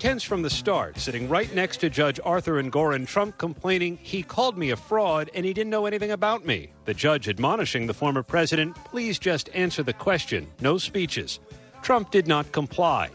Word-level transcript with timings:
Tense 0.00 0.22
from 0.22 0.40
the 0.40 0.48
start, 0.48 0.98
sitting 0.98 1.28
right 1.28 1.54
next 1.54 1.76
to 1.80 1.90
Judge 1.90 2.18
Arthur 2.24 2.54
Engoron, 2.54 3.06
Trump 3.06 3.36
complaining 3.36 3.98
he 3.98 4.22
called 4.22 4.56
me 4.56 4.70
a 4.70 4.76
fraud 4.76 5.30
and 5.34 5.44
he 5.44 5.52
didn't 5.52 5.68
know 5.68 5.84
anything 5.84 6.12
about 6.12 6.46
me. 6.46 6.70
The 6.86 6.94
judge 6.94 7.28
admonishing 7.28 7.86
the 7.86 7.92
former 7.92 8.22
president, 8.22 8.74
please 8.86 9.18
just 9.18 9.50
answer 9.52 9.82
the 9.82 9.92
question, 9.92 10.46
no 10.62 10.78
speeches. 10.78 11.38
Trump 11.82 12.10
did 12.10 12.26
not 12.26 12.50
comply. 12.50 13.10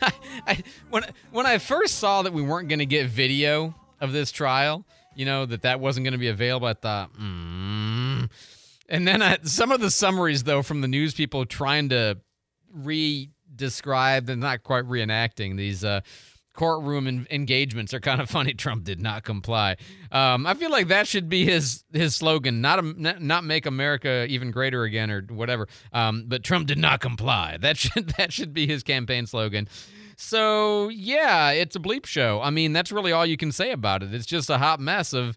I, 0.46 0.62
when 0.90 1.02
when 1.32 1.46
I 1.46 1.58
first 1.58 1.96
saw 1.96 2.22
that 2.22 2.32
we 2.32 2.42
weren't 2.42 2.68
going 2.68 2.78
to 2.78 2.86
get 2.86 3.08
video 3.08 3.74
of 4.00 4.12
this 4.12 4.30
trial, 4.30 4.86
you 5.16 5.24
know 5.24 5.44
that 5.44 5.62
that 5.62 5.80
wasn't 5.80 6.04
going 6.04 6.12
to 6.12 6.18
be 6.18 6.28
available, 6.28 6.68
I 6.68 6.74
thought, 6.74 7.12
mm. 7.14 8.30
and 8.88 9.08
then 9.08 9.22
I, 9.22 9.38
some 9.42 9.72
of 9.72 9.80
the 9.80 9.90
summaries 9.90 10.44
though 10.44 10.62
from 10.62 10.82
the 10.82 10.88
news 10.88 11.14
people 11.14 11.46
trying 11.46 11.88
to 11.88 12.18
re 12.72 13.30
described 13.56 14.30
and 14.30 14.40
not 14.40 14.62
quite 14.62 14.84
reenacting 14.84 15.56
these 15.56 15.84
uh, 15.84 16.00
courtroom 16.56 17.06
en- 17.06 17.26
engagements 17.30 17.94
are 17.94 18.00
kind 18.00 18.20
of 18.20 18.28
funny. 18.28 18.54
Trump 18.54 18.84
did 18.84 19.00
not 19.00 19.22
comply. 19.22 19.76
Um, 20.10 20.46
I 20.46 20.54
feel 20.54 20.70
like 20.70 20.88
that 20.88 21.06
should 21.06 21.28
be 21.28 21.44
his 21.44 21.84
his 21.92 22.16
slogan, 22.16 22.60
not 22.60 22.80
a, 22.80 22.82
not 23.22 23.44
make 23.44 23.66
America 23.66 24.26
even 24.28 24.50
greater 24.50 24.82
again 24.82 25.10
or 25.10 25.22
whatever. 25.22 25.68
Um, 25.92 26.24
but 26.26 26.42
Trump 26.42 26.66
did 26.66 26.78
not 26.78 27.00
comply. 27.00 27.58
That 27.66 27.76
should 27.78 28.10
that 28.10 28.32
should 28.32 28.52
be 28.52 28.66
his 28.66 28.82
campaign 28.82 29.26
slogan. 29.26 29.68
So 30.16 30.88
yeah, 30.88 31.50
it's 31.50 31.74
a 31.74 31.80
bleep 31.80 32.06
show. 32.06 32.40
I 32.40 32.50
mean, 32.50 32.72
that's 32.72 32.92
really 32.92 33.12
all 33.12 33.26
you 33.26 33.36
can 33.36 33.50
say 33.50 33.72
about 33.72 34.02
it. 34.02 34.14
It's 34.14 34.26
just 34.26 34.50
a 34.50 34.58
hot 34.58 34.78
mess 34.78 35.12
of, 35.12 35.36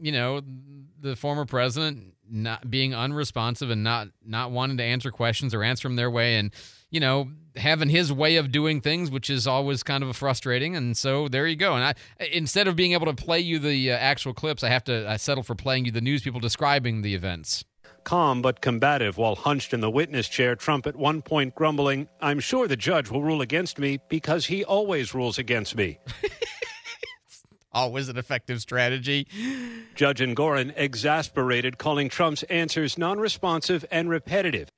you 0.00 0.10
know, 0.10 0.40
the 1.00 1.16
former 1.16 1.44
president 1.44 2.14
not 2.28 2.70
being 2.70 2.94
unresponsive 2.94 3.70
and 3.70 3.84
not 3.84 4.08
not 4.24 4.50
wanting 4.50 4.78
to 4.78 4.82
answer 4.82 5.10
questions 5.10 5.54
or 5.54 5.62
answer 5.62 5.86
them 5.86 5.96
their 5.96 6.10
way 6.10 6.36
and 6.36 6.50
you 6.90 7.00
know, 7.00 7.28
having 7.56 7.88
his 7.88 8.12
way 8.12 8.36
of 8.36 8.52
doing 8.52 8.80
things, 8.80 9.10
which 9.10 9.30
is 9.30 9.46
always 9.46 9.82
kind 9.82 10.04
of 10.04 10.16
frustrating. 10.16 10.76
And 10.76 10.96
so 10.96 11.28
there 11.28 11.46
you 11.46 11.56
go. 11.56 11.74
And 11.74 11.84
I, 11.84 11.94
instead 12.32 12.68
of 12.68 12.76
being 12.76 12.92
able 12.92 13.06
to 13.06 13.14
play 13.14 13.40
you 13.40 13.58
the 13.58 13.92
uh, 13.92 13.96
actual 13.96 14.34
clips, 14.34 14.62
I 14.62 14.68
have 14.68 14.84
to 14.84 15.08
I 15.08 15.16
settle 15.16 15.42
for 15.42 15.54
playing 15.54 15.86
you 15.86 15.90
the 15.90 16.00
news 16.00 16.22
people 16.22 16.40
describing 16.40 17.02
the 17.02 17.14
events. 17.14 17.64
Calm 18.04 18.40
but 18.40 18.60
combative 18.60 19.18
while 19.18 19.34
hunched 19.34 19.74
in 19.74 19.80
the 19.80 19.90
witness 19.90 20.28
chair, 20.28 20.54
Trump 20.54 20.86
at 20.86 20.94
one 20.94 21.22
point 21.22 21.54
grumbling, 21.56 22.08
I'm 22.20 22.38
sure 22.38 22.68
the 22.68 22.76
judge 22.76 23.10
will 23.10 23.22
rule 23.22 23.40
against 23.40 23.78
me 23.80 23.98
because 24.08 24.46
he 24.46 24.64
always 24.64 25.12
rules 25.12 25.38
against 25.38 25.74
me. 25.74 25.98
always 27.72 28.08
an 28.08 28.16
effective 28.16 28.60
strategy. 28.60 29.26
Judge 29.96 30.20
Engoron 30.20 30.72
exasperated, 30.76 31.78
calling 31.78 32.08
Trump's 32.08 32.44
answers 32.44 32.96
non 32.96 33.18
responsive 33.18 33.84
and 33.90 34.08
repetitive 34.08 34.70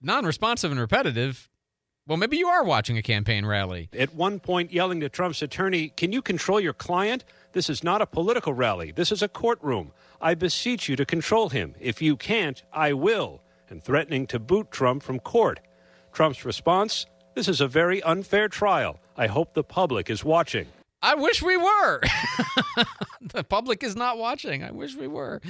non-responsive 0.00 0.70
and 0.70 0.80
repetitive, 0.80 1.48
well, 2.06 2.16
maybe 2.16 2.36
you 2.36 2.46
are 2.46 2.62
watching 2.62 2.96
a 2.96 3.02
campaign 3.02 3.44
rally. 3.44 3.88
At 3.92 4.14
one 4.14 4.38
point, 4.38 4.72
yelling 4.72 5.00
to 5.00 5.08
Trump's 5.08 5.42
attorney, 5.42 5.88
Can 5.88 6.12
you 6.12 6.22
control 6.22 6.60
your 6.60 6.72
client? 6.72 7.24
This 7.52 7.68
is 7.68 7.82
not 7.82 8.00
a 8.00 8.06
political 8.06 8.52
rally. 8.52 8.92
This 8.92 9.10
is 9.10 9.22
a 9.22 9.28
courtroom. 9.28 9.90
I 10.20 10.34
beseech 10.34 10.88
you 10.88 10.94
to 10.96 11.04
control 11.04 11.48
him. 11.48 11.74
If 11.80 12.00
you 12.00 12.16
can't, 12.16 12.62
I 12.72 12.92
will. 12.92 13.42
And 13.68 13.82
threatening 13.82 14.28
to 14.28 14.38
boot 14.38 14.70
Trump 14.70 15.02
from 15.02 15.18
court. 15.18 15.60
Trump's 16.12 16.44
response 16.44 17.06
This 17.34 17.48
is 17.48 17.60
a 17.60 17.68
very 17.68 18.02
unfair 18.02 18.48
trial. 18.48 19.00
I 19.16 19.26
hope 19.26 19.54
the 19.54 19.64
public 19.64 20.08
is 20.08 20.24
watching. 20.24 20.66
I 21.06 21.14
wish 21.14 21.40
we 21.40 21.56
were. 21.56 22.00
the 23.20 23.44
public 23.44 23.84
is 23.84 23.94
not 23.94 24.18
watching. 24.18 24.64
I 24.64 24.72
wish 24.72 24.96
we 24.96 25.06
were. 25.06 25.40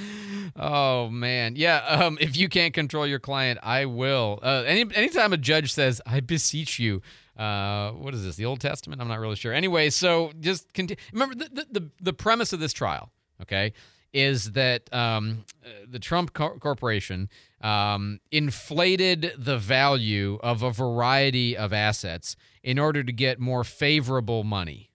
Oh 0.55 1.09
man, 1.09 1.55
yeah. 1.55 1.77
Um, 1.77 2.19
if 2.21 2.37
you 2.37 2.47
can't 2.47 2.75
control 2.75 3.07
your 3.07 3.17
client, 3.17 3.59
I 3.63 3.85
will. 3.85 4.39
Uh, 4.43 4.63
any 4.67 4.85
anytime 4.93 5.33
a 5.33 5.37
judge 5.37 5.73
says, 5.73 5.99
"I 6.05 6.19
beseech 6.19 6.77
you," 6.77 7.01
uh, 7.37 7.89
what 7.91 8.13
is 8.13 8.23
this? 8.23 8.35
The 8.35 8.45
Old 8.45 8.61
Testament? 8.61 9.01
I'm 9.01 9.07
not 9.07 9.19
really 9.19 9.35
sure. 9.35 9.51
Anyway, 9.51 9.89
so 9.89 10.31
just 10.39 10.71
continue. 10.73 11.01
Remember 11.11 11.33
the, 11.33 11.65
the 11.71 11.89
the 12.01 12.13
premise 12.13 12.53
of 12.53 12.59
this 12.59 12.71
trial. 12.71 13.11
Okay, 13.41 13.73
is 14.13 14.51
that 14.51 14.93
um, 14.93 15.43
uh, 15.65 15.69
the 15.89 15.99
Trump 15.99 16.33
cor- 16.33 16.59
Corporation 16.59 17.29
um, 17.61 18.19
inflated 18.31 19.33
the 19.39 19.57
value 19.57 20.37
of 20.43 20.61
a 20.61 20.69
variety 20.69 21.57
of 21.57 21.73
assets 21.73 22.35
in 22.61 22.77
order 22.77 23.03
to 23.03 23.11
get 23.11 23.39
more 23.39 23.63
favorable 23.63 24.43
money. 24.43 24.86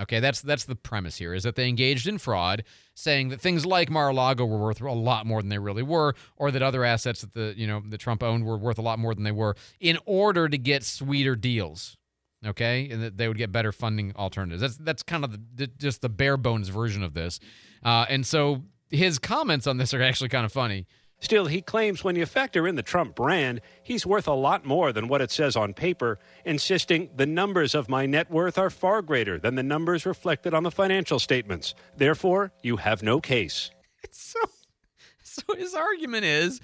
Okay, 0.00 0.20
that's 0.20 0.40
that's 0.40 0.64
the 0.64 0.74
premise 0.74 1.18
here 1.18 1.34
is 1.34 1.42
that 1.42 1.54
they 1.54 1.68
engaged 1.68 2.08
in 2.08 2.16
fraud, 2.16 2.64
saying 2.94 3.28
that 3.28 3.42
things 3.42 3.66
like 3.66 3.90
Mar-a-Lago 3.90 4.46
were 4.46 4.58
worth 4.58 4.80
a 4.80 4.90
lot 4.90 5.26
more 5.26 5.42
than 5.42 5.50
they 5.50 5.58
really 5.58 5.82
were, 5.82 6.14
or 6.36 6.50
that 6.50 6.62
other 6.62 6.82
assets 6.82 7.20
that 7.20 7.34
the 7.34 7.52
you 7.56 7.66
know 7.66 7.82
the 7.86 7.98
Trump 7.98 8.22
owned 8.22 8.46
were 8.46 8.56
worth 8.56 8.78
a 8.78 8.82
lot 8.82 8.98
more 8.98 9.14
than 9.14 9.24
they 9.24 9.32
were, 9.32 9.54
in 9.80 9.98
order 10.06 10.48
to 10.48 10.56
get 10.56 10.82
sweeter 10.82 11.36
deals. 11.36 11.96
Okay, 12.44 12.88
and 12.90 13.02
that 13.02 13.18
they 13.18 13.28
would 13.28 13.36
get 13.36 13.52
better 13.52 13.70
funding 13.70 14.14
alternatives. 14.16 14.62
That's 14.62 14.76
that's 14.78 15.02
kind 15.02 15.24
of 15.24 15.32
the, 15.32 15.40
the, 15.54 15.66
just 15.66 16.00
the 16.00 16.08
bare 16.08 16.38
bones 16.38 16.70
version 16.70 17.02
of 17.02 17.12
this, 17.12 17.38
uh, 17.84 18.06
and 18.08 18.26
so 18.26 18.62
his 18.88 19.18
comments 19.18 19.66
on 19.66 19.76
this 19.76 19.92
are 19.92 20.02
actually 20.02 20.28
kind 20.30 20.44
of 20.44 20.52
funny. 20.52 20.86
Still, 21.22 21.46
he 21.46 21.62
claims 21.62 22.02
when 22.02 22.16
you 22.16 22.26
factor 22.26 22.66
in 22.66 22.74
the 22.74 22.82
Trump 22.82 23.14
brand, 23.14 23.60
he's 23.84 24.04
worth 24.04 24.26
a 24.26 24.32
lot 24.32 24.64
more 24.64 24.92
than 24.92 25.06
what 25.06 25.20
it 25.20 25.30
says 25.30 25.54
on 25.54 25.72
paper, 25.72 26.18
insisting 26.44 27.10
the 27.14 27.26
numbers 27.26 27.76
of 27.76 27.88
my 27.88 28.06
net 28.06 28.28
worth 28.28 28.58
are 28.58 28.70
far 28.70 29.02
greater 29.02 29.38
than 29.38 29.54
the 29.54 29.62
numbers 29.62 30.04
reflected 30.04 30.52
on 30.52 30.64
the 30.64 30.70
financial 30.72 31.20
statements. 31.20 31.76
Therefore, 31.96 32.50
you 32.64 32.76
have 32.78 33.04
no 33.04 33.20
case. 33.20 33.70
So, 34.10 34.40
so 35.22 35.42
his 35.56 35.74
argument 35.74 36.24
is 36.24 36.60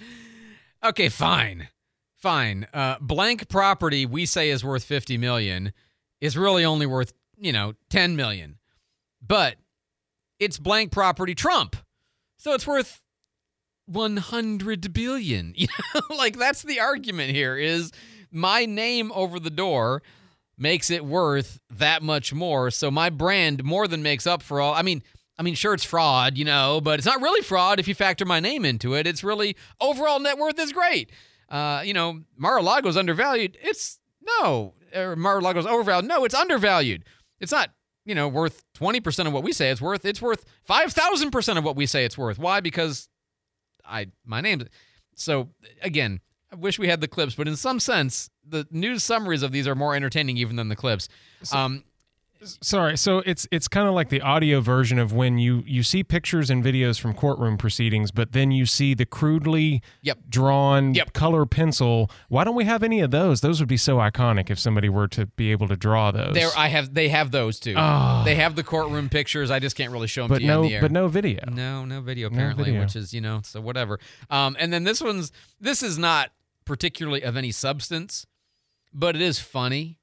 okay, 0.85 1.09
fine. 1.09 1.69
Fine. 2.17 2.67
Uh, 2.75 2.97
blank 3.01 3.49
property 3.49 4.07
we 4.07 4.27
say 4.27 4.51
is 4.51 4.65
worth 4.65 4.83
50 4.83 5.19
million 5.19 5.73
is 6.21 6.37
really 6.37 6.65
only 6.65 6.85
worth, 6.85 7.13
you 7.39 7.53
know, 7.53 7.75
10 7.91 8.17
million. 8.17 8.59
But 9.25 9.55
it's 10.41 10.59
blank 10.59 10.91
property 10.91 11.37
Trump. 11.37 11.77
So 12.39 12.55
it's 12.55 12.67
worth 12.67 13.01
100 13.89 14.93
billion. 14.93 15.55
You 15.57 15.67
know, 15.95 16.17
like 16.17 16.39
that's 16.39 16.63
the 16.63 16.81
argument 16.81 17.31
here 17.31 17.57
is 17.57 17.91
my 18.31 18.65
name 18.67 19.11
over 19.15 19.41
the 19.41 19.51
door 19.51 20.03
makes 20.57 20.91
it 20.91 21.05
worth 21.05 21.61
that 21.71 22.03
much 22.03 22.33
more. 22.33 22.71
So 22.71 22.91
my 22.91 23.11
brand 23.11 23.65
more 23.65 23.87
than 23.89 24.03
makes 24.03 24.27
up 24.27 24.43
for 24.43 24.61
all. 24.61 24.75
I 24.75 24.83
mean, 24.83 25.03
I 25.39 25.43
mean, 25.43 25.55
sure, 25.55 25.73
it's 25.75 25.85
fraud, 25.85 26.37
you 26.37 26.45
know, 26.45 26.81
but 26.83 26.99
it's 26.99 27.07
not 27.07 27.23
really 27.23 27.43
fraud 27.43 27.79
if 27.79 27.87
you 27.87 27.95
factor 27.95 28.25
my 28.25 28.41
name 28.41 28.65
into 28.65 28.95
it. 28.95 29.07
It's 29.07 29.23
really 29.23 29.57
overall 29.81 30.19
net 30.19 30.37
worth 30.37 30.59
is 30.59 30.73
great. 30.73 31.11
Uh, 31.49 31.83
you 31.85 31.95
know, 31.95 32.21
Mar-a-Lago's 32.37 32.97
undervalued. 32.97 33.57
It's 33.63 34.01
no, 34.41 34.75
Mar-a-Lago's 34.95 35.67
overvalued. 35.67 36.09
No, 36.09 36.25
it's 36.25 36.35
undervalued. 36.35 37.05
It's 37.41 37.53
not, 37.53 37.71
you 38.05 38.15
know, 38.15 38.27
worth 38.27 38.65
20% 38.77 39.27
of 39.27 39.33
what 39.33 39.45
we 39.45 39.53
say 39.53 39.71
it's 39.71 39.81
worth. 39.81 40.05
It's 40.05 40.21
worth 40.21 40.45
5,000% 40.69 41.57
of 41.57 41.65
what 41.65 41.77
we 41.77 41.87
say 41.87 42.05
it's 42.05 42.19
worth. 42.19 42.39
Why? 42.39 42.61
Because 42.61 43.09
I 43.89 44.07
my 44.25 44.41
name. 44.41 44.67
So 45.15 45.49
again, 45.83 46.21
I 46.53 46.57
wish 46.57 46.79
we 46.79 46.89
had 46.89 47.01
the 47.01 47.09
clips, 47.09 47.35
but 47.35 47.49
in 47.49 47.57
some 47.57 47.81
sense, 47.81 48.31
the 48.47 48.67
news 48.71 49.05
summaries 49.05 49.43
of 49.43 49.53
these 49.53 49.67
are 49.67 49.75
more 49.75 49.95
entertaining 49.95 50.37
even 50.37 50.57
than 50.57 50.69
the 50.69 50.77
clips. 50.77 51.09
Um, 51.53 51.85
Sorry, 52.43 52.97
so 52.97 53.19
it's 53.27 53.49
it's 53.51 53.67
kind 53.67 53.89
of 53.89 53.95
like 53.95 54.11
the 54.11 54.21
audio 54.21 54.61
version 54.61 54.99
of 54.99 55.13
when 55.13 55.39
you 55.39 55.65
you 55.67 55.83
see 55.83 56.05
pictures 56.05 56.51
and 56.51 56.65
videos 56.65 57.01
from 57.01 57.15
courtroom 57.15 57.59
proceedings, 57.59 58.11
but 58.11 58.33
then 58.33 58.51
you 58.51 58.65
see 58.65 58.95
the 58.95 59.07
crudely 59.07 59.83
yep. 60.03 60.19
drawn 60.29 60.95
yep. 60.95 61.13
color 61.13 61.47
pencil. 61.47 62.11
Why 62.29 62.45
don't 62.45 62.55
we 62.55 62.65
have 62.65 62.83
any 62.83 63.01
of 63.01 63.11
those? 63.11 63.41
Those 63.41 63.61
would 63.61 63.69
be 63.69 63.77
so 63.77 63.97
iconic 63.97 64.51
if 64.51 64.59
somebody 64.59 64.89
were 64.89 65.09
to 65.09 65.27
be 65.27 65.51
able 65.51 65.67
to 65.69 65.77
draw 65.77 66.11
those. 66.11 66.35
There, 66.35 66.51
I 66.57 66.69
have 66.69 66.95
they 66.95 67.09
have 67.09 67.31
those 67.31 67.59
too. 67.59 67.75
Oh. 67.77 68.23
They 68.25 68.37
have 68.37 68.55
the 68.55 68.65
courtroom 68.65 69.09
pictures. 69.09 69.51
I 69.51 69.59
just 69.59 69.77
can't 69.77 69.93
really 69.93 70.09
show 70.09 70.23
them 70.23 70.29
but 70.29 70.37
to 70.37 70.43
you 70.43 70.49
no, 70.49 70.61
on 70.61 70.69
the 70.69 70.75
air. 70.75 70.81
But 70.81 70.93
no 70.93 71.09
video. 71.09 71.45
No, 71.51 71.85
no 71.85 72.01
video 72.01 72.29
apparently, 72.29 72.65
no 72.65 72.71
video. 72.71 72.81
which 72.83 72.97
is 72.97 73.13
you 73.13 73.21
know 73.21 73.41
so 73.43 73.61
whatever. 73.61 73.99
Um, 74.31 74.57
and 74.61 74.73
then 74.73 74.85
this 74.85 75.01
one's 75.01 75.33
this 75.61 75.83
is 75.83 75.99
not 75.99 76.31
particularly 76.65 77.23
of 77.23 77.37
any 77.37 77.51
substance, 77.51 78.27
but 78.93 79.17
it 79.17 79.23
is 79.23 79.41
funny 79.41 79.98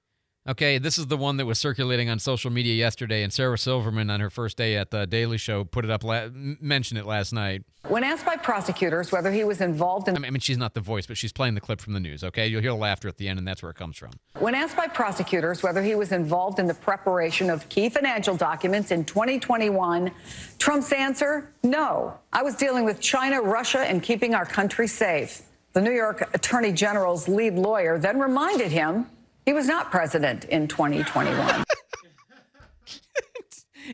Okay, 0.48 0.78
this 0.78 1.00
is 1.00 1.08
the 1.08 1.18
one 1.18 1.38
that 1.38 1.48
was 1.48 1.58
circulating 1.58 2.08
on 2.08 2.20
social 2.20 2.52
media 2.52 2.76
yesterday, 2.76 3.24
and 3.24 3.34
Sarah 3.34 3.58
Silverman 3.58 4.12
on 4.12 4.20
her 4.20 4.30
first 4.30 4.58
day 4.58 4.76
at 4.76 4.92
the 4.92 5.08
Daily 5.08 5.40
Show 5.40 5.64
put 5.64 5.84
it 5.84 5.90
up, 5.90 6.04
la- 6.04 6.28
mentioned 6.32 7.00
it 7.00 7.06
last 7.08 7.34
night. 7.34 7.64
When 7.88 8.04
asked 8.04 8.28
by 8.28 8.38
prosecutors 8.38 9.12
whether 9.12 9.32
he 9.32 9.44
was 9.44 9.60
involved 9.60 10.08
in. 10.08 10.16
I 10.16 10.30
mean, 10.30 10.40
she's 10.40 10.60
not 10.60 10.76
the 10.76 10.82
voice, 10.82 11.08
but 11.08 11.18
she's 11.18 11.34
playing 11.34 11.56
the 11.56 11.62
clip 11.62 11.82
from 11.82 11.94
the 11.94 12.00
news, 12.00 12.24
okay? 12.24 12.46
You'll 12.46 12.62
hear 12.62 12.74
laughter 12.74 13.08
at 13.08 13.18
the 13.18 13.28
end, 13.28 13.40
and 13.40 13.48
that's 13.48 13.64
where 13.64 13.72
it 13.72 13.76
comes 13.76 13.98
from. 13.98 14.12
When 14.38 14.54
asked 14.54 14.78
by 14.78 14.86
prosecutors 14.86 15.64
whether 15.64 15.82
he 15.82 15.96
was 15.96 16.12
involved 16.12 16.60
in 16.60 16.68
the 16.68 16.76
preparation 16.76 17.50
of 17.50 17.68
key 17.70 17.90
financial 17.90 18.36
documents 18.36 18.92
in 18.92 19.04
2021, 19.04 20.12
Trump's 20.60 20.92
answer 20.92 21.52
no. 21.64 22.20
I 22.32 22.44
was 22.44 22.54
dealing 22.54 22.86
with 22.86 23.00
China, 23.00 23.42
Russia, 23.42 23.80
and 23.80 24.04
keeping 24.04 24.36
our 24.36 24.46
country 24.46 24.88
safe. 24.88 25.42
The 25.74 25.82
New 25.82 25.92
York 25.92 26.30
Attorney 26.36 26.72
General's 26.72 27.28
lead 27.28 27.56
lawyer 27.56 27.98
then 27.98 28.20
reminded 28.20 28.72
him 28.72 29.08
he 29.46 29.54
was 29.54 29.68
not 29.68 29.92
president 29.92 30.46
in 30.46 30.68
2021. 30.68 31.64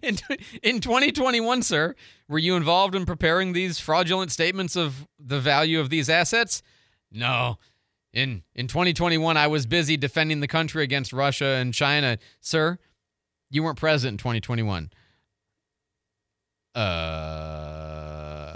in, 0.02 0.18
in 0.64 0.80
2021, 0.80 1.62
sir, 1.62 1.96
were 2.28 2.40
you 2.40 2.56
involved 2.56 2.96
in 2.96 3.06
preparing 3.06 3.54
these 3.54 3.80
fraudulent 3.80 4.32
statements 4.32 4.76
of 4.76 5.08
the 5.20 5.40
value 5.40 5.80
of 5.80 5.90
these 5.90 6.10
assets? 6.10 6.64
No. 7.12 7.58
In 8.14 8.44
in 8.56 8.68
2021, 8.68 9.38
I 9.38 9.48
was 9.48 9.66
busy 9.66 9.96
defending 9.96 10.42
the 10.42 10.48
country 10.48 10.84
against 10.84 11.14
Russia 11.14 11.46
and 11.46 11.74
China. 11.74 12.18
Sir, 12.42 12.78
you 13.50 13.64
weren't 13.64 13.78
present 13.78 14.14
in 14.14 14.18
2021. 14.18 14.90
Uh, 16.76 17.91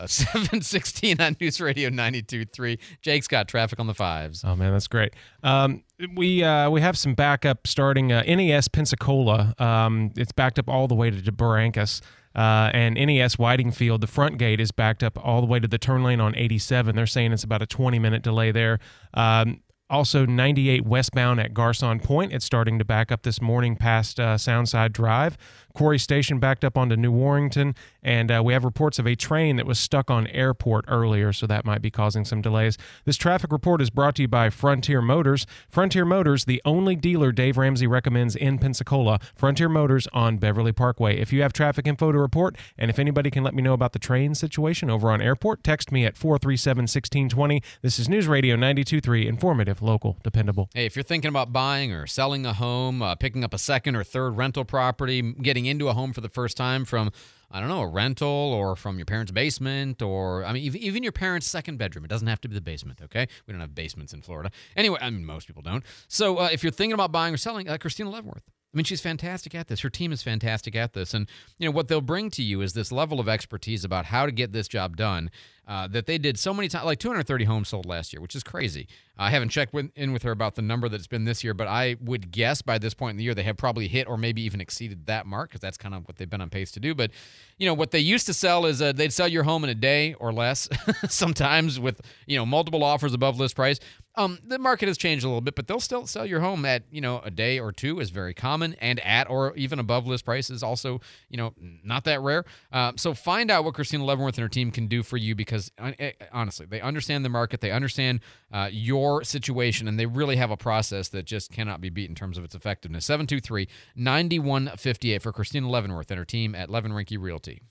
716 0.09 1.19
on 1.19 1.35
News 1.39 1.61
Radio 1.61 1.89
92.3. 1.89 2.79
Jake's 3.01 3.27
got 3.27 3.47
traffic 3.47 3.79
on 3.79 3.87
the 3.87 3.93
fives. 3.93 4.43
Oh 4.43 4.55
man, 4.55 4.71
that's 4.73 4.87
great. 4.87 5.13
Um, 5.43 5.83
we 6.15 6.43
uh, 6.43 6.69
we 6.69 6.81
have 6.81 6.97
some 6.97 7.13
backup 7.13 7.67
starting 7.67 8.11
uh, 8.11 8.23
NAS 8.23 8.67
Pensacola. 8.67 9.53
Um, 9.59 10.11
it's 10.15 10.31
backed 10.31 10.59
up 10.59 10.69
all 10.69 10.87
the 10.87 10.95
way 10.95 11.09
to 11.09 11.31
Barrancas. 11.31 12.01
Uh, 12.35 12.69
and 12.73 12.95
NAS 12.95 13.35
Whitingfield, 13.35 14.01
the 14.01 14.07
front 14.07 14.37
gate 14.37 14.59
is 14.59 14.71
backed 14.71 15.03
up 15.03 15.17
all 15.23 15.39
the 15.39 15.47
way 15.47 15.57
to 15.57 15.69
the 15.69 15.77
turn 15.77 16.03
lane 16.03 16.19
on 16.19 16.35
87. 16.35 16.93
They're 16.93 17.07
saying 17.07 17.31
it's 17.31 17.45
about 17.45 17.61
a 17.61 17.65
20 17.65 17.97
minute 17.97 18.23
delay 18.23 18.51
there. 18.51 18.79
Um, 19.13 19.61
also, 19.89 20.25
98 20.25 20.83
westbound 20.85 21.39
at 21.39 21.53
Garcon 21.53 21.99
Point. 21.99 22.33
It's 22.33 22.43
starting 22.43 22.79
to 22.79 22.85
back 22.85 23.11
up 23.11 23.21
this 23.21 23.39
morning 23.39 23.75
past 23.75 24.19
uh, 24.19 24.35
Soundside 24.35 24.91
Drive. 24.93 25.37
Corry 25.75 25.99
Station 25.99 26.39
backed 26.39 26.63
up 26.63 26.77
onto 26.77 26.95
New 26.95 27.11
Warrington, 27.11 27.75
and 28.01 28.31
uh, 28.31 28.41
we 28.43 28.53
have 28.53 28.63
reports 28.63 28.97
of 28.97 29.05
a 29.05 29.15
train 29.15 29.57
that 29.57 29.65
was 29.65 29.77
stuck 29.77 30.09
on 30.09 30.27
airport 30.27 30.85
earlier, 30.87 31.33
so 31.33 31.45
that 31.45 31.65
might 31.65 31.81
be 31.81 31.91
causing 31.91 32.25
some 32.25 32.41
delays. 32.41 32.77
This 33.03 33.17
traffic 33.17 33.51
report 33.51 33.81
is 33.81 33.89
brought 33.89 34.15
to 34.15 34.23
you 34.23 34.27
by 34.27 34.49
Frontier 34.49 35.01
Motors. 35.01 35.45
Frontier 35.69 36.05
Motors, 36.05 36.45
the 36.45 36.61
only 36.65 36.95
dealer 36.95 37.31
Dave 37.31 37.57
Ramsey 37.57 37.87
recommends 37.87 38.35
in 38.35 38.57
Pensacola. 38.57 39.19
Frontier 39.35 39.69
Motors 39.69 40.07
on 40.13 40.37
Beverly 40.37 40.71
Parkway. 40.71 41.19
If 41.19 41.33
you 41.33 41.41
have 41.41 41.51
traffic 41.51 41.85
info 41.87 42.11
to 42.11 42.17
report, 42.17 42.57
and 42.77 42.89
if 42.89 42.97
anybody 42.97 43.29
can 43.29 43.43
let 43.43 43.53
me 43.53 43.61
know 43.61 43.73
about 43.73 43.93
the 43.93 43.99
train 43.99 44.33
situation 44.33 44.89
over 44.89 45.11
on 45.11 45.21
airport, 45.21 45.63
text 45.63 45.91
me 45.91 46.05
at 46.05 46.15
437 46.15 46.83
1620. 46.83 47.61
This 47.81 47.99
is 47.99 48.07
News 48.07 48.27
Radio 48.27 48.55
923, 48.55 49.27
informative, 49.27 49.81
local, 49.81 50.17
dependable. 50.23 50.69
Hey, 50.73 50.85
if 50.85 50.95
you're 50.95 51.03
thinking 51.03 51.29
about 51.29 51.51
buying 51.51 51.91
or 51.91 52.07
selling 52.07 52.45
a 52.45 52.53
home, 52.53 53.01
uh, 53.01 53.15
picking 53.15 53.43
up 53.43 53.53
a 53.53 53.57
second 53.57 53.95
or 53.95 54.03
third 54.03 54.37
rental 54.37 54.63
property, 54.63 55.21
getting 55.21 55.64
into 55.65 55.89
a 55.89 55.93
home 55.93 56.13
for 56.13 56.21
the 56.21 56.29
first 56.29 56.57
time 56.57 56.85
from 56.85 57.11
I 57.51 57.59
don't 57.59 57.69
know, 57.69 57.81
a 57.81 57.87
rental 57.87 58.27
or 58.27 58.75
from 58.75 58.97
your 58.97 59.05
parents' 59.05 59.31
basement 59.31 60.01
or, 60.01 60.43
I 60.43 60.51
mean, 60.51 60.75
even 60.75 61.03
your 61.03 61.11
parents' 61.11 61.47
second 61.47 61.77
bedroom. 61.77 62.03
It 62.03 62.09
doesn't 62.09 62.27
have 62.27 62.41
to 62.41 62.49
be 62.49 62.55
the 62.55 62.61
basement, 62.61 63.01
okay? 63.03 63.27
We 63.47 63.53
don't 63.53 63.61
have 63.61 63.75
basements 63.75 64.13
in 64.13 64.21
Florida. 64.21 64.51
Anyway, 64.75 64.97
I 65.01 65.09
mean, 65.09 65.25
most 65.25 65.47
people 65.47 65.61
don't. 65.61 65.83
So 66.07 66.39
uh, 66.39 66.49
if 66.51 66.63
you're 66.63 66.71
thinking 66.71 66.93
about 66.93 67.11
buying 67.11 67.33
or 67.33 67.37
selling, 67.37 67.69
uh, 67.69 67.77
Christina 67.77 68.09
Leavenworth. 68.09 68.49
I 68.49 68.77
mean, 68.77 68.83
she's 68.83 68.99
fantastic 68.99 69.55
at 69.55 69.69
this. 69.69 69.79
Her 69.79 69.89
team 69.89 70.11
is 70.11 70.21
fantastic 70.21 70.75
at 70.75 70.91
this. 70.91 71.13
And, 71.13 71.29
you 71.57 71.65
know, 71.65 71.71
what 71.71 71.87
they'll 71.87 72.01
bring 72.01 72.29
to 72.31 72.43
you 72.43 72.59
is 72.59 72.73
this 72.73 72.91
level 72.91 73.21
of 73.21 73.29
expertise 73.29 73.85
about 73.85 74.07
how 74.07 74.25
to 74.25 74.33
get 74.33 74.51
this 74.51 74.67
job 74.67 74.97
done 74.97 75.29
uh, 75.67 75.87
that 75.87 76.05
they 76.05 76.17
did 76.17 76.37
so 76.37 76.53
many 76.53 76.67
times, 76.67 76.85
like 76.85 76.99
230 76.99 77.45
homes 77.45 77.69
sold 77.69 77.85
last 77.85 78.13
year, 78.13 78.21
which 78.21 78.35
is 78.35 78.43
crazy. 78.43 78.87
I 79.17 79.29
haven't 79.29 79.49
checked 79.49 79.73
with, 79.73 79.91
in 79.95 80.11
with 80.11 80.23
her 80.23 80.31
about 80.31 80.55
the 80.55 80.61
number 80.61 80.89
that's 80.89 81.07
been 81.07 81.23
this 81.23 81.43
year, 81.43 81.53
but 81.53 81.67
I 81.67 81.95
would 82.01 82.31
guess 82.31 82.61
by 82.61 82.77
this 82.77 82.93
point 82.93 83.11
in 83.11 83.17
the 83.17 83.23
year 83.23 83.33
they 83.33 83.43
have 83.43 83.57
probably 83.57 83.87
hit 83.87 84.07
or 84.07 84.17
maybe 84.17 84.41
even 84.41 84.59
exceeded 84.59 85.05
that 85.05 85.25
mark 85.25 85.49
because 85.49 85.61
that's 85.61 85.77
kind 85.77 85.95
of 85.95 86.07
what 86.07 86.17
they've 86.17 86.29
been 86.29 86.41
on 86.41 86.49
pace 86.49 86.71
to 86.71 86.79
do. 86.79 86.93
But 86.93 87.11
you 87.57 87.65
know 87.65 87.73
what 87.73 87.91
they 87.91 87.99
used 87.99 88.25
to 88.25 88.33
sell 88.33 88.65
is 88.65 88.81
uh, 88.81 88.91
they'd 88.91 89.13
sell 89.13 89.27
your 89.27 89.43
home 89.43 89.63
in 89.63 89.69
a 89.69 89.75
day 89.75 90.13
or 90.15 90.33
less, 90.33 90.67
sometimes 91.09 91.79
with 91.79 92.01
you 92.25 92.37
know 92.37 92.45
multiple 92.45 92.83
offers 92.83 93.13
above 93.13 93.39
list 93.39 93.55
price. 93.55 93.79
Um, 94.17 94.39
the 94.43 94.57
market 94.57 94.87
has 94.87 94.97
changed 94.97 95.25
a 95.25 95.27
little 95.27 95.41
bit, 95.41 95.55
but 95.55 95.67
they'll 95.67 95.81
still 95.81 96.07
sell 96.07 96.25
your 96.25 96.39
home 96.39 96.65
at 96.65 96.83
you 96.91 97.01
know 97.01 97.21
a 97.23 97.31
day 97.31 97.59
or 97.59 97.71
two 97.71 97.99
is 97.99 98.09
very 98.09 98.33
common, 98.33 98.75
and 98.81 98.99
at 98.99 99.29
or 99.29 99.55
even 99.55 99.79
above 99.79 100.05
list 100.05 100.25
price 100.25 100.49
is 100.49 100.63
also 100.63 100.99
you 101.29 101.37
know 101.37 101.53
not 101.83 102.03
that 102.03 102.21
rare. 102.21 102.43
Uh, 102.73 102.91
so 102.97 103.13
find 103.13 103.49
out 103.49 103.63
what 103.63 103.73
Christina 103.73 104.03
Leavenworth 104.03 104.37
and 104.37 104.43
her 104.43 104.49
team 104.49 104.71
can 104.71 104.87
do 104.87 105.01
for 105.01 105.15
you 105.15 105.33
because 105.33 105.54
uh, 105.79 105.91
honestly, 106.31 106.65
they 106.65 106.81
understand 106.81 107.25
the 107.25 107.29
market, 107.29 107.61
they 107.61 107.71
understand 107.71 108.21
uh, 108.51 108.69
your 108.71 109.23
situation, 109.23 109.87
and 109.87 109.99
they 109.99 110.05
really 110.05 110.35
have 110.35 110.51
a 110.51 110.57
process 110.57 111.09
that 111.09 111.25
just 111.25 111.51
cannot 111.51 111.81
be 111.81 111.89
beat 111.89 112.09
in 112.09 112.15
terms 112.15 112.37
of 112.37 112.43
its 112.43 112.55
effectiveness. 112.55 113.05
723 113.05 113.67
9158 113.95 115.21
for 115.21 115.31
Christina 115.31 115.69
Leavenworth 115.69 116.11
and 116.11 116.17
her 116.17 116.25
team 116.25 116.55
at 116.55 116.69
Levin 116.69 116.91
Rinke 116.91 117.19
Realty. 117.19 117.61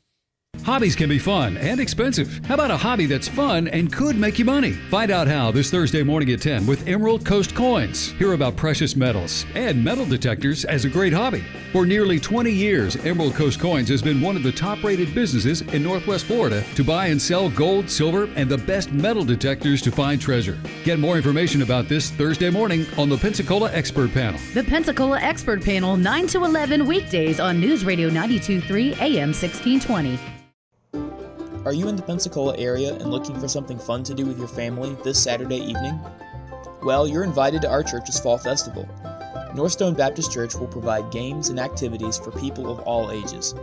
Hobbies 0.64 0.96
can 0.96 1.10
be 1.10 1.18
fun 1.18 1.58
and 1.58 1.78
expensive. 1.78 2.40
How 2.46 2.54
about 2.54 2.70
a 2.70 2.76
hobby 2.78 3.04
that's 3.04 3.28
fun 3.28 3.68
and 3.68 3.92
could 3.92 4.16
make 4.16 4.38
you 4.38 4.46
money? 4.46 4.72
Find 4.72 5.10
out 5.10 5.28
how 5.28 5.50
this 5.50 5.70
Thursday 5.70 6.02
morning 6.02 6.30
at 6.30 6.40
10 6.40 6.66
with 6.66 6.88
Emerald 6.88 7.22
Coast 7.22 7.54
Coins. 7.54 8.12
Hear 8.12 8.32
about 8.32 8.56
precious 8.56 8.96
metals 8.96 9.44
and 9.54 9.84
metal 9.84 10.06
detectors 10.06 10.64
as 10.64 10.86
a 10.86 10.88
great 10.88 11.12
hobby. 11.12 11.44
For 11.70 11.84
nearly 11.84 12.18
20 12.18 12.50
years, 12.50 12.96
Emerald 13.04 13.34
Coast 13.34 13.60
Coins 13.60 13.90
has 13.90 14.00
been 14.00 14.22
one 14.22 14.36
of 14.36 14.42
the 14.42 14.52
top 14.52 14.82
rated 14.82 15.14
businesses 15.14 15.60
in 15.60 15.82
Northwest 15.82 16.24
Florida 16.24 16.64
to 16.76 16.82
buy 16.82 17.08
and 17.08 17.20
sell 17.20 17.50
gold, 17.50 17.90
silver, 17.90 18.30
and 18.34 18.48
the 18.48 18.56
best 18.56 18.90
metal 18.90 19.22
detectors 19.22 19.82
to 19.82 19.92
find 19.92 20.18
treasure. 20.18 20.58
Get 20.82 20.98
more 20.98 21.18
information 21.18 21.60
about 21.60 21.88
this 21.90 22.08
Thursday 22.08 22.48
morning 22.48 22.86
on 22.96 23.10
the 23.10 23.18
Pensacola 23.18 23.70
Expert 23.72 24.14
Panel. 24.14 24.40
The 24.54 24.64
Pensacola 24.64 25.20
Expert 25.20 25.62
Panel, 25.62 25.98
9 25.98 26.26
to 26.28 26.42
11 26.42 26.86
weekdays 26.86 27.38
on 27.38 27.60
News 27.60 27.84
Radio 27.84 28.08
923 28.08 28.94
AM 28.94 29.34
1620. 29.34 30.33
Are 31.64 31.72
you 31.72 31.88
in 31.88 31.96
the 31.96 32.02
Pensacola 32.02 32.54
area 32.58 32.92
and 32.92 33.10
looking 33.10 33.40
for 33.40 33.48
something 33.48 33.78
fun 33.78 34.02
to 34.04 34.12
do 34.12 34.26
with 34.26 34.36
your 34.36 34.48
family 34.48 34.98
this 35.02 35.18
Saturday 35.18 35.56
evening? 35.56 35.98
Well, 36.82 37.08
you're 37.08 37.24
invited 37.24 37.62
to 37.62 37.70
our 37.70 37.82
church's 37.82 38.20
Fall 38.20 38.36
Festival. 38.36 38.86
Northstone 39.54 39.96
Baptist 39.96 40.30
Church 40.30 40.54
will 40.54 40.66
provide 40.66 41.10
games 41.10 41.48
and 41.48 41.58
activities 41.58 42.18
for 42.18 42.32
people 42.32 42.70
of 42.70 42.80
all 42.80 43.10
ages. 43.10 43.54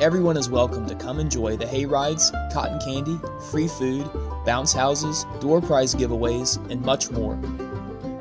Everyone 0.00 0.38
is 0.38 0.48
welcome 0.48 0.86
to 0.86 0.94
come 0.94 1.20
enjoy 1.20 1.58
the 1.58 1.66
hay 1.66 1.84
rides, 1.84 2.32
cotton 2.50 2.80
candy, 2.80 3.20
free 3.50 3.68
food, 3.68 4.10
bounce 4.46 4.72
houses, 4.72 5.26
door 5.40 5.60
prize 5.60 5.94
giveaways, 5.94 6.56
and 6.70 6.80
much 6.80 7.10
more. 7.10 7.36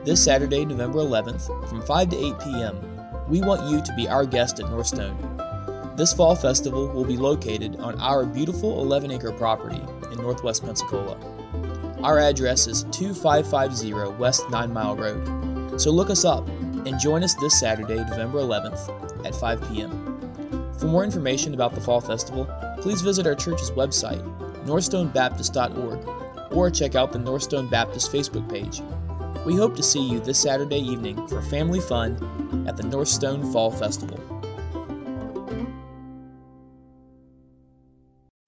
This 0.04 0.22
Saturday, 0.22 0.66
November 0.66 1.00
11th, 1.00 1.70
from 1.70 1.82
5 1.82 2.10
to 2.10 2.18
8 2.18 2.40
p.m., 2.40 3.30
we 3.30 3.40
want 3.40 3.72
you 3.72 3.82
to 3.82 3.96
be 3.96 4.06
our 4.06 4.26
guest 4.26 4.60
at 4.60 4.70
Northstone. 4.70 5.16
This 5.96 6.12
fall 6.12 6.36
festival 6.36 6.88
will 6.88 7.06
be 7.06 7.18
located 7.18 7.80
on 7.80 8.02
our 8.02 8.26
beautiful 8.26 8.82
11 8.82 9.12
acre 9.12 9.32
property 9.32 9.80
in 10.12 10.18
northwest 10.18 10.64
Pensacola. 10.66 11.20
Our 12.02 12.18
address 12.18 12.66
is 12.66 12.82
2550 12.92 14.18
West 14.18 14.50
9 14.50 14.74
Mile 14.74 14.96
Road. 14.96 15.80
So 15.80 15.92
look 15.92 16.10
us 16.10 16.26
up 16.26 16.48
and 16.50 17.00
join 17.00 17.24
us 17.24 17.36
this 17.36 17.60
Saturday, 17.60 17.98
November 17.98 18.40
11th 18.40 19.24
at 19.24 19.36
5 19.36 19.70
p.m. 19.70 19.92
For 20.80 20.88
more 20.88 21.04
information 21.04 21.54
about 21.54 21.76
the 21.76 21.82
Fall 21.82 22.02
Festival, 22.02 22.50
please 22.82 23.02
visit 23.02 23.28
our 23.28 23.36
church's 23.36 23.70
website, 23.70 24.24
northstonebaptist.org, 24.66 26.54
or 26.54 26.72
check 26.72 26.96
out 26.96 27.12
the 27.12 27.20
Northstone 27.20 27.70
Baptist 27.70 28.12
Facebook 28.12 28.50
page. 28.50 28.82
We 29.46 29.56
hope 29.56 29.76
to 29.76 29.84
see 29.84 30.02
you 30.02 30.20
this 30.20 30.40
Saturday 30.42 30.80
evening 30.80 31.28
for 31.28 31.40
family 31.44 31.82
fun 31.82 32.66
at 32.68 32.78
the 32.78 32.84
Northstone 32.84 33.54
Fall 33.54 33.70
Festival. 33.70 34.33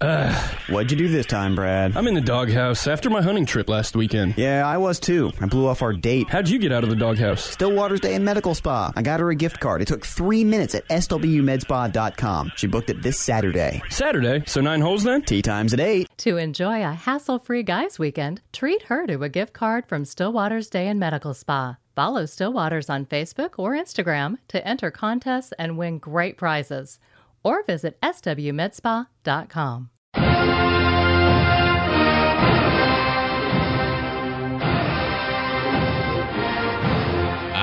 What'd 0.01 0.91
you 0.91 0.97
do 0.97 1.07
this 1.07 1.25
time, 1.25 1.55
Brad? 1.55 1.95
I'm 1.95 2.05
in 2.07 2.15
the 2.15 2.21
doghouse 2.21 2.85
after 2.85 3.09
my 3.09 3.21
hunting 3.21 3.45
trip 3.45 3.69
last 3.69 3.95
weekend. 3.95 4.33
Yeah, 4.37 4.67
I 4.67 4.77
was 4.77 4.99
too. 4.99 5.31
I 5.39 5.45
blew 5.45 5.67
off 5.67 5.81
our 5.81 5.93
date. 5.93 6.27
How'd 6.29 6.49
you 6.49 6.59
get 6.59 6.73
out 6.73 6.83
of 6.83 6.89
the 6.89 6.97
doghouse? 6.97 7.41
Stillwater's 7.41 8.01
Day 8.01 8.13
and 8.15 8.25
Medical 8.25 8.53
Spa. 8.53 8.91
I 8.93 9.01
got 9.01 9.21
her 9.21 9.29
a 9.29 9.35
gift 9.35 9.61
card. 9.61 9.81
It 9.81 9.87
took 9.87 10.05
three 10.05 10.43
minutes 10.43 10.75
at 10.75 10.85
swmedspa.com. 10.89 12.51
She 12.57 12.67
booked 12.67 12.89
it 12.89 13.01
this 13.01 13.17
Saturday. 13.17 13.81
Saturday? 13.89 14.43
So 14.47 14.59
nine 14.59 14.81
holes 14.81 15.05
then? 15.05 15.21
Tee 15.21 15.41
times 15.41 15.73
at 15.73 15.79
eight. 15.79 16.09
To 16.17 16.35
enjoy 16.35 16.83
a 16.83 16.91
hassle 16.91 17.39
free 17.39 17.63
guys' 17.63 17.97
weekend, 17.97 18.41
treat 18.51 18.83
her 18.83 19.07
to 19.07 19.23
a 19.23 19.29
gift 19.29 19.53
card 19.53 19.87
from 19.87 20.03
Stillwater's 20.03 20.69
Day 20.69 20.89
and 20.89 20.99
Medical 20.99 21.33
Spa. 21.33 21.77
Follow 21.95 22.25
Stillwater's 22.25 22.89
on 22.89 23.05
Facebook 23.05 23.51
or 23.57 23.71
Instagram 23.71 24.39
to 24.49 24.67
enter 24.67 24.91
contests 24.91 25.53
and 25.57 25.77
win 25.77 25.99
great 25.99 26.35
prizes. 26.37 26.99
Or 27.45 27.63
visit 27.63 27.97
swmedspa.com. 28.01 29.89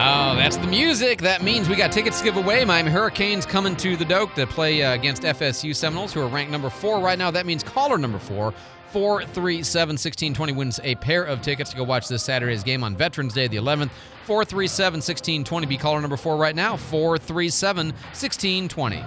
Oh, 0.04 0.34
that's 0.36 0.56
the 0.56 0.66
music. 0.66 1.20
That 1.20 1.42
means 1.42 1.68
we 1.68 1.76
got 1.76 1.92
tickets 1.92 2.18
to 2.18 2.24
give 2.24 2.36
away. 2.36 2.64
Miami 2.64 2.90
Hurricanes 2.90 3.44
coming 3.44 3.76
to 3.76 3.96
the 3.96 4.04
Doak 4.04 4.34
to 4.34 4.46
play 4.46 4.82
uh, 4.82 4.94
against 4.94 5.22
FSU 5.22 5.74
Seminoles, 5.76 6.12
who 6.12 6.20
are 6.20 6.28
ranked 6.28 6.50
number 6.52 6.70
four 6.70 7.00
right 7.00 7.18
now. 7.18 7.30
That 7.30 7.44
means 7.44 7.62
caller 7.62 7.98
number 7.98 8.18
four, 8.18 8.52
437 8.92 9.94
1620, 9.94 10.52
wins 10.52 10.80
a 10.84 10.94
pair 10.96 11.24
of 11.24 11.42
tickets 11.42 11.70
to 11.70 11.76
go 11.76 11.82
watch 11.82 12.08
this 12.08 12.22
Saturday's 12.22 12.62
game 12.62 12.84
on 12.84 12.96
Veterans 12.96 13.34
Day, 13.34 13.48
the 13.48 13.56
11th. 13.56 13.90
437 14.26 14.98
1620. 14.98 15.66
Be 15.66 15.76
caller 15.76 16.00
number 16.00 16.16
four 16.16 16.36
right 16.36 16.54
now, 16.54 16.76
437 16.76 17.88
1620. 17.88 19.04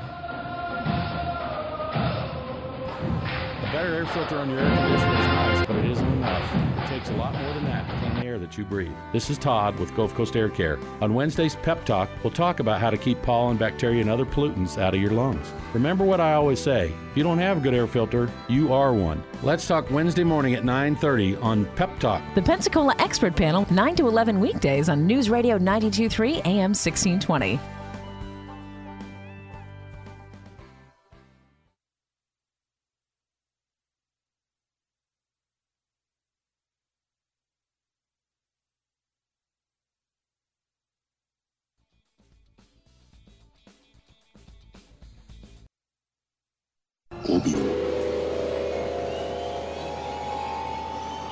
Better 3.75 3.93
air 3.93 4.05
filter 4.05 4.39
on 4.39 4.49
your 4.49 4.59
air 4.59 4.75
conditioner 4.75 5.19
is 5.19 5.25
nice, 5.25 5.65
but 5.67 5.75
it 5.75 5.85
isn't 5.91 6.13
enough. 6.13 6.55
It 6.83 6.87
takes 6.87 7.09
a 7.09 7.13
lot 7.13 7.33
more 7.33 7.53
than 7.53 7.65
that 7.65 7.89
to 7.89 7.99
clean 7.99 8.15
the 8.15 8.25
air 8.25 8.39
that 8.39 8.57
you 8.57 8.63
breathe. 8.63 8.93
This 9.11 9.29
is 9.29 9.37
Todd 9.37 9.77
with 9.79 9.93
Gulf 9.95 10.13
Coast 10.13 10.37
Air 10.37 10.47
Care. 10.47 10.79
On 11.01 11.13
Wednesday's 11.13 11.57
Pep 11.57 11.83
Talk, 11.83 12.09
we'll 12.23 12.31
talk 12.31 12.61
about 12.61 12.79
how 12.79 12.89
to 12.89 12.97
keep 12.97 13.21
pollen, 13.21 13.57
bacteria, 13.57 13.99
and 13.99 14.09
other 14.09 14.25
pollutants 14.25 14.81
out 14.81 14.95
of 14.95 15.01
your 15.01 15.11
lungs. 15.11 15.51
Remember 15.73 16.05
what 16.05 16.21
I 16.21 16.35
always 16.35 16.59
say: 16.59 16.93
if 17.11 17.17
you 17.17 17.23
don't 17.23 17.37
have 17.37 17.57
a 17.57 17.59
good 17.59 17.73
air 17.73 17.85
filter, 17.85 18.29
you 18.47 18.73
are 18.73 18.93
one. 18.93 19.21
Let's 19.43 19.67
talk 19.67 19.91
Wednesday 19.91 20.23
morning 20.23 20.53
at 20.53 20.63
9:30 20.63 21.41
on 21.43 21.65
Pep 21.75 21.99
Talk. 21.99 22.21
The 22.33 22.41
Pensacola 22.41 22.95
Expert 22.99 23.35
Panel, 23.35 23.67
9 23.71 23.95
to 23.97 24.07
11 24.07 24.39
weekdays 24.39 24.87
on 24.87 25.05
News 25.05 25.29
Radio 25.29 25.57
923 25.57 26.41
AM 26.45 26.73
1620. 26.73 27.59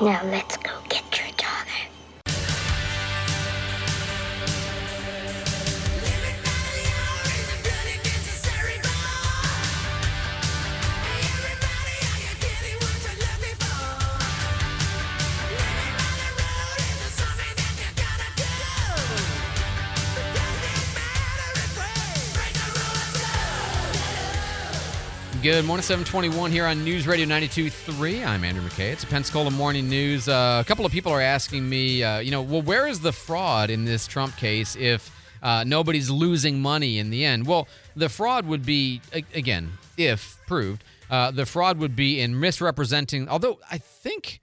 Now 0.01 0.21
let's 0.25 0.57
go 0.57 0.71
get 0.89 1.05
your 1.19 1.29
daughter. 1.37 1.92
Good 25.43 25.65
morning, 25.65 25.83
721 25.83 26.51
here 26.51 26.65
on 26.65 26.85
News 26.85 27.05
Radio 27.05 27.25
92.3. 27.25 28.25
I'm 28.25 28.45
Andrew 28.45 28.63
McKay. 28.63 28.93
It's 28.93 29.03
a 29.03 29.07
Pensacola 29.07 29.51
Morning 29.51 29.89
News. 29.89 30.29
Uh, 30.29 30.61
a 30.63 30.65
couple 30.65 30.85
of 30.85 30.93
people 30.93 31.11
are 31.11 31.19
asking 31.19 31.67
me, 31.67 32.01
uh, 32.01 32.19
you 32.19 32.31
know, 32.31 32.41
well, 32.41 32.61
where 32.61 32.87
is 32.87 33.01
the 33.01 33.11
fraud 33.11 33.69
in 33.69 33.83
this 33.83 34.07
Trump 34.07 34.37
case 34.37 34.77
if 34.77 35.13
uh, 35.41 35.65
nobody's 35.65 36.09
losing 36.09 36.61
money 36.61 36.97
in 36.97 37.09
the 37.09 37.25
end? 37.25 37.45
Well, 37.45 37.67
the 37.93 38.07
fraud 38.07 38.45
would 38.45 38.65
be, 38.65 39.01
again, 39.11 39.73
if 39.97 40.39
proved, 40.47 40.85
uh, 41.09 41.31
the 41.31 41.45
fraud 41.45 41.77
would 41.77 41.93
be 41.93 42.21
in 42.21 42.39
misrepresenting, 42.39 43.27
although 43.27 43.59
I 43.69 43.79
think. 43.79 44.39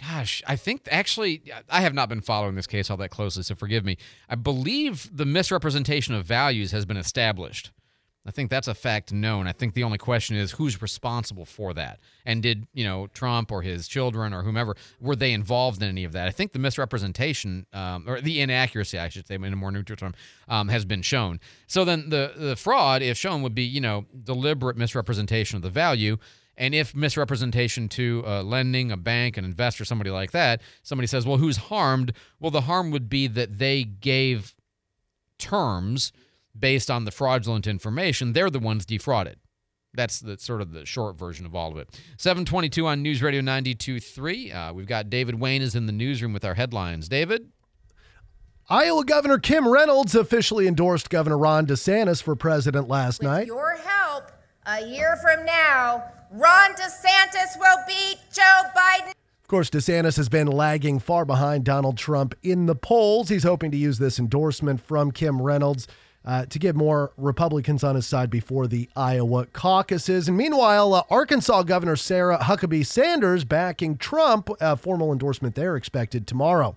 Gosh, 0.00 0.42
I 0.48 0.56
think 0.56 0.88
actually, 0.90 1.44
I 1.70 1.82
have 1.82 1.94
not 1.94 2.08
been 2.08 2.20
following 2.20 2.56
this 2.56 2.66
case 2.66 2.90
all 2.90 2.96
that 2.96 3.10
closely, 3.10 3.44
so 3.44 3.54
forgive 3.54 3.84
me. 3.84 3.98
I 4.28 4.34
believe 4.34 5.16
the 5.16 5.24
misrepresentation 5.24 6.12
of 6.12 6.26
values 6.26 6.72
has 6.72 6.84
been 6.84 6.96
established. 6.96 7.70
I 8.26 8.30
think 8.30 8.48
that's 8.48 8.68
a 8.68 8.74
fact 8.74 9.12
known. 9.12 9.46
I 9.46 9.52
think 9.52 9.74
the 9.74 9.84
only 9.84 9.98
question 9.98 10.34
is 10.34 10.52
who's 10.52 10.80
responsible 10.80 11.44
for 11.44 11.74
that. 11.74 12.00
And 12.24 12.42
did, 12.42 12.66
you 12.72 12.84
know, 12.84 13.06
Trump 13.08 13.52
or 13.52 13.60
his 13.60 13.86
children 13.86 14.32
or 14.32 14.42
whomever, 14.42 14.76
were 14.98 15.14
they 15.14 15.32
involved 15.32 15.82
in 15.82 15.90
any 15.90 16.04
of 16.04 16.12
that? 16.12 16.26
I 16.26 16.30
think 16.30 16.52
the 16.52 16.58
misrepresentation, 16.58 17.66
um, 17.74 18.04
or 18.08 18.22
the 18.22 18.40
inaccuracy, 18.40 18.98
I 18.98 19.10
should 19.10 19.26
say, 19.26 19.34
in 19.34 19.44
a 19.44 19.56
more 19.56 19.70
neutral 19.70 19.98
term, 19.98 20.14
um, 20.48 20.68
has 20.68 20.86
been 20.86 21.02
shown. 21.02 21.38
So 21.66 21.84
then 21.84 22.08
the, 22.08 22.32
the 22.34 22.56
fraud, 22.56 23.02
if 23.02 23.18
shown, 23.18 23.42
would 23.42 23.54
be, 23.54 23.64
you 23.64 23.80
know, 23.80 24.06
deliberate 24.22 24.78
misrepresentation 24.78 25.56
of 25.56 25.62
the 25.62 25.70
value. 25.70 26.16
And 26.56 26.74
if 26.74 26.94
misrepresentation 26.94 27.88
to 27.90 28.24
uh, 28.26 28.42
lending, 28.42 28.90
a 28.90 28.96
bank, 28.96 29.36
an 29.36 29.44
investor, 29.44 29.84
somebody 29.84 30.10
like 30.10 30.30
that, 30.30 30.62
somebody 30.82 31.08
says, 31.08 31.26
well, 31.26 31.38
who's 31.38 31.56
harmed? 31.56 32.12
Well, 32.40 32.50
the 32.50 32.62
harm 32.62 32.90
would 32.90 33.10
be 33.10 33.26
that 33.26 33.58
they 33.58 33.84
gave 33.84 34.54
terms 35.36 36.12
based 36.58 36.90
on 36.90 37.04
the 37.04 37.10
fraudulent 37.10 37.66
information, 37.66 38.32
they're 38.32 38.50
the 38.50 38.58
ones 38.58 38.86
defrauded. 38.86 39.38
That's 39.92 40.18
the 40.20 40.36
sort 40.38 40.60
of 40.60 40.72
the 40.72 40.84
short 40.84 41.16
version 41.16 41.46
of 41.46 41.54
all 41.54 41.70
of 41.70 41.78
it. 41.78 41.88
722 42.18 42.86
on 42.86 43.02
News 43.02 43.22
Radio 43.22 43.40
92.3. 43.40 44.54
Uh, 44.70 44.74
we've 44.74 44.86
got 44.86 45.08
David 45.08 45.38
Wayne 45.38 45.62
is 45.62 45.74
in 45.76 45.86
the 45.86 45.92
newsroom 45.92 46.32
with 46.32 46.44
our 46.44 46.54
headlines. 46.54 47.08
David? 47.08 47.50
Iowa 48.68 49.04
Governor 49.04 49.38
Kim 49.38 49.68
Reynolds 49.68 50.14
officially 50.14 50.66
endorsed 50.66 51.10
Governor 51.10 51.38
Ron 51.38 51.66
DeSantis 51.66 52.22
for 52.22 52.34
president 52.34 52.88
last 52.88 53.20
With 53.20 53.28
night. 53.28 53.46
your 53.46 53.76
help, 53.76 54.32
a 54.66 54.84
year 54.86 55.16
from 55.22 55.44
now, 55.44 56.02
Ron 56.30 56.72
DeSantis 56.72 57.58
will 57.58 57.76
beat 57.86 58.16
Joe 58.32 58.62
Biden. 58.74 59.10
Of 59.10 59.48
course, 59.48 59.68
DeSantis 59.68 60.16
has 60.16 60.30
been 60.30 60.46
lagging 60.46 60.98
far 60.98 61.26
behind 61.26 61.64
Donald 61.64 61.98
Trump 61.98 62.34
in 62.42 62.64
the 62.64 62.74
polls. 62.74 63.28
He's 63.28 63.42
hoping 63.42 63.70
to 63.70 63.76
use 63.76 63.98
this 63.98 64.18
endorsement 64.18 64.80
from 64.80 65.10
Kim 65.12 65.42
Reynolds 65.42 65.86
uh, 66.24 66.46
to 66.46 66.58
get 66.58 66.74
more 66.74 67.12
Republicans 67.16 67.84
on 67.84 67.94
his 67.94 68.06
side 68.06 68.30
before 68.30 68.66
the 68.66 68.88
Iowa 68.96 69.46
caucuses. 69.46 70.28
And 70.28 70.36
meanwhile, 70.36 70.94
uh, 70.94 71.02
Arkansas 71.10 71.64
Governor 71.64 71.96
Sarah 71.96 72.38
Huckabee 72.38 72.86
Sanders 72.86 73.44
backing 73.44 73.96
Trump. 73.96 74.48
A 74.60 74.76
formal 74.76 75.12
endorsement 75.12 75.54
there 75.54 75.76
expected 75.76 76.26
tomorrow. 76.26 76.74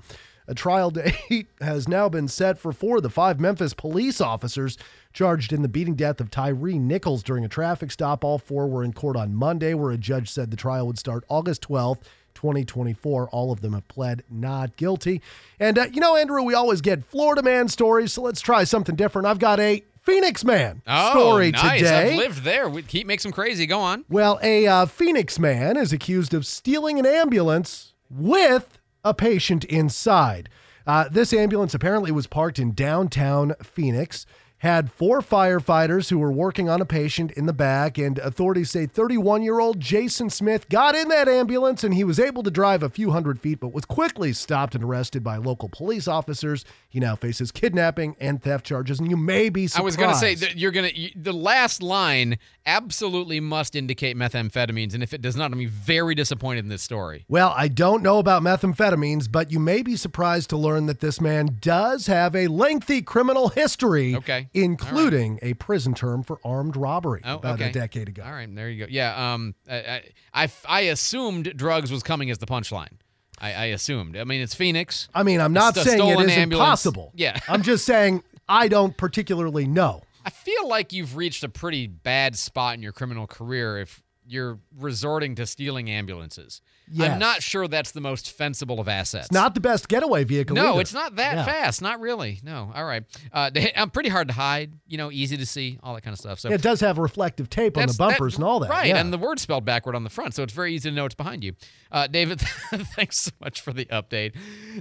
A 0.47 0.55
trial 0.55 0.91
date 1.29 1.47
has 1.61 1.87
now 1.87 2.09
been 2.09 2.27
set 2.27 2.57
for 2.57 2.71
four 2.71 2.97
of 2.97 3.03
the 3.03 3.09
five 3.09 3.39
Memphis 3.39 3.73
police 3.73 4.21
officers 4.21 4.77
charged 5.13 5.51
in 5.51 5.61
the 5.61 5.67
beating 5.67 5.95
death 5.95 6.21
of 6.21 6.29
Tyre 6.29 6.53
Nichols 6.53 7.23
during 7.23 7.43
a 7.43 7.49
traffic 7.49 7.91
stop. 7.91 8.23
All 8.23 8.37
four 8.37 8.67
were 8.67 8.83
in 8.83 8.93
court 8.93 9.17
on 9.17 9.33
Monday, 9.33 9.73
where 9.73 9.91
a 9.91 9.97
judge 9.97 10.29
said 10.29 10.51
the 10.51 10.57
trial 10.57 10.87
would 10.87 10.99
start 10.99 11.23
August 11.29 11.67
12th. 11.67 12.01
2024. 12.37 13.29
All 13.29 13.51
of 13.51 13.61
them 13.61 13.73
have 13.73 13.87
pled 13.87 14.23
not 14.29 14.75
guilty. 14.77 15.21
And, 15.59 15.77
uh, 15.77 15.87
you 15.91 15.99
know, 15.99 16.15
Andrew, 16.15 16.43
we 16.43 16.53
always 16.53 16.81
get 16.81 17.03
Florida 17.03 17.41
man 17.41 17.67
stories, 17.67 18.13
so 18.13 18.21
let's 18.21 18.39
try 18.41 18.63
something 18.63 18.95
different. 18.95 19.27
I've 19.27 19.39
got 19.39 19.59
a 19.59 19.83
Phoenix 20.03 20.45
man 20.45 20.81
Oh, 20.87 21.09
story 21.11 21.51
nice. 21.51 21.79
today. 21.79 22.11
I've 22.13 22.17
lived 22.17 22.43
there. 22.43 22.69
We 22.69 22.83
keep 22.83 23.07
makes 23.07 23.23
them 23.23 23.31
crazy. 23.31 23.65
Go 23.65 23.79
on. 23.79 24.05
Well, 24.07 24.39
a 24.41 24.65
uh, 24.67 24.85
Phoenix 24.85 25.37
man 25.39 25.75
is 25.75 25.91
accused 25.91 26.33
of 26.33 26.45
stealing 26.45 26.99
an 26.99 27.05
ambulance 27.05 27.93
with 28.09 28.77
a 29.03 29.13
patient 29.13 29.65
inside. 29.65 30.47
Uh, 30.85 31.09
this 31.09 31.33
ambulance 31.33 31.73
apparently 31.73 32.11
was 32.11 32.27
parked 32.27 32.59
in 32.59 32.71
downtown 32.73 33.53
Phoenix, 33.61 34.25
had 34.67 34.91
four 34.91 35.21
firefighters 35.21 36.09
who 36.09 36.19
were 36.19 36.31
working 36.31 36.69
on 36.69 36.81
a 36.81 36.85
patient 36.85 37.31
in 37.31 37.45
the 37.45 37.53
back, 37.53 37.97
and 37.97 38.19
authorities 38.19 38.69
say 38.69 38.85
31 38.85 39.41
year 39.41 39.59
old 39.59 39.79
Jason 39.79 40.29
Smith 40.29 40.67
got 40.69 40.93
in 40.93 41.07
that 41.07 41.27
ambulance 41.27 41.83
and 41.83 41.93
he 41.93 42.03
was 42.03 42.19
able 42.19 42.43
to 42.43 42.51
drive 42.51 42.83
a 42.83 42.89
few 42.89 43.11
hundred 43.11 43.39
feet, 43.39 43.59
but 43.59 43.69
was 43.69 43.85
quickly 43.85 44.33
stopped 44.33 44.75
and 44.75 44.83
arrested 44.83 45.23
by 45.23 45.37
local 45.37 45.69
police 45.69 46.07
officers. 46.07 46.65
He 46.89 46.99
now 46.99 47.15
faces 47.15 47.51
kidnapping 47.51 48.15
and 48.19 48.41
theft 48.41 48.65
charges, 48.65 48.99
and 48.99 49.09
you 49.09 49.17
may 49.17 49.49
be 49.49 49.67
surprised. 49.67 49.81
I 49.81 49.85
was 49.85 49.97
going 49.97 50.09
to 50.09 50.15
say 50.15 50.35
that 50.35 50.57
you're 50.57 50.71
going 50.71 50.93
to 50.93 51.11
the 51.15 51.33
last 51.33 51.81
line 51.81 52.37
absolutely 52.65 53.39
must 53.39 53.75
indicate 53.75 54.17
methamphetamines, 54.17 54.93
and 54.93 55.01
if 55.01 55.13
it 55.13 55.21
does 55.21 55.35
not, 55.35 55.53
I'm 55.53 55.67
very 55.67 56.13
disappointed 56.13 56.65
in 56.65 56.69
this 56.69 56.81
story. 56.83 57.23
Well, 57.29 57.53
I 57.55 57.69
don't 57.69 58.03
know 58.03 58.19
about 58.19 58.43
methamphetamines, 58.43 59.31
but 59.31 59.51
you 59.51 59.59
may 59.59 59.81
be 59.81 59.95
surprised 59.95 60.49
to 60.49 60.57
learn 60.57 60.85
that 60.87 60.99
this 60.99 61.21
man 61.21 61.57
does 61.61 62.07
have 62.07 62.35
a 62.35 62.47
lengthy 62.47 63.01
criminal 63.01 63.49
history, 63.49 64.15
Okay. 64.15 64.49
Including 64.63 65.39
a 65.41 65.53
prison 65.55 65.93
term 65.93 66.23
for 66.23 66.39
armed 66.43 66.75
robbery 66.75 67.21
Oh, 67.23 67.35
about 67.35 67.55
okay. 67.55 67.69
a 67.69 67.71
decade 67.71 68.09
ago. 68.09 68.23
All 68.25 68.31
right, 68.31 68.53
there 68.53 68.69
you 68.69 68.85
go. 68.85 68.87
Yeah, 68.89 69.33
um, 69.33 69.55
I, 69.69 70.03
I, 70.33 70.49
I, 70.67 70.79
assumed 70.81 71.53
drugs 71.55 71.91
was 71.91 72.03
coming 72.03 72.29
as 72.31 72.37
the 72.39 72.45
punchline. 72.45 72.99
I, 73.39 73.53
I 73.53 73.65
assumed. 73.65 74.17
I 74.17 74.23
mean, 74.23 74.41
it's 74.41 74.55
Phoenix. 74.55 75.09
I 75.13 75.23
mean, 75.23 75.39
I'm 75.39 75.53
not 75.53 75.77
It's 75.77 75.85
saying 75.85 76.01
it 76.01 76.19
isn't 76.19 76.29
ambulance. 76.29 76.67
possible. 76.69 77.11
Yeah. 77.15 77.37
I'm 77.47 77.61
just 77.61 77.85
saying 77.85 78.23
I 78.49 78.67
don't 78.67 78.97
particularly 78.97 79.67
know. 79.67 80.01
I 80.25 80.29
feel 80.29 80.67
like 80.67 80.91
you've 80.91 81.15
reached 81.15 81.43
a 81.43 81.49
pretty 81.49 81.87
bad 81.87 82.35
spot 82.37 82.73
in 82.75 82.81
your 82.81 82.91
criminal 82.93 83.27
career 83.27 83.77
if 83.77 84.01
you're 84.25 84.59
resorting 84.77 85.35
to 85.35 85.45
stealing 85.45 85.89
ambulances. 85.89 86.61
Yes. 86.91 87.11
I'm 87.11 87.19
not 87.19 87.43
sure 87.43 87.67
that's 87.67 87.91
the 87.91 88.01
most 88.01 88.25
defensible 88.25 88.79
of 88.79 88.87
assets. 88.87 89.25
It's 89.27 89.33
not 89.33 89.53
the 89.53 89.59
best 89.59 89.87
getaway 89.89 90.23
vehicle. 90.23 90.55
No, 90.55 90.71
either. 90.73 90.81
it's 90.81 90.93
not 90.93 91.15
that 91.17 91.35
Yeah. 91.35 91.45
fast. 91.45 91.81
Not 91.81 91.99
really. 91.99 92.39
No. 92.43 92.71
All 92.73 92.85
right. 92.85 93.03
Uh, 93.33 93.51
I'm 93.75 93.89
pretty 93.89 94.09
hard 94.09 94.29
to 94.29 94.33
hide. 94.33 94.71
You 94.87 94.97
know, 94.97 95.11
easy 95.11 95.35
to 95.37 95.45
see. 95.45 95.79
All 95.83 95.93
that 95.95 96.01
kind 96.01 96.13
of 96.13 96.19
stuff. 96.19 96.39
So 96.39 96.49
It 96.49 96.61
does 96.61 96.79
have 96.81 96.97
reflective 96.97 97.49
tape 97.49 97.75
on 97.77 97.81
the 97.81 97.87
That's- 97.87 97.97
that- 97.97 98.07
bumpers 98.11 98.35
and 98.35 98.43
all 98.43 98.59
that. 98.61 98.69
Right, 98.69 98.87
yeah. 98.87 98.97
and 99.01 99.11
the 99.11 99.17
word 99.17 99.39
spelled 99.39 99.65
backward 99.65 99.95
on 99.95 100.03
the 100.03 100.09
front, 100.09 100.33
so 100.33 100.43
it's 100.43 100.53
very 100.53 100.73
easy 100.73 100.89
to 100.89 100.95
know 100.95 101.05
it's 101.05 101.15
behind 101.15 101.43
you. 101.43 101.53
Uh, 101.91 102.07
David, 102.07 102.39
thanks 102.95 103.19
so 103.19 103.31
much 103.41 103.59
for 103.61 103.73
the 103.73 103.85
update. 103.85 104.33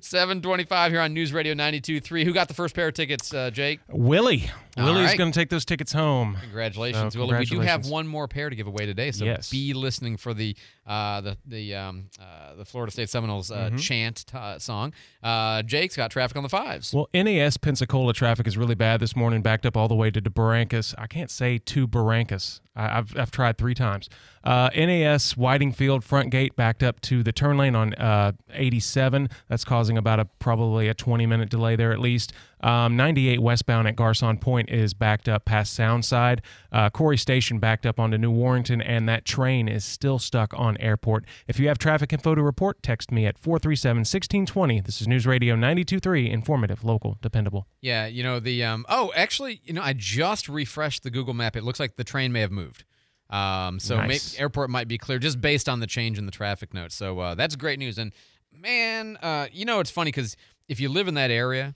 725 0.03 0.93
here 0.93 1.01
on 1.01 1.13
News 1.13 1.33
Radio 1.33 1.55
92.3. 1.55 2.25
Who 2.25 2.33
got 2.33 2.49
the 2.49 2.55
first 2.55 2.75
pair 2.75 2.89
of 2.89 2.95
tickets, 2.95 3.33
uh, 3.35 3.51
Jake? 3.51 3.81
Willie. 3.89 4.51
Willie's 4.77 5.07
right. 5.07 5.19
going 5.19 5.33
to 5.33 5.39
take 5.39 5.49
those 5.51 5.65
tickets 5.65 5.93
home. 5.93 6.37
Congratulations, 6.43 7.15
So, 7.15 7.21
Willie. 7.21 7.39
We 7.39 7.45
do 7.47 7.61
have 7.61 7.87
one 7.87 8.07
more 8.07 8.29
pair 8.29 8.51
to 8.51 8.57
give 8.57 8.67
away 8.67 8.87
today, 8.87 9.11
so 9.11 9.25
Yes. 9.25 9.51
be 9.51 9.73
listening 9.75 10.17
for 10.17 10.35
the 10.35 10.55
uh, 10.87 11.21
the 11.21 11.37
the 11.47 11.75
um, 11.75 12.05
uh, 12.21 12.55
the 12.55 12.65
Florida 12.65 12.93
State 12.93 13.09
Seminoles 13.11 13.51
uh, 13.51 13.71
Mhm. 13.73 13.81
chant 13.81 14.25
uh, 14.35 14.59
song. 14.59 14.93
Uh, 15.23 15.63
Jake's 15.63 15.97
got 15.97 16.11
traffic 16.11 16.37
on 16.37 16.43
the 16.43 16.49
fives. 16.49 16.93
Well, 16.95 17.09
NAS 17.15 17.57
Pensacola 17.57 18.13
traffic 18.13 18.47
is 18.47 18.57
really 18.57 18.75
bad 18.77 19.01
this 19.01 19.17
morning, 19.17 19.43
backed 19.43 19.67
up 19.67 19.77
all 19.77 19.89
the 19.89 19.95
way 19.97 20.11
to 20.11 20.21
DeBarancas. 20.21 20.95
I 20.99 21.07
can't 21.07 21.31
say 21.31 21.59
to 21.59 21.89
Barrancas. 21.89 22.61
I, 22.77 22.99
I've, 22.99 23.17
I've 23.19 23.31
tried 23.31 23.59
three 23.59 23.75
times. 23.75 24.09
Uh, 24.47 24.71
NAS 24.77 25.37
Whiting 25.37 25.73
Field 25.73 26.05
front 26.05 26.31
gate 26.31 26.55
backed 26.55 26.85
up 26.85 27.01
to 27.01 27.25
the 27.25 27.33
turn 27.33 27.59
lane 27.59 27.75
on 27.75 27.95
uh, 27.95 28.31
87. 28.53 29.29
That's 29.49 29.65
causing 29.65 29.99
about 29.99 30.21
a 30.21 30.27
probably 30.39 30.87
a 30.87 30.95
20 30.95 31.27
minute 31.27 31.51
delay 31.51 31.75
there 31.75 31.91
at 31.91 31.99
least. 31.99 32.33
Um, 32.61 32.97
98 32.97 33.43
westbound 33.43 33.89
at 33.89 33.97
Garcon 33.97 34.39
Point 34.39 34.71
is 34.71 34.95
backed 34.95 35.29
up 35.29 35.47
past 35.47 35.77
Soundside. 35.77 36.41
Uh, 36.71 36.89
Corry 36.91 37.19
Station 37.19 37.59
backed 37.59 37.87
up 37.87 37.99
onto 37.99 38.17
New 38.19 38.31
Warrington, 38.31 38.81
and 38.81 39.09
that 39.09 39.25
train 39.25 39.67
is 39.67 39.85
still 39.85 40.21
stuck 40.21 40.55
on 40.55 40.77
Airport. 40.79 41.25
If 41.49 41.59
you 41.59 41.67
have 41.67 41.79
traffic 41.79 42.13
info 42.13 42.37
to 42.37 42.43
report, 42.43 42.85
text 42.85 43.11
me 43.11 43.27
at 43.27 43.37
437 43.39 43.99
1620. 43.99 44.81
This 44.81 45.01
is 45.01 45.09
News 45.09 45.27
Radio 45.27 45.57
923, 45.57 46.31
informative, 46.31 46.85
local, 46.85 47.19
dependable. 47.21 47.67
Yeah, 47.81 48.07
you 48.07 48.23
know 48.23 48.39
the 48.39 48.63
um. 48.63 48.87
Oh, 48.89 49.13
actually, 49.17 49.61
you 49.65 49.73
know 49.73 49.83
I 49.83 49.93
just 49.93 50.49
refreshed 50.49 51.03
the 51.03 51.11
Google 51.11 51.35
map. 51.35 51.57
It 51.57 51.65
looks 51.65 51.81
like 51.81 51.97
the 51.97 52.05
train 52.05 52.31
may 52.31 52.43
have 52.43 52.53
moved. 52.53 52.85
Um, 53.31 53.81
so 53.81 53.97
may- 53.99 54.07
Nice. 54.09 54.39
airport 54.39 54.71
might 54.71 54.89
be 54.89 54.99
clear 54.99 55.19
just 55.19 55.41
based 55.41 55.69
on 55.69 55.81
the 55.81 55.87
change 55.87 56.19
in 56.19 56.27
the 56.27 56.33
traffic 56.33 56.73
notes. 56.73 56.95
So 56.95 57.19
uh, 57.19 57.35
that's 57.35 57.57
great 57.57 57.79
news. 57.79 57.99
And 57.99 58.13
man, 58.53 59.17
uh, 59.21 59.49
you 59.53 59.65
know 59.65 59.81
it's 59.81 59.91
funny 59.91 60.09
because 60.13 60.37
if 60.69 60.79
you 60.81 60.89
live 60.89 61.09
in 61.09 61.15
that 61.15 61.31
area, 61.31 61.75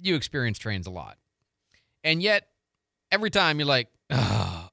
you 0.00 0.14
experience 0.14 0.58
trains 0.58 0.86
a 0.86 0.90
lot, 0.90 1.16
and 2.04 2.22
yet 2.22 2.48
every 3.10 3.30
time 3.30 3.58
you're 3.58 3.66
like, 3.66 3.88
because 4.08 4.68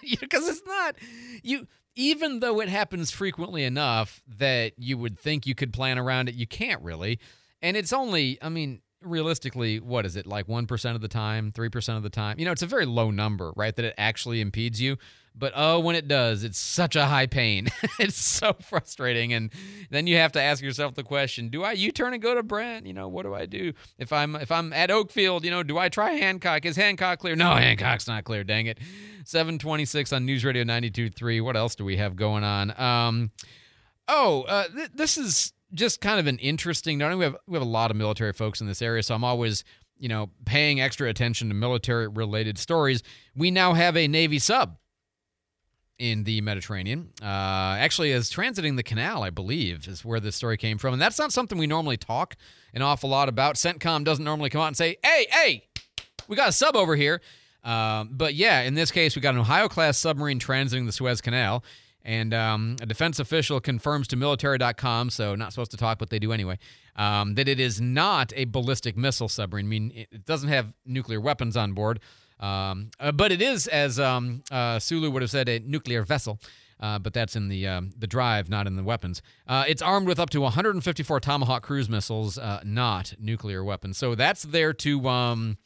it's 0.48 0.62
not 0.66 0.96
you. 1.42 1.66
Even 1.98 2.40
though 2.40 2.60
it 2.60 2.68
happens 2.68 3.10
frequently 3.10 3.64
enough 3.64 4.22
that 4.28 4.72
you 4.76 4.98
would 4.98 5.18
think 5.18 5.46
you 5.46 5.54
could 5.54 5.72
plan 5.72 5.98
around 5.98 6.28
it, 6.28 6.34
you 6.34 6.46
can't 6.46 6.82
really. 6.82 7.18
And 7.62 7.74
it's 7.74 7.90
only, 7.90 8.36
I 8.42 8.50
mean, 8.50 8.82
realistically, 9.06 9.80
what 9.80 10.04
is 10.06 10.16
it, 10.16 10.26
like 10.26 10.46
1% 10.46 10.94
of 10.94 11.00
the 11.00 11.08
time, 11.08 11.52
3% 11.52 11.96
of 11.96 12.02
the 12.02 12.10
time? 12.10 12.38
You 12.38 12.44
know, 12.44 12.52
it's 12.52 12.62
a 12.62 12.66
very 12.66 12.86
low 12.86 13.10
number, 13.10 13.52
right, 13.56 13.74
that 13.74 13.84
it 13.84 13.94
actually 13.96 14.40
impedes 14.40 14.80
you. 14.80 14.96
But 15.38 15.52
oh, 15.54 15.80
when 15.80 15.96
it 15.96 16.08
does, 16.08 16.44
it's 16.44 16.58
such 16.58 16.96
a 16.96 17.04
high 17.04 17.26
pain. 17.26 17.68
it's 17.98 18.16
so 18.16 18.54
frustrating. 18.54 19.34
And 19.34 19.52
then 19.90 20.06
you 20.06 20.16
have 20.16 20.32
to 20.32 20.40
ask 20.40 20.62
yourself 20.62 20.94
the 20.94 21.02
question, 21.02 21.50
do 21.50 21.62
I 21.62 21.72
U 21.72 21.92
turn 21.92 22.14
and 22.14 22.22
go 22.22 22.34
to 22.34 22.42
Brent? 22.42 22.86
You 22.86 22.94
know, 22.94 23.08
what 23.08 23.24
do 23.24 23.34
I 23.34 23.44
do? 23.44 23.74
If 23.98 24.12
I'm 24.12 24.34
if 24.36 24.50
I'm 24.50 24.72
at 24.72 24.88
Oakfield, 24.88 25.44
you 25.44 25.50
know, 25.50 25.62
do 25.62 25.76
I 25.76 25.90
try 25.90 26.12
Hancock? 26.12 26.64
Is 26.64 26.76
Hancock 26.76 27.18
clear? 27.18 27.36
No, 27.36 27.54
Hancock's 27.54 28.08
not 28.08 28.24
clear, 28.24 28.44
dang 28.44 28.64
it. 28.64 28.78
726 29.26 30.12
on 30.12 30.24
News 30.24 30.44
Radio 30.44 30.64
92.3. 30.64 31.44
What 31.44 31.56
else 31.56 31.74
do 31.74 31.84
we 31.84 31.98
have 31.98 32.16
going 32.16 32.44
on? 32.44 32.80
Um, 32.80 33.30
oh, 34.08 34.42
uh, 34.42 34.68
th- 34.68 34.90
this 34.94 35.18
is 35.18 35.52
just 35.74 36.00
kind 36.00 36.20
of 36.20 36.26
an 36.26 36.38
interesting. 36.38 36.98
We 36.98 37.24
have 37.24 37.36
we 37.46 37.54
have 37.54 37.62
a 37.62 37.70
lot 37.70 37.90
of 37.90 37.96
military 37.96 38.32
folks 38.32 38.60
in 38.60 38.66
this 38.66 38.82
area, 38.82 39.02
so 39.02 39.14
I'm 39.14 39.24
always 39.24 39.64
you 39.98 40.08
know 40.08 40.30
paying 40.44 40.80
extra 40.80 41.08
attention 41.08 41.48
to 41.48 41.54
military 41.54 42.08
related 42.08 42.58
stories. 42.58 43.02
We 43.34 43.50
now 43.50 43.74
have 43.74 43.96
a 43.96 44.08
Navy 44.08 44.38
sub 44.38 44.76
in 45.98 46.24
the 46.24 46.40
Mediterranean. 46.42 47.10
Uh, 47.22 47.76
actually, 47.78 48.10
is 48.12 48.30
transiting 48.30 48.76
the 48.76 48.82
canal, 48.82 49.22
I 49.22 49.30
believe, 49.30 49.88
is 49.88 50.04
where 50.04 50.20
this 50.20 50.36
story 50.36 50.56
came 50.56 50.78
from, 50.78 50.92
and 50.92 51.02
that's 51.02 51.18
not 51.18 51.32
something 51.32 51.58
we 51.58 51.66
normally 51.66 51.96
talk 51.96 52.36
an 52.74 52.82
awful 52.82 53.10
lot 53.10 53.28
about. 53.28 53.56
CENTCOM 53.56 54.04
doesn't 54.04 54.24
normally 54.24 54.50
come 54.50 54.60
out 54.60 54.68
and 54.68 54.76
say, 54.76 54.96
"Hey, 55.02 55.26
hey, 55.30 55.68
we 56.28 56.36
got 56.36 56.48
a 56.48 56.52
sub 56.52 56.76
over 56.76 56.96
here." 56.96 57.20
Um, 57.64 58.10
but 58.12 58.34
yeah, 58.34 58.60
in 58.60 58.74
this 58.74 58.92
case, 58.92 59.16
we 59.16 59.22
got 59.22 59.34
an 59.34 59.40
Ohio 59.40 59.68
class 59.68 59.98
submarine 59.98 60.38
transiting 60.38 60.86
the 60.86 60.92
Suez 60.92 61.20
Canal. 61.20 61.64
And 62.06 62.32
um, 62.32 62.76
a 62.80 62.86
defense 62.86 63.18
official 63.18 63.60
confirms 63.60 64.06
to 64.08 64.16
military.com, 64.16 65.10
so 65.10 65.34
not 65.34 65.52
supposed 65.52 65.72
to 65.72 65.76
talk, 65.76 65.98
but 65.98 66.08
they 66.08 66.20
do 66.20 66.30
anyway, 66.30 66.56
um, 66.94 67.34
that 67.34 67.48
it 67.48 67.58
is 67.58 67.80
not 67.80 68.32
a 68.36 68.44
ballistic 68.44 68.96
missile 68.96 69.28
submarine. 69.28 69.66
I 69.66 69.68
mean, 69.68 69.92
it 69.92 70.24
doesn't 70.24 70.48
have 70.48 70.72
nuclear 70.86 71.20
weapons 71.20 71.56
on 71.56 71.72
board, 71.72 71.98
um, 72.38 72.92
uh, 73.00 73.10
but 73.10 73.32
it 73.32 73.42
is, 73.42 73.66
as 73.66 73.98
um, 73.98 74.44
uh, 74.52 74.78
Sulu 74.78 75.10
would 75.10 75.22
have 75.22 75.32
said, 75.32 75.48
a 75.48 75.58
nuclear 75.58 76.04
vessel. 76.04 76.38
Uh, 76.78 76.98
but 76.98 77.14
that's 77.14 77.34
in 77.34 77.48
the 77.48 77.66
um, 77.66 77.90
the 77.98 78.06
drive, 78.06 78.50
not 78.50 78.66
in 78.66 78.76
the 78.76 78.82
weapons. 78.82 79.22
Uh, 79.48 79.64
it's 79.66 79.80
armed 79.80 80.06
with 80.06 80.20
up 80.20 80.28
to 80.28 80.42
154 80.42 81.20
Tomahawk 81.20 81.62
cruise 81.62 81.88
missiles, 81.88 82.36
uh, 82.36 82.60
not 82.64 83.14
nuclear 83.18 83.64
weapons. 83.64 83.96
So 83.96 84.14
that's 84.14 84.42
there 84.42 84.74
to 84.74 85.08
um, 85.08 85.56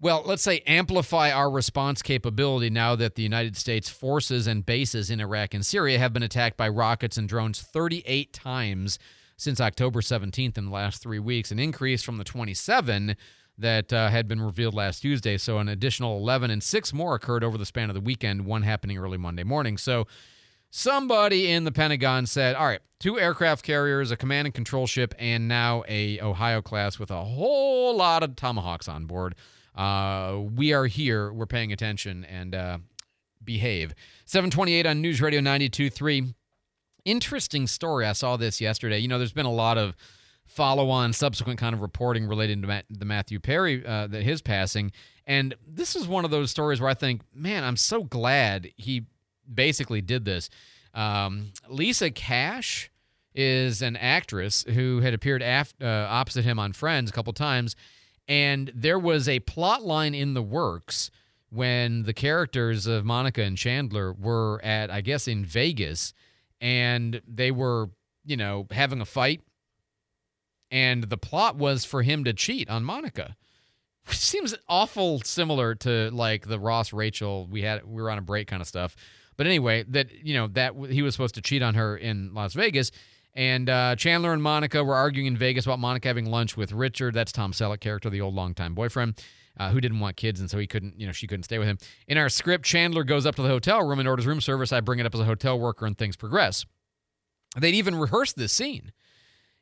well, 0.00 0.22
let's 0.24 0.42
say 0.42 0.60
amplify 0.66 1.30
our 1.30 1.50
response 1.50 2.02
capability 2.02 2.70
now 2.70 2.94
that 2.94 3.16
the 3.16 3.22
United 3.22 3.56
States 3.56 3.88
forces 3.88 4.46
and 4.46 4.64
bases 4.64 5.10
in 5.10 5.20
Iraq 5.20 5.54
and 5.54 5.66
Syria 5.66 5.98
have 5.98 6.12
been 6.12 6.22
attacked 6.22 6.56
by 6.56 6.68
rockets 6.68 7.16
and 7.16 7.28
drones 7.28 7.60
38 7.60 8.32
times 8.32 8.98
since 9.36 9.60
October 9.60 10.00
17th 10.00 10.56
in 10.58 10.66
the 10.66 10.70
last 10.70 11.02
three 11.02 11.18
weeks, 11.18 11.50
an 11.50 11.58
increase 11.58 12.02
from 12.02 12.16
the 12.16 12.24
27 12.24 13.16
that 13.58 13.92
uh, 13.92 14.08
had 14.08 14.28
been 14.28 14.40
revealed 14.40 14.74
last 14.74 15.00
Tuesday. 15.00 15.36
So 15.36 15.58
an 15.58 15.68
additional 15.68 16.18
11 16.18 16.50
and 16.50 16.62
six 16.62 16.92
more 16.92 17.16
occurred 17.16 17.42
over 17.42 17.58
the 17.58 17.66
span 17.66 17.90
of 17.90 17.94
the 17.94 18.00
weekend, 18.00 18.46
one 18.46 18.62
happening 18.62 18.98
early 18.98 19.18
Monday 19.18 19.42
morning. 19.42 19.76
So 19.76 20.06
somebody 20.70 21.50
in 21.50 21.64
the 21.64 21.72
Pentagon 21.72 22.26
said, 22.26 22.54
all 22.54 22.66
right, 22.66 22.80
two 23.00 23.18
aircraft 23.18 23.64
carriers, 23.64 24.12
a 24.12 24.16
command 24.16 24.46
and 24.46 24.54
control 24.54 24.86
ship, 24.86 25.12
and 25.18 25.48
now 25.48 25.82
a 25.88 26.20
Ohio 26.20 26.62
class 26.62 27.00
with 27.00 27.10
a 27.10 27.24
whole 27.24 27.96
lot 27.96 28.22
of 28.22 28.36
Tomahawks 28.36 28.88
on 28.88 29.06
board. 29.06 29.34
Uh, 29.74 30.40
we 30.54 30.72
are 30.72 30.86
here. 30.86 31.32
We're 31.32 31.46
paying 31.46 31.72
attention 31.72 32.24
and 32.24 32.54
uh, 32.54 32.78
behave. 33.42 33.94
728 34.24 34.86
on 34.86 35.00
News 35.00 35.20
Radio 35.20 35.40
92.3. 35.40 36.34
Interesting 37.04 37.66
story. 37.66 38.06
I 38.06 38.12
saw 38.12 38.36
this 38.36 38.60
yesterday. 38.60 38.98
You 38.98 39.08
know, 39.08 39.18
there's 39.18 39.32
been 39.32 39.46
a 39.46 39.52
lot 39.52 39.78
of 39.78 39.96
follow-on, 40.46 41.12
subsequent 41.12 41.58
kind 41.60 41.74
of 41.74 41.80
reporting 41.80 42.26
related 42.26 42.62
to 42.62 42.82
the 42.90 43.04
Matthew 43.04 43.38
Perry, 43.38 43.84
uh, 43.84 44.06
that 44.08 44.22
his 44.22 44.42
passing. 44.42 44.92
And 45.26 45.54
this 45.66 45.94
is 45.94 46.08
one 46.08 46.24
of 46.24 46.30
those 46.30 46.50
stories 46.50 46.80
where 46.80 46.90
I 46.90 46.94
think, 46.94 47.22
man, 47.34 47.64
I'm 47.64 47.76
so 47.76 48.02
glad 48.02 48.70
he 48.76 49.04
basically 49.52 50.00
did 50.00 50.24
this. 50.24 50.48
Um, 50.94 51.52
Lisa 51.68 52.10
Cash 52.10 52.90
is 53.34 53.82
an 53.82 53.96
actress 53.96 54.64
who 54.74 55.00
had 55.00 55.14
appeared 55.14 55.42
af- 55.42 55.74
uh, 55.80 56.06
opposite 56.08 56.44
him 56.44 56.58
on 56.58 56.72
Friends 56.72 57.10
a 57.10 57.12
couple 57.12 57.32
times, 57.32 57.76
and 58.28 58.70
there 58.74 58.98
was 58.98 59.28
a 59.28 59.40
plot 59.40 59.82
line 59.82 60.14
in 60.14 60.34
the 60.34 60.42
works 60.42 61.10
when 61.50 62.02
the 62.02 62.12
characters 62.12 62.86
of 62.86 63.04
Monica 63.04 63.42
and 63.42 63.56
Chandler 63.56 64.12
were 64.12 64.60
at, 64.62 64.90
I 64.90 65.00
guess, 65.00 65.26
in 65.26 65.44
Vegas, 65.44 66.12
and 66.60 67.22
they 67.26 67.50
were, 67.50 67.88
you 68.26 68.36
know, 68.36 68.66
having 68.70 69.00
a 69.00 69.06
fight, 69.06 69.40
and 70.70 71.04
the 71.04 71.16
plot 71.16 71.56
was 71.56 71.86
for 71.86 72.02
him 72.02 72.24
to 72.24 72.34
cheat 72.34 72.68
on 72.68 72.84
Monica. 72.84 73.34
Which 74.08 74.18
seems 74.18 74.54
awful 74.68 75.20
similar 75.20 75.74
to 75.76 76.10
like 76.10 76.46
the 76.46 76.58
Ross 76.58 76.94
Rachel 76.94 77.46
we 77.46 77.60
had 77.60 77.84
we 77.84 78.02
were 78.02 78.10
on 78.10 78.16
a 78.16 78.22
break 78.22 78.48
kind 78.48 78.62
of 78.62 78.68
stuff. 78.68 78.96
But 79.36 79.46
anyway, 79.46 79.84
that 79.88 80.10
you 80.24 80.34
know 80.34 80.48
that 80.48 80.74
he 80.88 81.02
was 81.02 81.14
supposed 81.14 81.34
to 81.34 81.42
cheat 81.42 81.62
on 81.62 81.74
her 81.74 81.94
in 81.96 82.32
Las 82.32 82.54
Vegas, 82.54 82.90
and 83.34 83.68
uh, 83.68 83.96
Chandler 83.96 84.32
and 84.32 84.42
Monica 84.42 84.82
were 84.82 84.94
arguing 84.94 85.26
in 85.26 85.36
Vegas 85.36 85.66
about 85.66 85.78
Monica 85.78 86.08
having 86.08 86.26
lunch 86.26 86.56
with 86.56 86.72
Richard. 86.72 87.14
That's 87.14 87.32
Tom 87.32 87.52
Selleck 87.52 87.80
character, 87.80 88.10
the 88.10 88.20
old 88.20 88.34
longtime 88.34 88.74
boyfriend, 88.74 89.22
uh, 89.58 89.70
who 89.70 89.80
didn't 89.80 90.00
want 90.00 90.16
kids, 90.16 90.40
and 90.40 90.50
so 90.50 90.58
he 90.58 90.66
couldn't, 90.66 90.98
you 90.98 91.06
know, 91.06 91.12
she 91.12 91.26
couldn't 91.26 91.44
stay 91.44 91.58
with 91.58 91.68
him. 91.68 91.78
In 92.06 92.18
our 92.18 92.28
script, 92.28 92.64
Chandler 92.64 93.04
goes 93.04 93.26
up 93.26 93.36
to 93.36 93.42
the 93.42 93.48
hotel 93.48 93.86
room 93.86 93.98
and 93.98 94.08
orders 94.08 94.26
room 94.26 94.40
service. 94.40 94.72
I 94.72 94.80
bring 94.80 94.98
it 94.98 95.06
up 95.06 95.14
as 95.14 95.20
a 95.20 95.24
hotel 95.24 95.58
worker, 95.58 95.86
and 95.86 95.96
things 95.96 96.16
progress. 96.16 96.64
They'd 97.56 97.74
even 97.74 97.94
rehearsed 97.94 98.36
this 98.36 98.52
scene. 98.52 98.92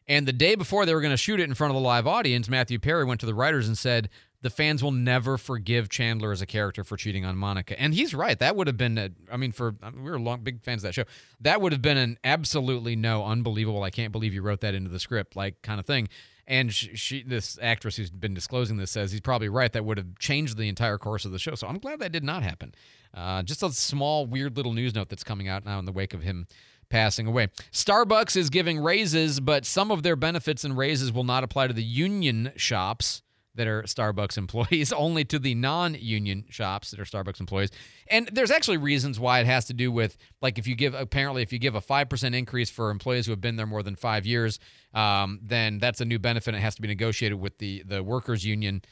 And 0.09 0.27
the 0.27 0.33
day 0.33 0.55
before 0.55 0.87
they 0.87 0.95
were 0.95 1.01
going 1.01 1.13
to 1.13 1.17
shoot 1.17 1.41
it 1.41 1.45
in 1.45 1.55
front 1.55 1.73
of 1.73 1.75
the 1.75 1.87
live 1.87 2.07
audience, 2.07 2.49
Matthew 2.49 2.79
Perry 2.79 3.05
went 3.05 3.21
to 3.21 3.27
the 3.27 3.35
writers 3.35 3.67
and 3.67 3.77
said, 3.77 4.09
the 4.47 4.51
fans 4.51 4.81
will 4.81 4.93
never 4.93 5.37
forgive 5.37 5.89
Chandler 5.89 6.31
as 6.31 6.41
a 6.41 6.47
character 6.47 6.85
for 6.85 6.97
cheating 6.97 7.25
on 7.25 7.37
Monica. 7.37 7.79
And 7.81 7.93
he's 7.93 8.15
right. 8.15 8.39
That 8.39 8.55
would 8.55 8.69
have 8.69 8.77
been, 8.77 8.97
a, 8.97 9.11
I 9.29 9.37
mean, 9.37 9.51
for, 9.51 9.75
I 9.83 9.91
mean, 9.91 10.05
we 10.05 10.11
were 10.13 10.21
long, 10.21 10.45
big 10.45 10.63
fans 10.63 10.85
of 10.85 10.89
that 10.89 10.95
show. 10.95 11.03
That 11.41 11.61
would 11.61 11.73
have 11.73 11.83
been 11.83 11.97
an 11.97 12.17
absolutely 12.23 12.95
no, 12.95 13.25
unbelievable, 13.25 13.83
I 13.83 13.91
can't 13.91 14.13
believe 14.13 14.33
you 14.33 14.43
wrote 14.43 14.61
that 14.61 14.73
into 14.73 14.89
the 14.89 15.01
script, 15.01 15.35
like 15.35 15.63
kind 15.63 15.81
of 15.81 15.87
thing. 15.87 16.09
And 16.47 16.73
she, 16.73 16.95
she, 16.95 17.23
this 17.25 17.59
actress 17.61 17.97
who's 17.97 18.09
been 18.09 18.35
disclosing 18.35 18.77
this 18.77 18.93
says 18.93 19.11
he's 19.11 19.21
probably 19.21 19.49
right. 19.49 19.73
That 19.73 19.85
would 19.85 19.99
have 19.99 20.17
changed 20.21 20.57
the 20.57 20.69
entire 20.69 20.97
course 20.97 21.25
of 21.25 21.33
the 21.33 21.41
show. 21.41 21.57
So 21.57 21.67
I'm 21.67 21.79
glad 21.79 21.99
that 21.99 22.13
did 22.13 22.23
not 22.23 22.45
happen. 22.45 22.73
Uh, 23.13 23.43
just 23.43 23.65
a 23.65 23.73
small, 23.73 24.27
weird 24.27 24.57
little 24.57 24.75
news 24.75 24.95
note 24.95 25.09
that's 25.09 25.25
coming 25.25 25.49
out 25.49 25.65
now 25.65 25.81
in 25.81 25.87
the 25.87 25.93
wake 25.93 26.15
of 26.15 26.23
him 26.23 26.47
passing 26.89 27.27
away. 27.27 27.49
Starbucks 27.73 28.37
is 28.37 28.49
giving 28.49 28.79
raises, 28.79 29.41
but 29.41 29.67
some 29.67 29.91
of 29.91 30.05
their 30.05 30.15
benefits 30.15 30.63
and 30.63 30.79
raises 30.79 31.13
will 31.13 31.25
not 31.25 31.43
apply 31.43 31.67
to 31.67 31.73
the 31.73 31.83
union 31.83 32.53
shops 32.55 33.23
that 33.57 33.67
are 33.67 33.83
Starbucks 33.83 34.39
employees, 34.47 34.93
only 34.93 35.25
to 35.25 35.39
the 35.39 35.55
non 35.55 35.95
union 35.95 36.45
shops 36.49 36.91
that 36.91 37.01
are 37.01 37.05
Starbucks 37.05 37.41
employees. 37.41 37.71
And 38.09 38.29
there's 38.33 38.51
actually 38.51 38.77
reasons 38.77 39.19
why 39.19 39.41
it 39.41 39.47
has 39.47 39.67
to 39.67 39.75
do 39.75 39.91
with, 39.91 40.17
like, 40.41 40.59
if 40.59 40.67
you 40.67 40.75
give, 40.75 40.95
apparently, 40.95 41.43
if 41.43 41.53
you 41.53 41.59
give 41.59 41.75
a 41.75 41.81
5% 41.81 42.35
increase 42.35 42.71
for 42.71 42.91
employees 42.91 43.27
who 43.27 43.33
have 43.33 43.41
been 43.41 43.57
there 43.57 43.67
more 43.67 43.83
than 43.83 43.97
five 43.97 44.25
years, 44.25 44.59
um, 44.95 45.41
then 45.43 45.79
that's 45.79 46.01
a 46.01 46.05
new 46.05 46.19
benefit. 46.19 46.55
It 46.55 46.61
has 46.61 46.77
to 46.77 46.83
be 46.83 46.89
negotiated 46.89 47.41
with 47.41 47.59
the, 47.59 47.83
the 47.87 48.03
workers' 48.03 48.45
union 48.45 48.83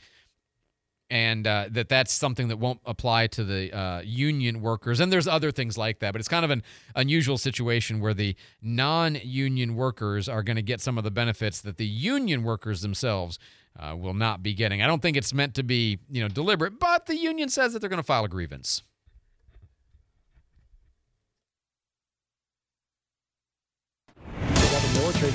and 1.10 1.46
uh, 1.46 1.66
that 1.70 1.88
that's 1.88 2.12
something 2.12 2.48
that 2.48 2.56
won't 2.56 2.80
apply 2.84 3.26
to 3.28 3.44
the 3.44 3.76
uh, 3.76 4.00
union 4.02 4.60
workers. 4.60 5.00
And 5.00 5.12
there's 5.12 5.28
other 5.28 5.50
things 5.50 5.76
like 5.76 6.00
that, 6.00 6.12
but 6.12 6.20
it's 6.20 6.28
kind 6.28 6.44
of 6.44 6.50
an 6.50 6.62
unusual 6.96 7.38
situation 7.38 8.00
where 8.00 8.14
the 8.14 8.36
non-union 8.62 9.76
workers 9.76 10.28
are 10.28 10.42
going 10.42 10.56
to 10.56 10.62
get 10.62 10.80
some 10.80 10.96
of 10.96 11.04
the 11.04 11.10
benefits 11.10 11.60
that 11.60 11.76
the 11.76 11.86
union 11.86 12.42
workers 12.42 12.80
themselves 12.82 13.38
uh, 13.78 13.96
will 13.96 14.14
not 14.14 14.42
be 14.42 14.54
getting. 14.54 14.82
I 14.82 14.86
don't 14.86 15.02
think 15.02 15.16
it's 15.16 15.34
meant 15.34 15.54
to 15.54 15.62
be, 15.62 15.98
you 16.10 16.22
know, 16.22 16.28
deliberate, 16.28 16.78
but 16.78 17.06
the 17.06 17.16
union 17.16 17.48
says 17.48 17.72
that 17.72 17.80
they're 17.80 17.90
going 17.90 17.98
to 17.98 18.06
file 18.06 18.24
a 18.24 18.28
grievance. 18.28 18.82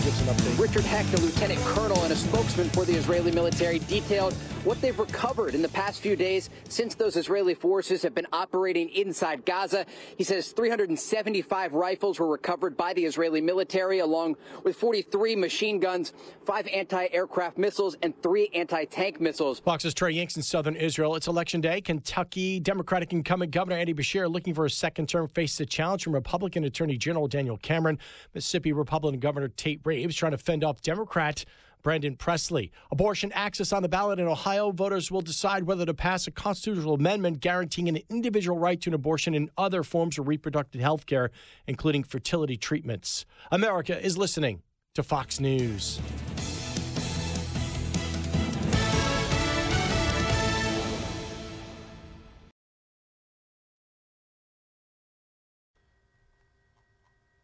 Gives 0.09 0.21
an 0.21 0.27
update. 0.33 0.59
Richard 0.59 0.85
Hecht, 0.85 1.11
the 1.11 1.21
lieutenant 1.21 1.59
colonel 1.65 2.03
and 2.03 2.11
a 2.11 2.15
spokesman 2.15 2.67
for 2.69 2.83
the 2.83 2.93
Israeli 2.93 3.31
military, 3.31 3.77
detailed 3.77 4.33
what 4.63 4.81
they've 4.81 4.97
recovered 4.97 5.53
in 5.53 5.61
the 5.61 5.69
past 5.69 6.01
few 6.01 6.15
days 6.15 6.49
since 6.67 6.95
those 6.95 7.15
Israeli 7.15 7.53
forces 7.53 8.01
have 8.01 8.15
been 8.15 8.25
operating 8.33 8.89
inside 8.89 9.45
Gaza. 9.45 9.85
He 10.17 10.23
says 10.23 10.51
375 10.51 11.73
rifles 11.73 12.19
were 12.19 12.27
recovered 12.27 12.75
by 12.75 12.93
the 12.93 13.05
Israeli 13.05 13.39
military, 13.39 13.99
along 13.99 14.37
with 14.63 14.75
43 14.77 15.35
machine 15.35 15.79
guns, 15.79 16.13
five 16.43 16.67
anti-aircraft 16.67 17.59
missiles, 17.59 17.95
and 18.01 18.19
three 18.23 18.49
anti-tank 18.55 19.21
missiles. 19.21 19.59
Fox's 19.59 19.93
Trey 19.93 20.15
Yingst 20.15 20.37
in 20.37 20.41
southern 20.41 20.75
Israel. 20.75 21.15
It's 21.17 21.27
election 21.27 21.61
day. 21.61 21.81
Kentucky 21.81 22.59
Democratic 22.59 23.13
incumbent 23.13 23.51
Governor 23.51 23.77
Andy 23.77 23.93
Beshear, 23.93 24.27
looking 24.27 24.55
for 24.55 24.65
a 24.65 24.71
second 24.71 25.07
term, 25.07 25.27
faces 25.27 25.59
a 25.59 25.65
challenge 25.67 26.03
from 26.03 26.15
Republican 26.15 26.63
Attorney 26.63 26.97
General 26.97 27.27
Daniel 27.27 27.57
Cameron. 27.57 27.99
Mississippi 28.33 28.73
Republican 28.73 29.19
Governor 29.19 29.49
Tate 29.49 29.79
Reeves 29.83 29.98
trying 30.07 30.31
to 30.31 30.37
fend 30.37 30.63
off 30.63 30.81
Democrat 30.81 31.45
Brandon 31.81 32.15
Presley. 32.15 32.71
Abortion 32.91 33.31
access 33.31 33.71
on 33.71 33.81
the 33.81 33.89
ballot 33.89 34.19
in 34.19 34.27
Ohio. 34.27 34.71
Voters 34.71 35.11
will 35.11 35.21
decide 35.21 35.63
whether 35.63 35.85
to 35.85 35.93
pass 35.93 36.27
a 36.27 36.31
constitutional 36.31 36.95
amendment 36.95 37.39
guaranteeing 37.39 37.89
an 37.89 37.99
individual 38.09 38.57
right 38.57 38.79
to 38.81 38.89
an 38.89 38.93
abortion 38.93 39.33
and 39.33 39.49
other 39.57 39.83
forms 39.83 40.19
of 40.19 40.27
reproductive 40.27 40.81
health 40.81 41.05
care, 41.05 41.31
including 41.67 42.03
fertility 42.03 42.57
treatments. 42.57 43.25
America 43.51 44.03
is 44.03 44.17
listening 44.17 44.61
to 44.95 45.03
Fox 45.03 45.39
News. 45.39 45.99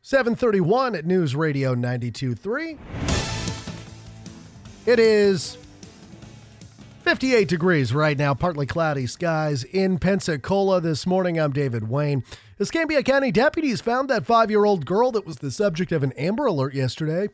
Seven 0.08 0.36
thirty-one 0.36 0.94
at 0.94 1.08
News 1.08 1.36
Radio 1.36 1.74
92.3. 1.74 2.78
It 4.86 5.00
is 5.00 5.58
58 7.02 7.48
degrees 7.48 7.92
right 7.92 8.16
now, 8.16 8.36
partly 8.36 8.68
cloudy 8.68 9.08
skies 9.08 9.64
in 9.64 9.98
Pensacola 9.98 10.80
this 10.80 11.08
morning. 11.08 11.40
I'm 11.40 11.54
David 11.54 11.90
Wayne. 11.90 12.24
Escambia 12.60 13.02
County 13.02 13.32
deputies 13.32 13.82
found 13.82 14.08
that 14.12 14.28
five 14.28 14.52
year 14.52 14.64
old 14.64 14.86
girl 14.86 15.12
that 15.12 15.26
was 15.26 15.38
the 15.38 15.50
subject 15.50 15.92
of 15.92 16.04
an 16.04 16.12
Amber 16.12 16.46
Alert 16.46 16.76
yesterday. 16.76 17.30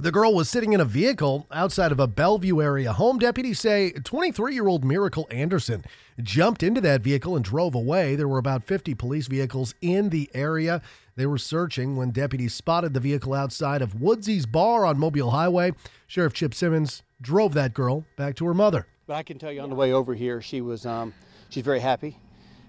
The 0.00 0.12
girl 0.12 0.32
was 0.32 0.48
sitting 0.48 0.72
in 0.72 0.80
a 0.80 0.84
vehicle 0.84 1.48
outside 1.50 1.90
of 1.90 1.98
a 1.98 2.06
Bellevue 2.06 2.62
area 2.62 2.92
home. 2.92 3.18
Deputies 3.18 3.58
say 3.58 3.90
23 3.90 4.54
year 4.54 4.68
old 4.68 4.84
Miracle 4.84 5.26
Anderson 5.30 5.84
jumped 6.22 6.62
into 6.62 6.80
that 6.80 7.02
vehicle 7.02 7.34
and 7.34 7.44
drove 7.44 7.74
away. 7.74 8.14
There 8.14 8.28
were 8.28 8.38
about 8.38 8.62
50 8.62 8.94
police 8.94 9.26
vehicles 9.26 9.74
in 9.82 10.10
the 10.10 10.30
area. 10.32 10.80
They 11.18 11.26
were 11.26 11.36
searching 11.36 11.96
when 11.96 12.12
deputies 12.12 12.54
spotted 12.54 12.94
the 12.94 13.00
vehicle 13.00 13.34
outside 13.34 13.82
of 13.82 14.00
Woodsy's 14.00 14.46
Bar 14.46 14.86
on 14.86 15.00
Mobile 15.00 15.32
Highway. 15.32 15.72
Sheriff 16.06 16.32
Chip 16.32 16.54
Simmons 16.54 17.02
drove 17.20 17.54
that 17.54 17.74
girl 17.74 18.04
back 18.14 18.36
to 18.36 18.46
her 18.46 18.54
mother. 18.54 18.86
I 19.08 19.24
can 19.24 19.36
tell 19.36 19.50
you 19.50 19.60
on 19.60 19.68
the 19.68 19.74
way 19.74 19.92
over 19.92 20.14
here, 20.14 20.40
she 20.40 20.60
was 20.60 20.86
um, 20.86 21.12
she's 21.48 21.64
very 21.64 21.80
happy. 21.80 22.16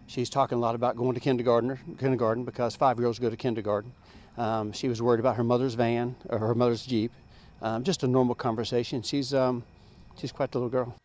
She's 0.07 0.31
talking 0.31 0.57
a 0.57 0.61
lot 0.61 0.73
about 0.73 0.95
going 0.95 1.13
to 1.13 1.19
kindergarten, 1.19 1.77
kindergarten 1.99 2.43
because 2.43 2.75
five-year-olds 2.75 3.19
go 3.19 3.29
to 3.29 3.37
kindergarten. 3.37 3.93
Um, 4.35 4.71
she 4.71 4.89
was 4.89 4.99
worried 4.99 5.19
about 5.19 5.35
her 5.35 5.43
mother's 5.43 5.75
van 5.75 6.15
or 6.29 6.39
her 6.39 6.55
mother's 6.55 6.83
jeep. 6.83 7.11
Um, 7.61 7.83
just 7.83 8.01
a 8.01 8.07
normal 8.07 8.33
conversation. 8.33 9.03
She's 9.03 9.31
um, 9.31 9.63
she's 10.17 10.31
quite 10.31 10.51
the 10.51 10.57
little 10.57 10.71
girl. 10.71 10.95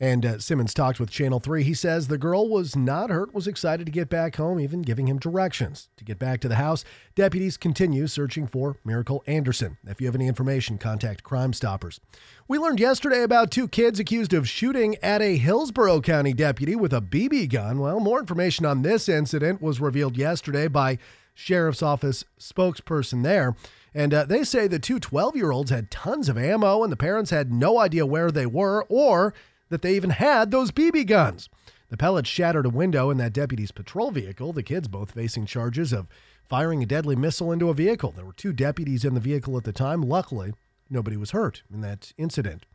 And 0.00 0.26
uh, 0.26 0.38
Simmons 0.38 0.74
talked 0.74 0.98
with 0.98 1.10
Channel 1.10 1.38
3. 1.38 1.62
He 1.62 1.74
says 1.74 2.08
the 2.08 2.18
girl 2.18 2.48
was 2.48 2.74
not 2.74 3.10
hurt, 3.10 3.32
was 3.32 3.46
excited 3.46 3.86
to 3.86 3.92
get 3.92 4.08
back 4.08 4.36
home, 4.36 4.58
even 4.58 4.82
giving 4.82 5.06
him 5.06 5.18
directions. 5.18 5.88
To 5.96 6.04
get 6.04 6.18
back 6.18 6.40
to 6.40 6.48
the 6.48 6.56
house, 6.56 6.84
deputies 7.14 7.56
continue 7.56 8.06
searching 8.06 8.46
for 8.46 8.76
Miracle 8.84 9.22
Anderson. 9.26 9.78
If 9.86 10.00
you 10.00 10.06
have 10.08 10.14
any 10.16 10.26
information, 10.26 10.78
contact 10.78 11.22
Crime 11.22 11.52
Stoppers. 11.52 12.00
We 12.48 12.58
learned 12.58 12.80
yesterday 12.80 13.22
about 13.22 13.50
two 13.50 13.68
kids 13.68 14.00
accused 14.00 14.34
of 14.34 14.48
shooting 14.48 14.96
at 15.02 15.22
a 15.22 15.36
Hillsborough 15.36 16.00
County 16.00 16.32
deputy 16.32 16.74
with 16.74 16.92
a 16.92 17.00
BB 17.00 17.50
gun. 17.50 17.78
Well, 17.78 18.00
more 18.00 18.18
information 18.20 18.66
on 18.66 18.82
this 18.82 19.08
incident 19.08 19.62
was 19.62 19.80
revealed 19.80 20.16
yesterday 20.16 20.66
by 20.66 20.98
Sheriff's 21.34 21.82
Office 21.82 22.24
spokesperson 22.38 23.22
there. 23.22 23.54
And 23.94 24.12
uh, 24.12 24.24
they 24.24 24.42
say 24.42 24.66
the 24.66 24.78
two 24.78 24.98
12 24.98 25.36
year 25.36 25.52
olds 25.52 25.70
had 25.70 25.90
tons 25.90 26.28
of 26.28 26.36
ammo 26.36 26.82
and 26.82 26.92
the 26.92 26.96
parents 26.96 27.30
had 27.30 27.52
no 27.52 27.78
idea 27.78 28.04
where 28.04 28.30
they 28.30 28.46
were 28.46 28.84
or 28.88 29.34
that 29.68 29.82
they 29.82 29.96
even 29.96 30.10
had 30.10 30.50
those 30.50 30.70
BB 30.70 31.06
guns. 31.06 31.48
The 31.88 31.96
pellets 31.96 32.28
shattered 32.28 32.66
a 32.66 32.70
window 32.70 33.10
in 33.10 33.18
that 33.18 33.32
deputy's 33.32 33.72
patrol 33.72 34.10
vehicle, 34.10 34.52
the 34.52 34.62
kids 34.62 34.88
both 34.88 35.12
facing 35.12 35.46
charges 35.46 35.92
of 35.92 36.08
firing 36.44 36.82
a 36.82 36.86
deadly 36.86 37.16
missile 37.16 37.52
into 37.52 37.68
a 37.68 37.74
vehicle. 37.74 38.12
There 38.12 38.24
were 38.24 38.32
two 38.32 38.52
deputies 38.52 39.04
in 39.04 39.14
the 39.14 39.20
vehicle 39.20 39.56
at 39.56 39.64
the 39.64 39.72
time. 39.72 40.02
Luckily, 40.02 40.54
nobody 40.90 41.16
was 41.16 41.30
hurt 41.30 41.62
in 41.72 41.80
that 41.82 42.12
incident. 42.18 42.66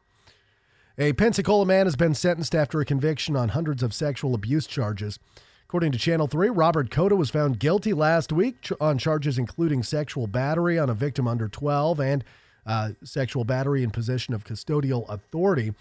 A 0.97 1.13
Pensacola 1.13 1.65
man 1.65 1.85
has 1.85 1.95
been 1.95 2.13
sentenced 2.13 2.53
after 2.53 2.81
a 2.81 2.85
conviction 2.85 3.35
on 3.35 3.49
hundreds 3.49 3.83
of 3.83 3.93
sexual 3.93 4.35
abuse 4.35 4.67
charges. 4.67 5.17
According 5.65 5.91
to 5.93 5.99
Channel 5.99 6.27
3, 6.27 6.49
Robert 6.49 6.89
Cota 6.91 7.15
was 7.15 7.29
found 7.29 7.59
guilty 7.59 7.93
last 7.93 8.33
week 8.33 8.67
on 8.81 8.97
charges 8.97 9.37
including 9.37 9.83
sexual 9.83 10.27
battery 10.27 10.79
on 10.79 10.89
a 10.89 10.93
victim 10.93 11.27
under 11.27 11.47
12 11.47 11.99
and 11.99 12.23
uh, 12.65 12.89
sexual 13.03 13.43
battery 13.43 13.83
in 13.83 13.91
possession 13.91 14.33
of 14.33 14.43
custodial 14.43 15.07
authority. 15.07 15.73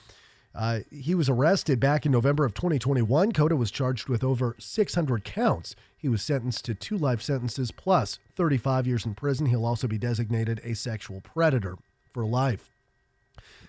Uh, 0.55 0.81
he 0.91 1.15
was 1.15 1.29
arrested 1.29 1.79
back 1.79 2.05
in 2.05 2.13
November 2.13 2.45
of 2.45 2.55
2021. 2.55 3.33
Cota 3.33 3.55
was 3.55 3.71
charged 3.71 4.09
with 4.09 4.25
over 4.25 4.57
600 4.59 5.25
counts. 5.25 5.77
He 5.97 6.09
was 6.09 6.23
sentenced 6.23 6.65
to 6.65 6.75
two 6.75 6.97
life 6.97 7.23
sentences 7.23 7.71
plus 7.71 8.19
35 8.35 8.87
years 8.87 9.07
in 9.07 9.15
prison. 9.15 9.47
He'll 9.47 9.67
also 9.67 9.87
be 9.87 9.99
designated 9.99 10.61
a 10.65 10.75
sexual 10.75 11.21
predator 11.21 11.77
for 12.13 12.25
life. 12.25 12.71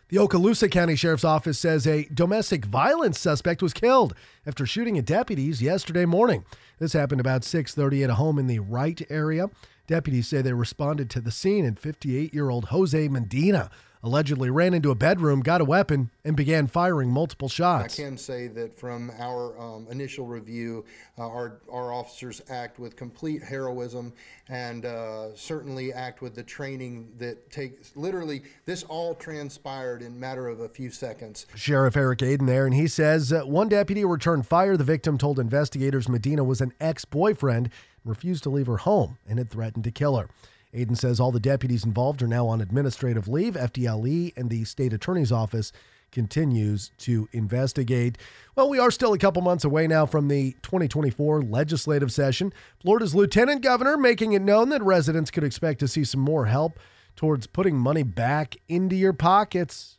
The 0.09 0.17
Okaloosa 0.17 0.71
County 0.71 0.95
Sheriff's 0.95 1.23
Office 1.23 1.59
says 1.59 1.85
a 1.85 2.05
domestic 2.05 2.65
violence 2.65 3.19
suspect 3.19 3.61
was 3.61 3.73
killed 3.73 4.15
after 4.43 4.65
shooting 4.65 4.97
at 4.97 5.05
deputies 5.05 5.61
yesterday 5.61 6.05
morning. 6.05 6.45
This 6.79 6.93
happened 6.93 7.21
about 7.21 7.43
6:30 7.43 8.05
at 8.05 8.09
a 8.09 8.15
home 8.15 8.39
in 8.39 8.47
the 8.47 8.57
Wright 8.57 8.99
area. 9.11 9.51
Deputies 9.85 10.27
say 10.27 10.41
they 10.41 10.53
responded 10.53 11.11
to 11.11 11.21
the 11.21 11.29
scene 11.29 11.63
and 11.63 11.79
58-year-old 11.79 12.65
Jose 12.65 13.07
Medina 13.07 13.69
allegedly 14.01 14.49
ran 14.49 14.73
into 14.73 14.91
a 14.91 14.95
bedroom, 14.95 15.41
got 15.41 15.61
a 15.61 15.65
weapon, 15.65 16.09
and 16.23 16.35
began 16.35 16.67
firing 16.67 17.11
multiple 17.11 17.49
shots. 17.49 17.99
I 17.99 18.03
can 18.03 18.17
say 18.17 18.47
that 18.47 18.77
from 18.77 19.11
our 19.19 19.59
um, 19.59 19.87
initial 19.89 20.25
review, 20.25 20.85
uh, 21.17 21.27
our, 21.27 21.59
our 21.69 21.91
officers 21.91 22.41
act 22.49 22.79
with 22.79 22.95
complete 22.95 23.43
heroism 23.43 24.13
and 24.47 24.85
uh, 24.85 25.35
certainly 25.35 25.91
act 25.91 26.21
with 26.21 26.33
the 26.33 26.43
training 26.43 27.11
that 27.17 27.51
takes 27.51 27.95
literally, 27.95 28.43
this 28.65 28.83
all 28.83 29.15
transpired 29.15 30.01
in 30.01 30.17
matter 30.19 30.47
of 30.47 30.61
a 30.61 30.69
few 30.69 30.89
seconds. 30.89 31.45
Sheriff 31.55 31.97
Eric 31.97 32.21
Aden 32.23 32.45
there, 32.45 32.65
and 32.65 32.73
he 32.73 32.87
says 32.87 33.33
uh, 33.33 33.41
one 33.41 33.69
deputy 33.69 34.05
returned 34.05 34.47
fire. 34.47 34.77
The 34.77 34.83
victim 34.83 35.17
told 35.17 35.39
investigators 35.39 36.07
Medina 36.07 36.43
was 36.43 36.61
an 36.61 36.73
ex 36.79 37.05
boyfriend 37.05 37.69
refused 38.05 38.43
to 38.43 38.49
leave 38.49 38.67
her 38.67 38.77
home 38.77 39.17
and 39.27 39.37
had 39.37 39.49
threatened 39.49 39.83
to 39.83 39.91
kill 39.91 40.15
her. 40.17 40.29
Aden 40.73 40.95
says 40.95 41.19
all 41.19 41.31
the 41.31 41.39
deputies 41.39 41.83
involved 41.83 42.21
are 42.21 42.27
now 42.27 42.47
on 42.47 42.61
administrative 42.61 43.27
leave. 43.27 43.55
FDLE 43.55 44.33
and 44.37 44.49
the 44.49 44.63
state 44.65 44.93
attorney's 44.93 45.31
office 45.31 45.71
continues 46.11 46.91
to 46.97 47.27
investigate. 47.31 48.17
Well, 48.55 48.69
we 48.69 48.79
are 48.79 48.91
still 48.91 49.13
a 49.13 49.17
couple 49.17 49.41
months 49.41 49.63
away 49.63 49.87
now 49.87 50.05
from 50.05 50.27
the 50.27 50.53
2024 50.63 51.41
legislative 51.43 52.11
session. 52.11 52.53
Florida's 52.81 53.15
lieutenant 53.15 53.61
governor 53.61 53.97
making 53.97 54.33
it 54.33 54.41
known 54.41 54.69
that 54.69 54.83
residents 54.83 55.31
could 55.31 55.43
expect 55.43 55.79
to 55.79 55.87
see 55.87 56.03
some 56.03 56.21
more 56.21 56.45
help 56.45 56.79
towards 57.15 57.47
putting 57.47 57.75
money 57.75 58.03
back 58.03 58.55
into 58.67 58.95
your 58.95 59.13
pockets. 59.13 59.97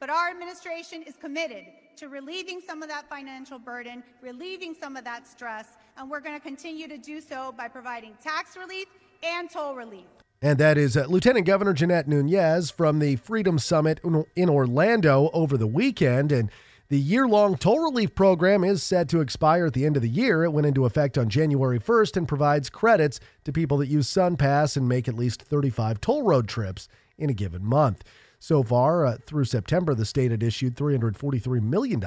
But 0.00 0.10
our 0.10 0.30
administration 0.30 1.02
is 1.02 1.16
committed 1.16 1.64
to 1.96 2.08
relieving 2.08 2.60
some 2.66 2.82
of 2.82 2.88
that 2.90 3.08
financial 3.08 3.58
burden, 3.58 4.02
relieving 4.20 4.74
some 4.78 4.96
of 4.96 5.04
that 5.04 5.26
stress, 5.26 5.78
and 5.96 6.10
we're 6.10 6.20
going 6.20 6.34
to 6.34 6.40
continue 6.40 6.86
to 6.88 6.98
do 6.98 7.20
so 7.22 7.52
by 7.56 7.68
providing 7.68 8.14
tax 8.22 8.56
relief 8.56 8.86
and 9.22 9.50
toll 9.50 9.74
relief. 9.74 10.04
And 10.42 10.58
that 10.58 10.76
is 10.76 10.96
uh, 10.96 11.06
Lieutenant 11.08 11.46
Governor 11.46 11.72
Jeanette 11.72 12.08
Nunez 12.08 12.70
from 12.70 12.98
the 12.98 13.16
Freedom 13.16 13.58
Summit 13.58 14.00
in 14.36 14.48
Orlando 14.48 15.30
over 15.32 15.56
the 15.56 15.66
weekend. 15.66 16.30
And 16.30 16.50
the 16.88 16.98
year 16.98 17.26
long 17.26 17.56
toll 17.56 17.80
relief 17.80 18.14
program 18.14 18.62
is 18.62 18.82
set 18.82 19.08
to 19.08 19.20
expire 19.20 19.66
at 19.66 19.72
the 19.72 19.86
end 19.86 19.96
of 19.96 20.02
the 20.02 20.08
year. 20.08 20.44
It 20.44 20.52
went 20.52 20.66
into 20.66 20.84
effect 20.84 21.16
on 21.16 21.28
January 21.28 21.80
1st 21.80 22.16
and 22.16 22.28
provides 22.28 22.70
credits 22.70 23.18
to 23.44 23.52
people 23.52 23.78
that 23.78 23.88
use 23.88 24.08
SunPass 24.08 24.76
and 24.76 24.88
make 24.88 25.08
at 25.08 25.14
least 25.14 25.42
35 25.42 26.00
toll 26.00 26.22
road 26.22 26.48
trips 26.48 26.86
in 27.18 27.30
a 27.30 27.34
given 27.34 27.64
month. 27.64 28.04
So 28.38 28.62
far, 28.62 29.06
uh, 29.06 29.16
through 29.24 29.46
September, 29.46 29.94
the 29.94 30.04
state 30.04 30.30
had 30.30 30.42
issued 30.42 30.76
$343 30.76 31.62
million 31.62 32.04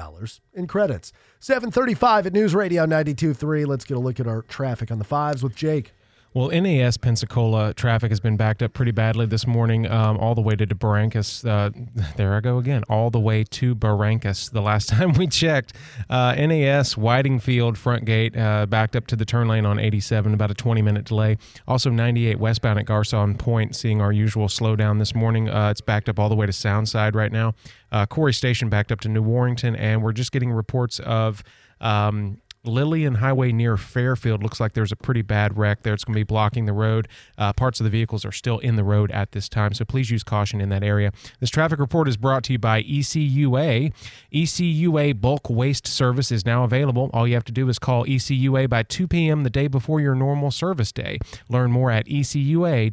in 0.54 0.66
credits. 0.66 1.12
735 1.40 2.26
at 2.28 2.32
News 2.32 2.54
Radio 2.54 2.86
92.3. 2.86 3.66
Let's 3.66 3.84
get 3.84 3.96
a 3.96 4.00
look 4.00 4.20
at 4.20 4.28
our 4.28 4.42
traffic 4.42 4.90
on 4.90 4.98
the 4.98 5.04
fives 5.04 5.42
with 5.42 5.56
Jake. 5.56 5.92
Well, 6.32 6.48
NAS 6.50 6.96
Pensacola 6.96 7.74
traffic 7.74 8.12
has 8.12 8.20
been 8.20 8.36
backed 8.36 8.62
up 8.62 8.72
pretty 8.72 8.92
badly 8.92 9.26
this 9.26 9.48
morning, 9.48 9.90
um, 9.90 10.16
all 10.18 10.36
the 10.36 10.40
way 10.40 10.54
to 10.54 10.64
Barrancas. 10.64 11.44
Uh, 11.44 11.70
there 12.16 12.36
I 12.36 12.40
go 12.40 12.58
again, 12.58 12.84
all 12.88 13.10
the 13.10 13.18
way 13.18 13.42
to 13.42 13.74
Barrancas. 13.74 14.48
The 14.48 14.62
last 14.62 14.88
time 14.90 15.14
we 15.14 15.26
checked, 15.26 15.72
uh, 16.08 16.36
NAS 16.36 16.96
Whitingfield 16.96 17.76
front 17.76 18.04
gate 18.04 18.36
uh, 18.36 18.66
backed 18.66 18.94
up 18.94 19.08
to 19.08 19.16
the 19.16 19.24
turn 19.24 19.48
lane 19.48 19.66
on 19.66 19.80
87, 19.80 20.32
about 20.32 20.52
a 20.52 20.54
20 20.54 20.82
minute 20.82 21.04
delay. 21.04 21.36
Also, 21.66 21.90
98 21.90 22.38
westbound 22.38 22.78
at 22.78 22.86
Garcon 22.86 23.34
Point, 23.36 23.74
seeing 23.74 24.00
our 24.00 24.12
usual 24.12 24.46
slowdown 24.46 25.00
this 25.00 25.16
morning. 25.16 25.48
Uh, 25.48 25.70
it's 25.70 25.80
backed 25.80 26.08
up 26.08 26.20
all 26.20 26.28
the 26.28 26.36
way 26.36 26.46
to 26.46 26.52
Soundside 26.52 27.16
right 27.16 27.32
now. 27.32 27.54
Uh, 27.90 28.06
Corry 28.06 28.36
Station 28.36 28.68
backed 28.68 28.92
up 28.92 29.00
to 29.00 29.08
New 29.08 29.22
Warrington, 29.22 29.74
and 29.74 30.00
we're 30.00 30.12
just 30.12 30.30
getting 30.30 30.52
reports 30.52 31.00
of. 31.00 31.42
Um, 31.80 32.40
Lillian 32.64 33.16
Highway 33.16 33.52
near 33.52 33.76
Fairfield 33.78 34.42
looks 34.42 34.60
like 34.60 34.74
there's 34.74 34.92
a 34.92 34.96
pretty 34.96 35.22
bad 35.22 35.56
wreck 35.56 35.82
there. 35.82 35.94
It's 35.94 36.04
going 36.04 36.14
to 36.14 36.20
be 36.20 36.24
blocking 36.24 36.66
the 36.66 36.74
road. 36.74 37.08
Uh, 37.38 37.54
parts 37.54 37.80
of 37.80 37.84
the 37.84 37.90
vehicles 37.90 38.24
are 38.24 38.32
still 38.32 38.58
in 38.58 38.76
the 38.76 38.84
road 38.84 39.10
at 39.12 39.32
this 39.32 39.48
time, 39.48 39.72
so 39.72 39.84
please 39.86 40.10
use 40.10 40.22
caution 40.22 40.60
in 40.60 40.68
that 40.68 40.82
area. 40.82 41.10
This 41.40 41.48
traffic 41.48 41.78
report 41.78 42.06
is 42.06 42.18
brought 42.18 42.44
to 42.44 42.52
you 42.52 42.58
by 42.58 42.82
ECUA. 42.82 43.92
ECUA 44.32 45.20
bulk 45.20 45.48
waste 45.48 45.86
service 45.86 46.30
is 46.30 46.44
now 46.44 46.64
available. 46.64 47.08
All 47.14 47.26
you 47.26 47.34
have 47.34 47.44
to 47.44 47.52
do 47.52 47.68
is 47.68 47.78
call 47.78 48.04
ECUA 48.04 48.68
by 48.68 48.82
2 48.82 49.08
p.m. 49.08 49.42
the 49.42 49.50
day 49.50 49.66
before 49.66 50.00
your 50.00 50.14
normal 50.14 50.50
service 50.50 50.92
day. 50.92 51.18
Learn 51.48 51.70
more 51.72 51.90
at 51.90 52.06
ecua.fl.gov. 52.06 52.90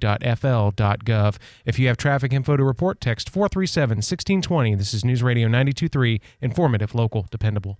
If 1.66 1.80
you 1.80 1.88
have 1.88 1.98
traffic 1.98 2.32
info 2.32 2.56
to 2.56 2.64
report, 2.64 3.02
text 3.02 3.30
437 3.30 3.98
1620. 3.98 4.76
This 4.76 4.94
is 4.94 5.04
News 5.04 5.22
Radio 5.22 5.48
923, 5.48 6.22
informative, 6.42 6.96
local, 6.96 7.28
dependable. 7.30 7.80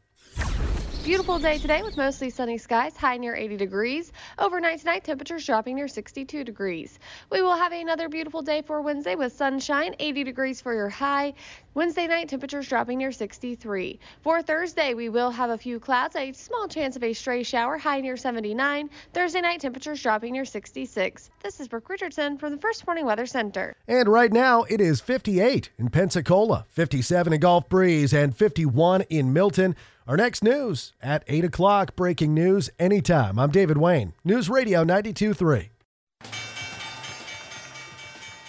Beautiful 1.08 1.40
day 1.40 1.58
today 1.58 1.84
with 1.86 1.96
mostly 1.96 2.30
sunny 2.30 2.58
skies, 2.58 2.98
high 2.98 3.16
near 3.16 3.34
80 3.34 3.56
degrees. 3.56 4.12
Overnight 4.38 4.80
tonight, 4.80 5.06
temperatures 5.06 5.46
dropping 5.46 5.78
near 5.78 5.88
62 5.88 6.44
degrees. 6.44 7.00
We 7.32 7.42
will 7.42 7.56
have 7.56 7.72
another 7.72 8.10
beautiful 8.10 8.42
day 8.42 8.62
for 8.62 8.82
Wednesday 8.82 9.16
with 9.16 9.32
sunshine, 9.32 9.96
80 10.00 10.26
degrees 10.26 10.60
for 10.60 10.74
your 10.74 10.90
high. 10.90 11.36
Wednesday 11.78 12.08
night, 12.08 12.28
temperatures 12.28 12.68
dropping 12.68 12.98
near 12.98 13.12
63. 13.12 14.00
For 14.24 14.42
Thursday, 14.42 14.96
we 14.96 15.10
will 15.10 15.30
have 15.30 15.52
a 15.52 15.58
few 15.60 15.80
clouds, 15.80 16.16
a 16.16 16.32
small 16.32 16.68
chance 16.68 16.96
of 16.96 17.04
a 17.04 17.14
stray 17.14 17.44
shower, 17.44 17.78
high 17.78 18.02
near 18.02 18.18
79. 18.18 18.90
Thursday 19.14 19.42
night, 19.42 19.60
temperatures 19.60 20.02
dropping 20.02 20.34
near 20.34 20.44
66. 20.44 21.30
This 21.44 21.60
is 21.60 21.68
Brooke 21.68 21.88
Richardson 21.88 22.40
from 22.40 22.52
the 22.52 22.58
First 22.58 22.88
Morning 22.88 23.06
Weather 23.06 23.28
Center. 23.28 23.76
And 23.88 24.10
right 24.10 24.34
now, 24.34 24.64
it 24.64 24.82
is 24.82 25.02
58 25.02 25.70
in 25.78 25.90
Pensacola, 25.90 26.66
57 26.70 27.32
in 27.32 27.40
Gulf 27.40 27.70
Breeze, 27.70 28.12
and 28.12 28.36
51 28.36 29.02
in 29.12 29.32
Milton. 29.32 29.76
Our 30.08 30.18
next 30.18 30.44
news 30.44 30.94
at 31.00 31.24
8 31.28 31.46
o'clock. 31.46 31.96
Breaking 31.96 32.34
news 32.34 32.72
anytime. 32.80 33.38
I'm 33.38 33.52
David 33.52 33.78
Wayne, 33.78 34.14
News 34.24 34.50
Radio 34.50 34.84
92.3. 34.84 35.70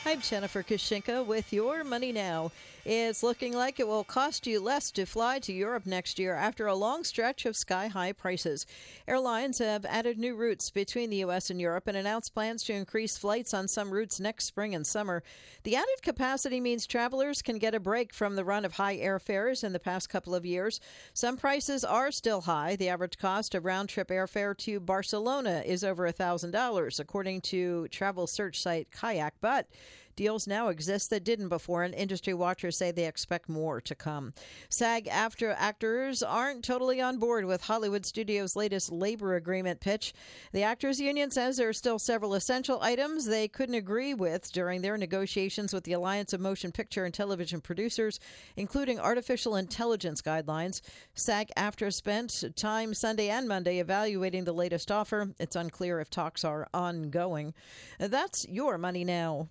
I'm 0.06 0.22
Jennifer 0.22 0.62
Kushinka 0.62 1.26
with 1.26 1.52
your 1.52 1.84
money 1.84 2.12
now. 2.12 2.50
It's 2.90 3.22
looking 3.22 3.53
like 3.53 3.79
it 3.79 3.87
will 3.87 4.03
cost 4.03 4.46
you 4.46 4.61
less 4.61 4.90
to 4.92 5.05
fly 5.05 5.40
to 5.40 5.53
Europe 5.53 5.85
next 5.85 6.18
year 6.18 6.35
after 6.35 6.66
a 6.66 6.74
long 6.74 7.05
stretch 7.05 7.44
of 7.44 7.55
sky 7.55 7.88
high 7.88 8.12
prices. 8.12 8.64
Airlines 9.07 9.59
have 9.59 9.85
added 9.85 10.16
new 10.16 10.35
routes 10.35 10.70
between 10.70 11.11
the 11.11 11.16
U.S. 11.16 11.51
and 11.51 11.61
Europe 11.61 11.87
and 11.87 11.98
announced 11.98 12.33
plans 12.33 12.62
to 12.64 12.72
increase 12.72 13.18
flights 13.18 13.53
on 13.53 13.68
some 13.68 13.90
routes 13.90 14.20
next 14.20 14.46
spring 14.46 14.74
and 14.74 14.87
summer. 14.87 15.22
The 15.64 15.77
added 15.77 16.01
capacity 16.01 16.62
means 16.62 16.87
travelers 16.87 17.42
can 17.42 17.59
get 17.59 17.74
a 17.74 17.81
break 17.81 18.14
from 18.14 18.37
the 18.37 18.44
run 18.44 18.64
of 18.64 18.72
high 18.72 18.96
airfares 18.96 19.62
in 19.62 19.74
the 19.74 19.79
past 19.79 20.09
couple 20.09 20.35
of 20.35 20.46
years. 20.46 20.81
Some 21.12 21.37
prices 21.37 21.85
are 21.85 22.11
still 22.11 22.40
high. 22.40 22.74
The 22.77 22.88
average 22.88 23.18
cost 23.18 23.55
of 23.55 23.66
round 23.66 23.90
trip 23.90 24.09
airfare 24.09 24.57
to 24.57 24.81
Barcelona 24.81 25.62
is 25.66 25.85
over 25.85 26.11
$1,000, 26.11 27.01
according 27.01 27.42
to 27.42 27.87
travel 27.88 28.27
search 28.27 28.62
site 28.62 28.90
Kayak. 28.90 29.35
But 29.42 29.66
Deals 30.18 30.48
now 30.48 30.66
exist 30.66 31.11
that 31.11 31.22
didn't 31.22 31.48
before, 31.48 31.85
and 31.85 31.94
industry 31.94 32.35
watchers 32.35 32.76
say 32.76 32.90
they 32.90 33.07
expect 33.07 33.48
more 33.48 33.81
to 33.81 33.94
come. 33.94 34.35
SAG-AFTRA 34.68 35.54
actors 35.57 36.24
aren't 36.24 36.64
totally 36.64 37.00
on 37.00 37.20
board 37.20 37.44
with 37.44 37.62
Hollywood 37.62 38.04
Studios' 38.04 38.57
latest 38.57 38.90
labor 38.90 39.37
agreement 39.37 39.78
pitch. 39.78 40.12
The 40.52 40.64
Actors 40.64 40.98
Union 40.98 41.31
says 41.31 41.57
there 41.57 41.68
are 41.68 41.72
still 41.72 42.00
several 42.00 42.35
essential 42.35 42.83
items 42.83 43.26
they 43.26 43.46
couldn't 43.46 43.76
agree 43.76 44.12
with 44.12 44.50
during 44.50 44.83
their 44.83 44.98
negotiations 44.98 45.72
with 45.72 45.85
the 45.85 45.92
Alliance 45.92 46.33
of 46.33 46.40
Motion 46.40 46.72
Picture 46.72 47.04
and 47.04 47.14
Television 47.14 47.61
Producers, 47.61 48.18
including 48.57 48.98
artificial 48.98 49.54
intelligence 49.54 50.20
guidelines. 50.20 50.81
SAG-AFTRA 51.14 51.94
spent 51.94 52.42
time 52.57 52.92
Sunday 52.92 53.28
and 53.28 53.46
Monday 53.46 53.78
evaluating 53.78 54.42
the 54.42 54.52
latest 54.52 54.90
offer. 54.90 55.33
It's 55.38 55.54
unclear 55.54 56.00
if 56.00 56.11
talks 56.11 56.42
are 56.42 56.66
ongoing. 56.74 57.54
That's 58.00 58.48
your 58.48 58.78
money 58.78 59.04
now. 59.04 59.50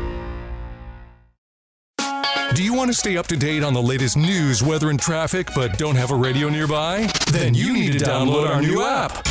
Do 2.53 2.63
you 2.63 2.73
want 2.73 2.89
to 2.89 2.93
stay 2.93 3.15
up 3.15 3.27
to 3.27 3.37
date 3.37 3.63
on 3.63 3.73
the 3.73 3.81
latest 3.81 4.17
news, 4.17 4.61
weather, 4.61 4.89
and 4.89 4.99
traffic, 4.99 5.47
but 5.55 5.77
don't 5.77 5.95
have 5.95 6.11
a 6.11 6.15
radio 6.15 6.49
nearby? 6.49 7.07
Then 7.31 7.53
you 7.53 7.71
need 7.71 7.93
to 7.93 7.99
download 7.99 8.45
our 8.49 8.61
new 8.61 8.83
app. 8.83 9.25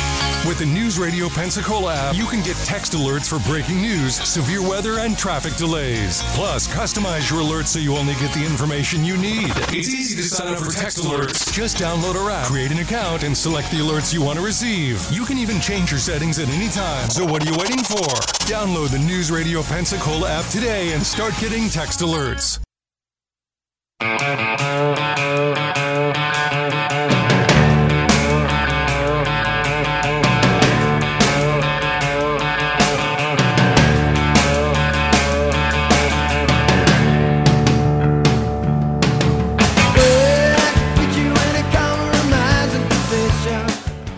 With 0.47 0.57
the 0.57 0.65
News 0.65 0.97
Radio 0.97 1.29
Pensacola 1.29 1.93
app, 1.93 2.15
you 2.15 2.25
can 2.25 2.41
get 2.41 2.55
text 2.65 2.93
alerts 2.93 3.29
for 3.29 3.37
breaking 3.47 3.79
news, 3.79 4.15
severe 4.15 4.67
weather, 4.67 4.97
and 4.97 5.15
traffic 5.15 5.53
delays. 5.53 6.23
Plus, 6.33 6.67
customize 6.67 7.29
your 7.29 7.41
alerts 7.41 7.67
so 7.67 7.77
you 7.77 7.95
only 7.95 8.15
get 8.15 8.33
the 8.33 8.43
information 8.43 9.05
you 9.05 9.17
need. 9.17 9.51
It's 9.69 9.93
easy 9.93 10.15
to 10.15 10.23
sign 10.23 10.55
up 10.55 10.59
for 10.59 10.71
text 10.71 10.97
alerts. 10.97 11.53
Just 11.53 11.77
download 11.77 12.15
our 12.15 12.31
app, 12.31 12.47
create 12.47 12.71
an 12.71 12.79
account, 12.79 13.21
and 13.21 13.37
select 13.37 13.69
the 13.69 13.77
alerts 13.77 14.11
you 14.11 14.23
want 14.23 14.39
to 14.39 14.43
receive. 14.43 14.99
You 15.11 15.25
can 15.25 15.37
even 15.37 15.61
change 15.61 15.91
your 15.91 15.99
settings 15.99 16.39
at 16.39 16.49
any 16.49 16.69
time. 16.69 17.07
So 17.11 17.23
what 17.23 17.45
are 17.45 17.51
you 17.51 17.57
waiting 17.59 17.83
for? 17.83 18.07
Download 18.49 18.89
the 18.89 18.97
News 18.97 19.31
Radio 19.31 19.61
Pensacola 19.61 20.27
app 20.27 20.45
today 20.49 20.93
and 20.93 21.05
start 21.05 21.35
getting 21.39 21.69
text 21.69 21.99
alerts. 21.99 22.59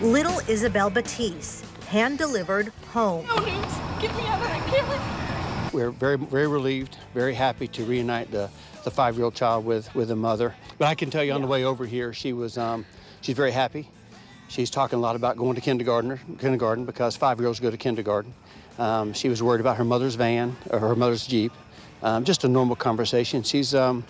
Little 0.00 0.40
Isabel 0.48 0.88
Batiste, 0.88 1.66
hand 1.88 2.16
delivered 2.16 2.72
home. 2.90 3.26
No 3.26 3.36
news. 3.36 3.54
Get 4.00 4.16
me 4.16 4.26
out 4.28 4.40
of 4.40 4.48
that 4.48 4.66
camera. 4.66 5.70
We're 5.74 5.90
very, 5.90 6.16
very 6.16 6.46
relieved, 6.46 6.96
very 7.12 7.34
happy 7.34 7.68
to 7.68 7.84
reunite 7.84 8.30
the, 8.30 8.48
the 8.84 8.90
five-year-old 8.90 9.34
child 9.34 9.64
with, 9.64 9.92
with 9.94 10.10
a 10.10 10.16
mother. 10.16 10.54
But 10.78 10.86
I 10.86 10.94
can 10.94 11.10
tell 11.10 11.24
you 11.24 11.32
on 11.32 11.40
the 11.40 11.46
way 11.46 11.64
over 11.64 11.86
here, 11.86 12.12
she 12.12 12.32
was, 12.32 12.56
um, 12.56 12.86
she's 13.20 13.36
very 13.36 13.50
happy. 13.50 13.88
She's 14.48 14.70
talking 14.70 14.98
a 14.98 15.02
lot 15.02 15.16
about 15.16 15.36
going 15.36 15.54
to 15.54 15.60
kindergarten, 15.60 16.18
kindergarten 16.38 16.84
because 16.84 17.16
five-year-olds 17.16 17.60
go 17.60 17.70
to 17.70 17.76
kindergarten. 17.76 18.32
Um, 18.78 19.12
she 19.12 19.28
was 19.28 19.42
worried 19.42 19.60
about 19.60 19.76
her 19.76 19.84
mother's 19.84 20.14
van 20.14 20.56
or 20.70 20.78
her 20.78 20.94
mother's 20.94 21.26
Jeep. 21.26 21.52
Um, 22.02 22.24
just 22.24 22.44
a 22.44 22.48
normal 22.48 22.76
conversation. 22.76 23.42
She's 23.42 23.74
um, 23.74 24.04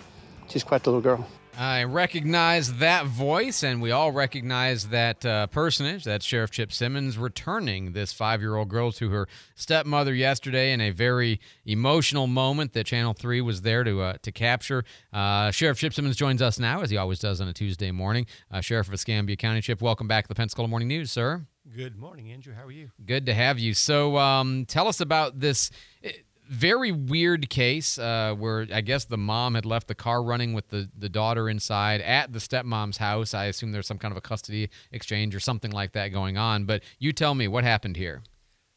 she's 0.49 0.63
quite 0.63 0.83
the 0.83 0.89
little 0.89 1.01
girl. 1.01 1.25
I 1.57 1.85
recognize 1.85 2.75
that 2.75 3.05
voice, 3.05 3.63
and 3.63 3.81
we 3.81 3.91
all 3.91 4.11
recognize 4.11 4.89
that 4.89 5.25
uh, 5.25 5.47
personage. 5.47 6.03
That's 6.03 6.25
Sheriff 6.25 6.51
Chip 6.51 6.73
Simmons 6.73 7.17
returning 7.17 7.93
this 7.93 8.11
five 8.11 8.41
year 8.41 8.57
old 8.57 8.67
girl 8.67 8.91
to 8.93 9.09
her 9.11 9.27
stepmother 9.55 10.13
yesterday 10.13 10.73
in 10.73 10.81
a 10.81 10.89
very 10.89 11.39
emotional 11.65 12.27
moment 12.27 12.73
that 12.73 12.85
Channel 12.85 13.13
3 13.13 13.39
was 13.39 13.61
there 13.61 13.85
to, 13.85 14.01
uh, 14.01 14.13
to 14.23 14.33
capture. 14.33 14.83
Uh, 15.13 15.49
Sheriff 15.51 15.77
Chip 15.77 15.93
Simmons 15.93 16.17
joins 16.17 16.41
us 16.41 16.59
now, 16.59 16.81
as 16.81 16.89
he 16.89 16.97
always 16.97 17.19
does 17.19 17.39
on 17.39 17.47
a 17.47 17.53
Tuesday 17.53 17.91
morning. 17.91 18.25
Uh, 18.51 18.59
Sheriff 18.59 18.87
of 18.87 18.93
Escambia 18.93 19.37
County. 19.37 19.61
Chip, 19.61 19.81
welcome 19.81 20.09
back 20.09 20.25
to 20.25 20.27
the 20.27 20.35
Pensacola 20.35 20.67
Morning 20.67 20.89
News, 20.89 21.09
sir. 21.09 21.45
Good 21.73 21.97
morning, 21.97 22.31
Andrew. 22.31 22.53
How 22.53 22.65
are 22.65 22.71
you? 22.71 22.91
Good 23.05 23.25
to 23.27 23.33
have 23.33 23.59
you. 23.59 23.73
So, 23.73 24.17
um, 24.17 24.65
tell 24.65 24.87
us 24.87 24.99
about 24.99 25.39
this 25.39 25.71
eh, 26.03 26.11
very 26.49 26.91
weird 26.91 27.49
case 27.49 27.97
uh, 27.97 28.35
where 28.37 28.67
I 28.73 28.81
guess 28.81 29.05
the 29.05 29.17
mom 29.17 29.55
had 29.55 29.65
left 29.65 29.87
the 29.87 29.95
car 29.95 30.23
running 30.23 30.53
with 30.53 30.69
the, 30.69 30.89
the 30.97 31.09
daughter 31.09 31.49
inside 31.49 32.01
at 32.01 32.33
the 32.33 32.39
stepmom's 32.39 32.97
house. 32.97 33.33
I 33.33 33.45
assume 33.45 33.71
there's 33.71 33.87
some 33.87 33.97
kind 33.97 34.11
of 34.11 34.17
a 34.17 34.21
custody 34.21 34.69
exchange 34.91 35.35
or 35.35 35.39
something 35.39 35.71
like 35.71 35.93
that 35.93 36.09
going 36.09 36.37
on. 36.37 36.65
But 36.65 36.83
you 36.99 37.11
tell 37.11 37.35
me 37.35 37.47
what 37.47 37.63
happened 37.63 37.97
here. 37.97 38.21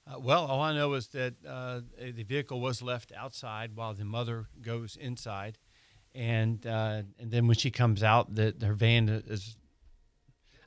Uh, 0.07 0.19
well, 0.19 0.47
all 0.47 0.63
I 0.63 0.75
know 0.75 0.95
is 0.95 1.09
that 1.09 1.35
uh, 1.47 1.81
the 2.01 2.23
vehicle 2.23 2.61
was 2.61 2.81
left 2.81 3.13
outside 3.17 3.77
while 3.77 3.93
the 3.93 4.05
mother 4.05 4.47
goes 4.63 4.97
inside, 4.97 5.59
and 6.15 6.67
uh, 6.67 7.03
and 7.19 7.31
then 7.31 7.47
when 7.47 7.57
she 7.57 7.71
comes 7.71 8.03
out, 8.03 8.35
that 8.37 8.63
her 8.63 8.75
van 8.75 9.09
is. 9.09 9.57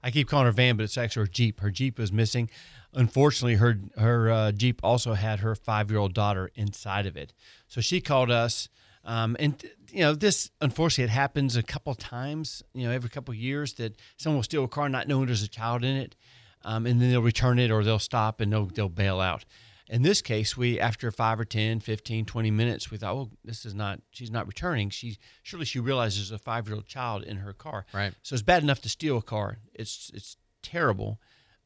I 0.03 0.09
keep 0.09 0.27
calling 0.27 0.45
her 0.45 0.51
van, 0.51 0.77
but 0.77 0.83
it's 0.83 0.97
actually 0.97 1.23
her 1.23 1.31
Jeep. 1.31 1.59
Her 1.59 1.71
Jeep 1.71 1.99
is 1.99 2.11
missing. 2.11 2.49
Unfortunately, 2.93 3.55
her 3.55 3.79
her 3.97 4.29
uh, 4.29 4.51
Jeep 4.51 4.81
also 4.83 5.13
had 5.13 5.39
her 5.39 5.55
five 5.55 5.89
year 5.89 5.99
old 5.99 6.13
daughter 6.13 6.51
inside 6.55 7.05
of 7.05 7.15
it. 7.15 7.33
So 7.67 7.79
she 7.81 8.01
called 8.01 8.29
us, 8.29 8.67
um, 9.05 9.37
and 9.39 9.63
you 9.89 10.01
know 10.01 10.13
this. 10.13 10.51
Unfortunately, 10.59 11.05
it 11.05 11.15
happens 11.15 11.55
a 11.55 11.63
couple 11.63 11.95
times. 11.95 12.63
You 12.73 12.87
know, 12.87 12.91
every 12.91 13.09
couple 13.09 13.31
of 13.31 13.37
years 13.37 13.73
that 13.75 13.95
someone 14.17 14.37
will 14.37 14.43
steal 14.43 14.65
a 14.65 14.67
car 14.67 14.89
not 14.89 15.07
knowing 15.07 15.27
there's 15.27 15.43
a 15.43 15.47
child 15.47 15.83
in 15.83 15.95
it, 15.95 16.15
um, 16.63 16.85
and 16.85 17.01
then 17.01 17.11
they'll 17.11 17.21
return 17.21 17.59
it 17.59 17.71
or 17.71 17.83
they'll 17.83 17.99
stop 17.99 18.41
and 18.41 18.51
they'll 18.51 18.65
they'll 18.65 18.89
bail 18.89 19.19
out. 19.21 19.45
In 19.87 20.03
this 20.03 20.21
case, 20.21 20.55
we 20.55 20.79
after 20.79 21.11
5 21.11 21.41
or 21.41 21.45
10, 21.45 21.81
15, 21.81 22.25
20 22.25 22.51
minutes, 22.51 22.89
we 22.89 22.97
thought, 22.97 23.13
"Oh, 23.13 23.29
this 23.43 23.65
is 23.65 23.73
not 23.73 23.99
she's 24.11 24.31
not 24.31 24.47
returning. 24.47 24.89
She 24.89 25.17
surely 25.43 25.65
she 25.65 25.79
realizes 25.79 26.29
there's 26.29 26.41
a 26.41 26.43
5-year-old 26.43 26.87
child 26.87 27.23
in 27.23 27.37
her 27.37 27.53
car." 27.53 27.85
Right. 27.93 28.13
So 28.21 28.33
it's 28.33 28.41
bad 28.41 28.63
enough 28.63 28.81
to 28.81 28.89
steal 28.89 29.17
a 29.17 29.21
car. 29.21 29.57
It's 29.73 30.09
it's 30.13 30.37
terrible. 30.61 31.19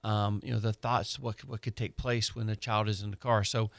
Um, 0.05 0.39
you 0.43 0.51
know, 0.53 0.59
the 0.59 0.73
thoughts 0.73 1.19
what 1.19 1.43
what 1.45 1.61
could 1.63 1.75
take 1.75 1.97
place 1.97 2.35
when 2.35 2.47
a 2.49 2.55
child 2.55 2.87
is 2.87 3.01
in 3.01 3.09
the 3.11 3.17
car. 3.17 3.43
So 3.43 3.71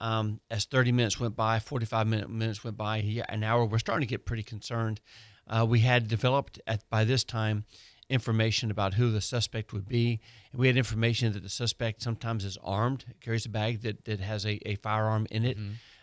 um, 0.00 0.40
as 0.50 0.64
30 0.64 0.92
minutes 0.92 1.20
went 1.20 1.36
by, 1.36 1.58
45 1.58 2.06
minute, 2.06 2.30
minutes 2.30 2.64
went 2.64 2.76
by, 2.76 2.98
an 3.28 3.42
hour, 3.44 3.64
we're 3.64 3.78
starting 3.78 4.06
to 4.06 4.10
get 4.10 4.24
pretty 4.26 4.42
concerned. 4.42 5.00
Uh, 5.46 5.64
we 5.68 5.80
had 5.80 6.08
developed 6.08 6.60
at 6.66 6.88
by 6.90 7.04
this 7.04 7.24
time 7.24 7.64
information 8.08 8.70
about 8.70 8.94
who 8.94 9.10
the 9.10 9.20
suspect 9.20 9.72
would 9.72 9.88
be. 9.88 10.20
And 10.52 10.60
we 10.60 10.66
had 10.68 10.76
information 10.76 11.32
that 11.32 11.42
the 11.42 11.48
suspect 11.48 12.02
sometimes 12.02 12.44
is 12.44 12.56
armed, 12.62 13.04
carries 13.20 13.46
a 13.46 13.48
bag 13.48 13.82
that, 13.82 14.04
that 14.04 14.20
has 14.20 14.46
a, 14.46 14.58
a 14.68 14.76
firearm 14.76 15.26
in 15.30 15.44
it. 15.44 15.58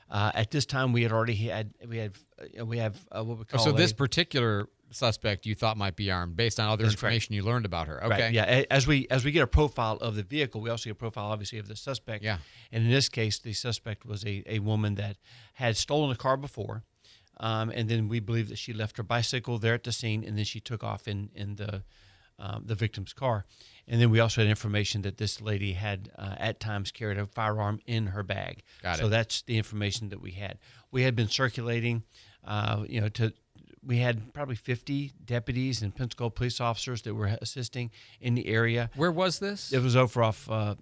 Uh, 0.10 0.32
at 0.36 0.52
this 0.52 0.66
time, 0.66 0.92
we 0.94 1.02
had 1.04 1.12
already 1.12 1.36
had 1.36 1.74
we 1.88 1.98
had 1.98 2.14
uh, 2.60 2.66
we 2.66 2.78
have 2.78 2.96
uh, 3.12 3.24
what 3.24 3.38
we 3.38 3.44
Oh, 3.44 3.58
call 3.58 3.66
so 3.66 3.72
this 3.72 3.94
particular 3.94 4.68
suspect 4.94 5.46
you 5.46 5.56
thought 5.56 5.78
might 5.78 5.96
be 5.96 6.12
armed 6.12 6.36
based 6.36 6.60
on 6.60 6.68
other 6.70 6.84
That's 6.84 6.96
correct. 6.96 7.14
information 7.14 7.36
you 7.36 7.44
learned 7.44 7.66
about 7.66 7.88
her. 7.88 8.00
Right, 8.02 8.12
Okay. 8.14 8.32
Yeah. 8.32 8.64
As 8.70 8.88
we 8.88 9.08
as 9.10 9.26
we 9.26 9.32
get 9.32 9.42
a 9.44 9.48
profile 9.48 9.98
of 9.98 10.16
the 10.16 10.24
vehicle, 10.24 10.62
we 10.62 10.70
also 10.70 10.86
get 10.90 10.92
a 10.92 10.96
profile, 10.96 11.26
obviously, 11.26 11.60
of 11.60 11.68
the 11.68 11.76
suspect. 11.76 12.24
Yeah. 12.24 12.38
And 12.72 12.84
in 12.86 12.90
this 12.92 13.10
case, 13.10 13.40
the 13.40 13.54
suspect 13.54 14.06
was 14.06 14.24
a, 14.26 14.44
a 14.46 14.60
woman 14.60 14.96
that 14.96 15.18
had 15.54 15.78
stolen 15.78 16.12
a 16.12 16.16
car 16.16 16.38
before, 16.38 16.84
um, 17.40 17.70
and 17.70 17.90
then 17.90 18.08
we 18.10 18.20
believe 18.20 18.50
that 18.50 18.58
she 18.58 18.74
left 18.74 18.98
her 18.98 19.04
bicycle 19.04 19.58
there 19.58 19.74
at 19.74 19.84
the 19.84 19.92
scene, 19.92 20.24
and 20.24 20.38
then 20.38 20.46
she 20.46 20.60
took 20.60 20.84
off 20.84 21.08
in 21.08 21.30
in 21.36 21.56
the 21.56 21.84
um, 22.40 22.64
the 22.66 22.76
victim's 22.76 23.14
car. 23.14 23.46
And 23.88 24.02
then 24.02 24.10
we 24.10 24.20
also 24.20 24.42
had 24.42 24.50
information 24.50 25.02
that 25.04 25.18
this 25.18 25.42
lady 25.42 25.74
had 25.74 26.10
uh, 26.18 26.36
at 26.38 26.60
times 26.60 26.92
carried 26.92 27.18
a 27.18 27.26
firearm 27.26 27.80
in 27.86 28.08
her 28.08 28.24
bag. 28.24 28.64
Got 28.82 28.98
so 28.98 29.06
it. 29.08 29.10
that's 29.10 29.42
the 29.44 29.58
information 29.58 30.10
that 30.10 30.22
we 30.22 30.32
had. 30.32 30.58
We 30.92 31.04
had 31.04 31.16
been 31.16 31.28
circulating, 31.28 32.04
uh, 32.46 32.86
you 32.88 33.02
know, 33.02 33.10
to 33.10 33.34
we 33.86 33.98
had 33.98 34.34
probably 34.34 34.56
50 34.56 35.12
deputies 35.26 35.82
and 35.82 35.96
Pensacola 35.96 36.30
police 36.32 36.60
officers 36.62 37.02
that 37.04 37.14
were 37.14 37.38
assisting 37.42 37.92
in 38.22 38.36
the 38.36 38.48
area. 38.48 38.90
Where 38.96 39.12
was 39.12 39.40
this? 39.40 39.74
It 39.74 39.82
was 39.82 39.96
over 39.96 40.24
off 40.24 40.50
uh, 40.50 40.76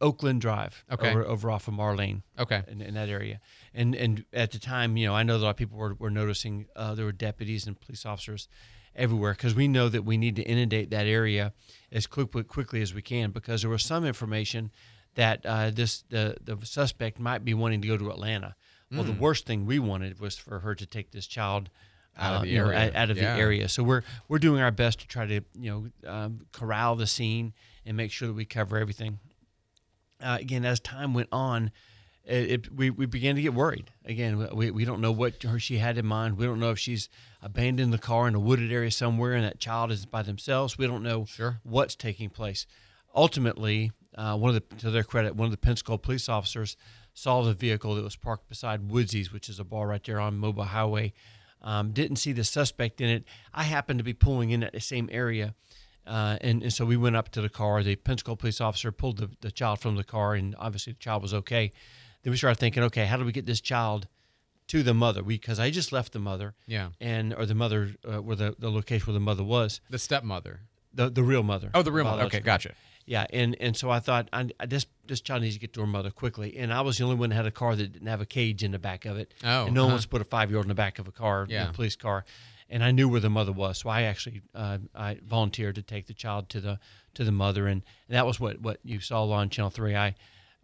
Oakland 0.00 0.40
Drive. 0.40 0.84
Okay. 0.90 1.10
Over, 1.10 1.24
over 1.26 1.50
off 1.50 1.68
of 1.68 1.74
Marlene. 1.74 2.22
Okay. 2.38 2.62
In, 2.68 2.80
in 2.80 2.94
that 2.94 3.08
area, 3.08 3.40
and 3.74 3.94
and 3.94 4.24
at 4.32 4.50
the 4.50 4.58
time, 4.58 4.96
you 4.96 5.06
know, 5.06 5.14
I 5.14 5.22
know 5.22 5.38
that 5.38 5.44
a 5.44 5.46
lot 5.46 5.50
of 5.50 5.56
people 5.56 5.78
were, 5.78 5.94
were 5.94 6.10
noticing 6.10 6.66
uh, 6.74 6.94
there 6.94 7.04
were 7.04 7.12
deputies 7.12 7.66
and 7.66 7.80
police 7.80 8.04
officers 8.04 8.48
everywhere 8.94 9.32
because 9.32 9.54
we 9.54 9.68
know 9.68 9.88
that 9.88 10.04
we 10.04 10.16
need 10.18 10.36
to 10.36 10.42
inundate 10.42 10.90
that 10.90 11.06
area 11.06 11.52
as 11.90 12.06
quick, 12.06 12.30
quickly 12.48 12.82
as 12.82 12.92
we 12.92 13.00
can 13.00 13.30
because 13.30 13.62
there 13.62 13.70
was 13.70 13.82
some 13.84 14.04
information 14.04 14.70
that 15.14 15.46
uh, 15.46 15.70
this 15.70 16.02
the 16.10 16.36
the 16.42 16.58
suspect 16.66 17.20
might 17.20 17.44
be 17.44 17.54
wanting 17.54 17.80
to 17.82 17.88
go 17.88 17.96
to 17.96 18.10
Atlanta. 18.10 18.56
Well, 18.90 19.04
the 19.04 19.12
Mm. 19.12 19.20
worst 19.20 19.46
thing 19.46 19.64
we 19.64 19.78
wanted 19.78 20.20
was 20.20 20.36
for 20.36 20.58
her 20.58 20.74
to 20.74 20.84
take 20.84 21.12
this 21.12 21.26
child 21.26 21.70
Out 22.18 22.34
of 22.34 22.40
uh, 22.40 22.44
the 22.44 22.54
know, 22.56 22.66
area. 22.66 22.78
out- 22.78 22.96
out 22.96 23.10
of 23.10 23.16
Yeah. 23.16 23.34
the 23.34 23.40
area. 23.40 23.68
So 23.68 23.82
we're 23.82 24.02
we're 24.28 24.38
doing 24.38 24.60
our 24.60 24.70
best 24.70 25.00
to 25.00 25.06
try 25.06 25.26
to 25.26 25.40
you 25.58 25.90
know 26.04 26.10
um, 26.10 26.46
corral 26.52 26.96
the 26.96 27.06
scene 27.06 27.52
and 27.86 27.96
make 27.96 28.12
sure 28.12 28.28
that 28.28 28.34
we 28.34 28.44
cover 28.44 28.76
everything. 28.78 29.18
Uh, 30.22 30.38
again, 30.40 30.64
as 30.64 30.78
time 30.78 31.14
went 31.14 31.28
on, 31.32 31.72
it, 32.24 32.50
it 32.50 32.72
we, 32.72 32.90
we 32.90 33.06
began 33.06 33.34
to 33.34 33.42
get 33.42 33.54
worried. 33.54 33.90
Again, 34.04 34.48
we, 34.54 34.70
we 34.70 34.84
don't 34.84 35.00
know 35.00 35.10
what 35.10 35.42
her 35.42 35.58
she 35.58 35.78
had 35.78 35.98
in 35.98 36.06
mind. 36.06 36.36
We 36.36 36.46
don't 36.46 36.60
know 36.60 36.70
if 36.70 36.78
she's 36.78 37.08
abandoned 37.42 37.92
the 37.92 37.98
car 37.98 38.28
in 38.28 38.34
a 38.34 38.40
wooded 38.40 38.70
area 38.72 38.90
somewhere 38.90 39.32
and 39.32 39.44
that 39.44 39.58
child 39.58 39.90
is 39.90 40.06
by 40.06 40.22
themselves. 40.22 40.78
We 40.78 40.86
don't 40.86 41.02
know 41.02 41.24
sure. 41.24 41.58
what's 41.64 41.96
taking 41.96 42.30
place. 42.30 42.66
Ultimately, 43.14 43.90
uh, 44.16 44.36
one 44.36 44.54
of 44.54 44.62
the 44.68 44.76
to 44.76 44.90
their 44.90 45.02
credit, 45.02 45.34
one 45.34 45.46
of 45.46 45.50
the 45.50 45.56
Pensacola 45.58 45.98
police 45.98 46.28
officers 46.28 46.76
saw 47.14 47.42
the 47.42 47.52
vehicle 47.52 47.94
that 47.96 48.04
was 48.04 48.16
parked 48.16 48.48
beside 48.48 48.88
Woodsy's, 48.90 49.32
which 49.32 49.48
is 49.48 49.58
a 49.58 49.64
bar 49.64 49.88
right 49.88 50.02
there 50.04 50.20
on 50.20 50.38
Mobile 50.38 50.64
Highway. 50.64 51.12
Um, 51.62 51.92
didn't 51.92 52.16
see 52.16 52.32
the 52.32 52.44
suspect 52.44 53.00
in 53.00 53.08
it. 53.08 53.24
I 53.54 53.62
happened 53.62 53.98
to 54.00 54.04
be 54.04 54.14
pulling 54.14 54.50
in 54.50 54.62
at 54.64 54.72
the 54.72 54.80
same 54.80 55.08
area. 55.12 55.54
Uh, 56.06 56.36
and, 56.40 56.62
and 56.64 56.72
so 56.72 56.84
we 56.84 56.96
went 56.96 57.14
up 57.14 57.28
to 57.30 57.40
the 57.40 57.48
car. 57.48 57.82
The 57.84 57.94
Pensacola 57.94 58.36
police 58.36 58.60
officer 58.60 58.90
pulled 58.90 59.18
the, 59.18 59.30
the 59.40 59.52
child 59.52 59.78
from 59.78 59.94
the 59.94 60.02
car, 60.02 60.34
and 60.34 60.56
obviously 60.58 60.92
the 60.94 60.98
child 60.98 61.22
was 61.22 61.32
okay. 61.32 61.70
Then 62.24 62.32
we 62.32 62.36
started 62.36 62.58
thinking, 62.58 62.82
okay, 62.84 63.06
how 63.06 63.16
do 63.16 63.24
we 63.24 63.30
get 63.32 63.46
this 63.46 63.60
child 63.60 64.08
to 64.68 64.82
the 64.82 64.94
mother? 64.94 65.22
Because 65.22 65.60
I 65.60 65.70
just 65.70 65.92
left 65.92 66.12
the 66.12 66.18
mother, 66.18 66.54
Yeah. 66.66 66.88
and 67.00 67.32
or 67.34 67.46
the 67.46 67.54
mother 67.54 67.90
uh, 68.04 68.20
where 68.20 68.34
the, 68.34 68.56
the 68.58 68.70
location 68.70 69.06
where 69.06 69.14
the 69.14 69.20
mother 69.20 69.44
was, 69.44 69.80
The 69.90 69.98
stepmother. 69.98 70.62
the 70.92 71.08
the 71.10 71.22
real 71.22 71.42
mother. 71.44 71.70
Oh, 71.74 71.82
the 71.82 71.92
real 71.92 72.04
mother. 72.04 72.24
Okay, 72.24 72.40
gotcha. 72.40 72.72
Yeah, 73.06 73.26
and 73.32 73.56
and 73.60 73.76
so 73.76 73.90
I 73.90 74.00
thought 74.00 74.28
I, 74.32 74.48
I 74.60 74.66
this 74.66 74.86
this 75.06 75.20
child 75.20 75.42
needs 75.42 75.54
to 75.54 75.60
get 75.60 75.72
to 75.74 75.80
her 75.80 75.86
mother 75.86 76.10
quickly, 76.10 76.56
and 76.56 76.72
I 76.72 76.80
was 76.82 76.98
the 76.98 77.04
only 77.04 77.16
one 77.16 77.30
that 77.30 77.36
had 77.36 77.46
a 77.46 77.50
car 77.50 77.74
that 77.74 77.92
didn't 77.92 78.08
have 78.08 78.20
a 78.20 78.26
cage 78.26 78.62
in 78.62 78.70
the 78.70 78.78
back 78.78 79.04
of 79.04 79.16
it. 79.18 79.34
Oh, 79.44 79.66
and 79.66 79.74
no 79.74 79.88
uh-huh. 79.88 79.98
to 79.98 80.08
put 80.08 80.20
a 80.20 80.24
five 80.24 80.50
year 80.50 80.58
old 80.58 80.66
in 80.66 80.68
the 80.68 80.74
back 80.74 80.98
of 80.98 81.08
a 81.08 81.12
car, 81.12 81.46
Yeah. 81.48 81.70
a 81.70 81.72
police 81.72 81.96
car, 81.96 82.24
and 82.68 82.84
I 82.84 82.90
knew 82.90 83.08
where 83.08 83.20
the 83.20 83.30
mother 83.30 83.52
was, 83.52 83.78
so 83.78 83.88
I 83.88 84.02
actually 84.02 84.42
uh, 84.54 84.78
I 84.94 85.18
volunteered 85.26 85.74
to 85.76 85.82
take 85.82 86.06
the 86.06 86.14
child 86.14 86.48
to 86.50 86.60
the 86.60 86.78
to 87.14 87.24
the 87.24 87.32
mother, 87.32 87.66
and, 87.66 87.82
and 88.08 88.16
that 88.16 88.26
was 88.26 88.38
what 88.38 88.60
what 88.60 88.78
you 88.84 89.00
saw 89.00 89.28
on 89.30 89.50
Channel 89.50 89.70
Three. 89.70 89.96
I 89.96 90.14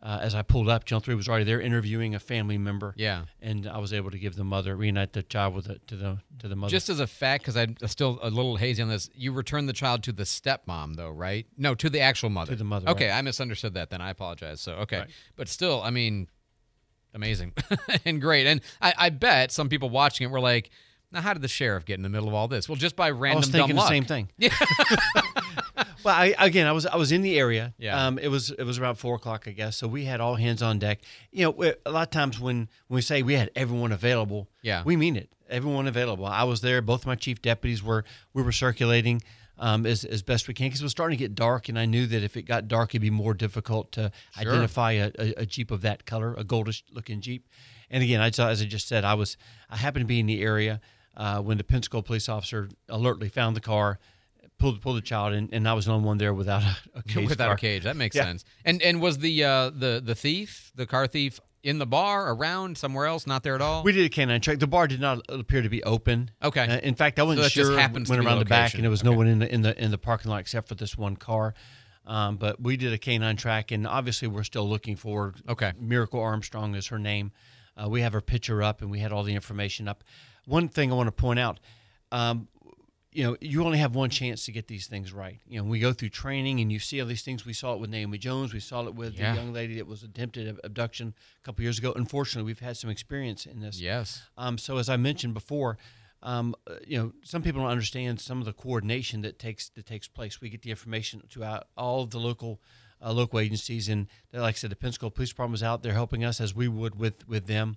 uh, 0.03 0.19
as 0.23 0.35
I 0.35 0.43
pulled 0.43 0.69
up, 0.69 0.85
Channel 0.85 1.01
Three 1.01 1.15
was 1.15 1.29
already 1.29 1.45
there 1.45 1.61
interviewing 1.61 2.15
a 2.15 2.21
family 2.21 2.57
member. 2.59 2.95
Yeah. 2.97 3.25
and 3.43 3.67
I 3.67 3.79
was 3.79 3.93
able 3.93 4.11
to 4.13 4.19
give 4.19 4.37
the 4.37 4.45
mother 4.45 4.77
reunite 4.77 5.13
the 5.13 5.23
child 5.23 5.55
with 5.55 5.67
the 5.67 5.79
to 5.89 5.97
the 5.97 6.19
to 6.39 6.49
the 6.49 6.55
mother. 6.57 6.71
Just 6.71 6.89
as 6.89 7.01
a 7.01 7.07
fact, 7.07 7.43
because 7.43 7.57
I'm 7.57 7.77
still 7.87 8.19
a 8.23 8.31
little 8.31 8.57
hazy 8.57 8.83
on 8.83 8.89
this, 8.89 9.11
you 9.15 9.33
returned 9.33 9.69
the 9.69 9.73
child 9.73 10.03
to 10.05 10.13
the 10.13 10.23
stepmom, 10.25 10.97
though, 10.97 11.11
right? 11.11 11.47
No, 11.57 11.75
to 11.75 11.91
the 11.91 12.01
actual 12.01 12.31
mother. 12.31 12.53
To 12.53 12.57
the 12.57 12.65
mother, 12.65 12.89
Okay, 12.91 13.09
right. 13.09 13.19
I 13.19 13.23
misunderstood 13.23 13.75
that. 13.75 13.91
Then 13.91 14.01
I 14.01 14.11
apologize. 14.11 14.61
So 14.61 14.75
okay, 14.75 14.99
Right. 15.01 15.11
but 15.37 15.49
still, 15.49 15.83
I 15.83 15.91
mean, 15.91 16.29
amazing 17.15 17.53
and 18.05 18.21
great. 18.21 18.47
And 18.47 18.61
I, 18.81 18.95
I 18.97 19.11
bet 19.11 19.51
some 19.51 19.69
people 19.69 19.91
watching 19.91 20.27
it 20.29 20.31
were 20.31 20.41
like, 20.41 20.71
"Now, 21.13 21.21
how 21.21 21.33
did 21.33 21.43
the 21.43 21.49
sheriff 21.49 21.85
get 21.85 21.95
in 21.95 22.03
the 22.03 22.09
middle 22.09 22.29
of 22.29 22.35
all 22.35 22.49
this?" 22.49 22.69
Well, 22.69 22.77
just 22.77 22.97
by 22.97 23.11
random 23.11 23.39
I 23.39 23.41
was 23.41 23.49
thinking 23.49 23.69
dumb 23.69 23.77
the 23.77 23.83
luck. 23.83 23.89
same 23.89 24.05
thing. 24.05 24.29
Yeah. 24.39 24.55
well, 26.05 26.15
I, 26.15 26.35
again, 26.39 26.67
I 26.67 26.73
was 26.73 26.87
I 26.87 26.97
was 26.97 27.13
in 27.13 27.23
the 27.23 27.39
area. 27.39 27.75
Yeah. 27.79 28.07
Um, 28.07 28.19
it 28.19 28.29
was 28.29 28.51
it 28.51 28.65
was 28.65 28.79
around 28.79 28.97
four 28.97 29.15
o'clock, 29.17 29.45
I 29.47 29.53
guess. 29.53 29.77
So 29.77 29.87
we 29.89 30.05
had 30.05 30.21
all 30.21 30.35
hands 30.37 30.63
on 30.63 30.79
deck. 30.79 31.01
You 31.33 31.45
know, 31.47 31.73
a 31.87 31.91
lot 31.91 32.03
of 32.09 32.11
times 32.11 32.39
when 32.41 32.69
when 32.89 32.97
we 32.97 33.03
say 33.03 33.23
we 33.23 33.35
had 33.35 33.51
everyone 33.57 33.93
available, 33.93 34.49
Yeah. 34.63 34.83
we 34.85 34.97
mean 34.97 35.17
it. 35.17 35.31
Everyone 35.51 35.87
available. 35.87 36.27
I 36.27 36.45
was 36.45 36.61
there. 36.61 36.83
Both 36.83 37.07
my 37.07 37.15
chief 37.15 37.41
deputies 37.43 37.83
were 37.83 38.05
we 38.35 38.43
were 38.43 38.53
circulating. 38.53 39.23
Um, 39.61 39.87
as, 39.87 40.05
as 40.05 40.23
best 40.23 40.47
we 40.47 40.55
can 40.55 40.67
because 40.69 40.81
it 40.83 40.85
was 40.85 40.93
starting 40.93 41.19
to 41.19 41.25
get 41.25 41.35
dark, 41.35 41.69
and 41.69 41.77
I 41.77 41.85
knew 41.85 42.07
that 42.07 42.23
if 42.23 42.37
it 42.37 42.43
got 42.43 42.69
dark, 42.69 42.91
it'd 42.91 43.03
be 43.03 43.11
more 43.11 43.35
difficult 43.35 43.91
to 43.93 44.13
Sure. 44.41 44.53
identify 44.53 44.93
a, 44.93 45.11
a, 45.19 45.35
a 45.39 45.47
Jeep 45.47 45.73
of 45.73 45.81
that 45.81 46.07
color, 46.07 46.33
a 46.35 46.45
goldish 46.45 46.85
looking 46.93 47.21
Jeep. 47.21 47.45
And 47.91 48.01
again, 48.05 48.21
I, 48.21 48.29
as 48.29 48.39
I 48.63 48.67
just 48.67 48.87
said, 48.87 49.05
I 49.05 49.15
was 49.15 49.37
I 49.69 49.77
happened 49.77 50.05
to 50.05 50.07
be 50.07 50.21
in 50.21 50.27
the 50.27 50.43
area 50.43 50.81
uh, 51.19 51.41
when 51.43 51.59
the 51.59 51.65
Pensacola 51.65 52.03
police 52.03 52.29
officer 52.31 52.71
alertly 52.89 53.29
found 53.29 53.55
the 53.57 53.61
car, 53.61 53.99
pulled 54.59 54.81
pulled 54.81 54.97
the 54.97 55.03
child, 55.03 55.35
in, 55.35 55.49
and 55.53 55.69
I 55.69 55.75
was 55.75 55.85
the 55.87 55.93
only 55.93 56.07
one 56.07 56.17
there 56.19 56.33
without 56.33 56.63
a, 56.63 56.77
a 56.95 57.03
cage. 57.03 57.29
Without 57.29 57.47
car. 57.47 57.55
a 57.55 57.59
cage, 57.59 57.83
that 57.85 57.97
makes 57.97 58.17
Yeah. 58.17 58.25
sense. 58.25 58.45
And 58.65 58.81
and 58.83 59.01
was 59.03 59.19
the 59.19 59.45
uh, 59.45 59.71
the 59.71 60.01
the 60.03 60.15
thief, 60.15 60.73
the 60.75 60.87
car 60.87 61.07
thief, 61.07 61.41
in 61.63 61.79
the 61.79 61.87
bar, 61.87 62.33
around, 62.33 62.79
somewhere 62.79 63.07
else, 63.07 63.27
not 63.27 63.43
there 63.43 63.55
at 63.57 63.61
all? 63.61 63.83
We 63.83 63.93
did 63.93 64.05
a 64.07 64.09
canine 64.09 64.41
check. 64.41 64.59
The 64.61 64.67
bar 64.67 64.87
did 64.87 65.01
not 65.01 65.21
appear 65.29 65.61
to 65.61 65.69
be 65.69 65.83
open. 65.83 66.31
Okay. 66.43 66.63
Uh, 66.67 66.79
in 66.79 66.95
fact, 66.95 67.19
I 67.19 67.25
wasn't 67.25 67.51
So 67.53 67.65
sure. 67.65 67.77
went 67.77 68.09
around 68.11 68.39
the 68.39 68.45
back, 68.45 68.75
and 68.75 68.83
there 68.85 68.91
was 68.91 69.05
no 69.05 69.13
one 69.13 69.27
in 69.27 69.41
the 69.41 69.53
in 69.53 69.63
the 69.63 69.83
in 69.83 69.91
the 69.91 69.99
parking 69.99 70.31
lot 70.31 70.39
except 70.39 70.69
for 70.69 70.75
this 70.77 70.97
one 70.97 71.17
car. 71.17 71.55
Um, 72.07 72.37
but 72.39 72.59
we 72.59 72.79
did 72.79 72.93
a 72.95 72.99
canine 72.99 73.37
track, 73.37 73.71
and 73.71 73.87
obviously 73.87 74.29
we're 74.29 74.45
still 74.45 74.67
looking 74.69 74.97
for. 74.97 75.35
Okay. 75.49 75.73
Miracle 75.79 76.21
Armstrong 76.21 76.75
is 76.75 76.87
her 76.87 76.99
name. 76.99 77.33
Uh, 77.77 77.89
we 77.89 78.01
have 78.01 78.13
her 78.15 78.23
picture 78.23 78.63
up, 78.63 78.81
and 78.81 78.91
we 78.91 78.99
had 79.01 79.13
all 79.13 79.25
the 79.25 79.35
information 79.35 79.89
up. 79.89 80.03
One 80.49 80.69
thing 80.69 80.91
I 80.91 80.95
want 80.95 81.09
to 81.09 81.13
point 81.13 81.39
out. 81.39 81.61
Um, 82.11 82.49
you 83.13 83.25
know, 83.25 83.37
you 83.41 83.65
only 83.65 83.79
have 83.79 83.95
one 83.95 84.11
chance 84.11 84.45
to 84.45 84.53
get 84.53 84.69
these 84.69 84.87
things 84.87 85.13
right. 85.13 85.41
You 85.49 85.59
know, 85.59 85.65
we 85.69 85.79
go 85.79 85.93
through 85.93 86.11
training 86.11 86.61
and 86.61 86.71
you 86.71 86.79
see 86.79 87.01
all 87.01 87.07
these 87.07 87.23
things. 87.23 87.45
We 87.45 87.53
saw 87.53 87.75
it 87.75 87.81
with 87.81 87.91
Naomi 87.91 88.17
Jones. 88.19 88.53
We 88.55 88.61
saw 88.61 88.87
it 88.87 88.95
with 88.95 89.19
Yeah. 89.19 89.33
the 89.35 89.41
young 89.41 89.53
lady 89.53 89.77
that 89.77 89.87
was 89.87 90.03
attempted 90.03 90.59
abduction 90.63 91.15
a 91.39 91.43
couple 91.45 91.63
years 91.63 91.79
ago. 91.79 91.93
Unfortunately, 91.97 92.47
we've 92.47 92.61
had 92.61 92.77
some 92.77 92.91
experience 92.91 93.45
in 93.47 93.61
this. 93.61 93.81
Yes. 93.81 94.23
Um, 94.37 94.57
so 94.59 94.77
as 94.77 94.89
I 94.89 94.97
mentioned 94.97 95.35
before, 95.35 95.79
um, 96.23 96.55
uh, 96.67 96.75
you 96.87 96.99
know, 96.99 97.13
some 97.23 97.43
people 97.43 97.61
don't 97.63 97.71
understand 97.71 98.21
some 98.21 98.39
of 98.41 98.45
the 98.45 98.53
coordination 98.53 99.21
that 99.23 99.39
takes 99.39 99.69
that 99.71 99.87
takes 99.87 100.09
place. 100.09 100.41
We 100.41 100.49
get 100.51 100.63
the 100.63 100.71
information 100.71 101.23
to 101.31 101.45
out 101.45 101.69
all 101.77 102.03
of 102.03 102.11
the 102.11 102.19
local 102.21 102.61
uh, 103.01 103.13
local 103.13 103.39
agencies, 103.39 103.89
and 103.89 104.07
like 104.33 104.57
I 104.57 104.59
said, 104.59 104.71
the 104.71 104.77
Pensacola 104.77 105.11
Police 105.13 105.29
Department 105.31 105.53
was 105.53 105.63
out 105.63 105.83
there 105.85 105.93
helping 105.93 106.25
us 106.25 106.41
as 106.41 106.55
we 106.55 106.69
would 106.69 106.97
with 106.97 107.27
with 107.29 107.47
them. 107.47 107.77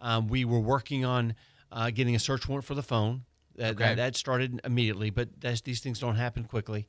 Um, 0.00 0.26
we 0.28 0.44
were 0.44 0.60
working 0.60 1.04
on 1.04 1.34
uh, 1.72 1.90
getting 1.90 2.14
a 2.14 2.18
search 2.18 2.46
warrant 2.48 2.64
for 2.64 2.74
the 2.74 2.82
phone. 2.82 3.24
That, 3.56 3.72
Okay. 3.72 3.84
that, 3.84 3.96
that 3.96 4.16
started 4.16 4.60
immediately, 4.64 5.10
but 5.10 5.28
that's, 5.40 5.60
these 5.62 5.80
things 5.80 5.98
don't 5.98 6.16
happen 6.16 6.44
quickly. 6.44 6.86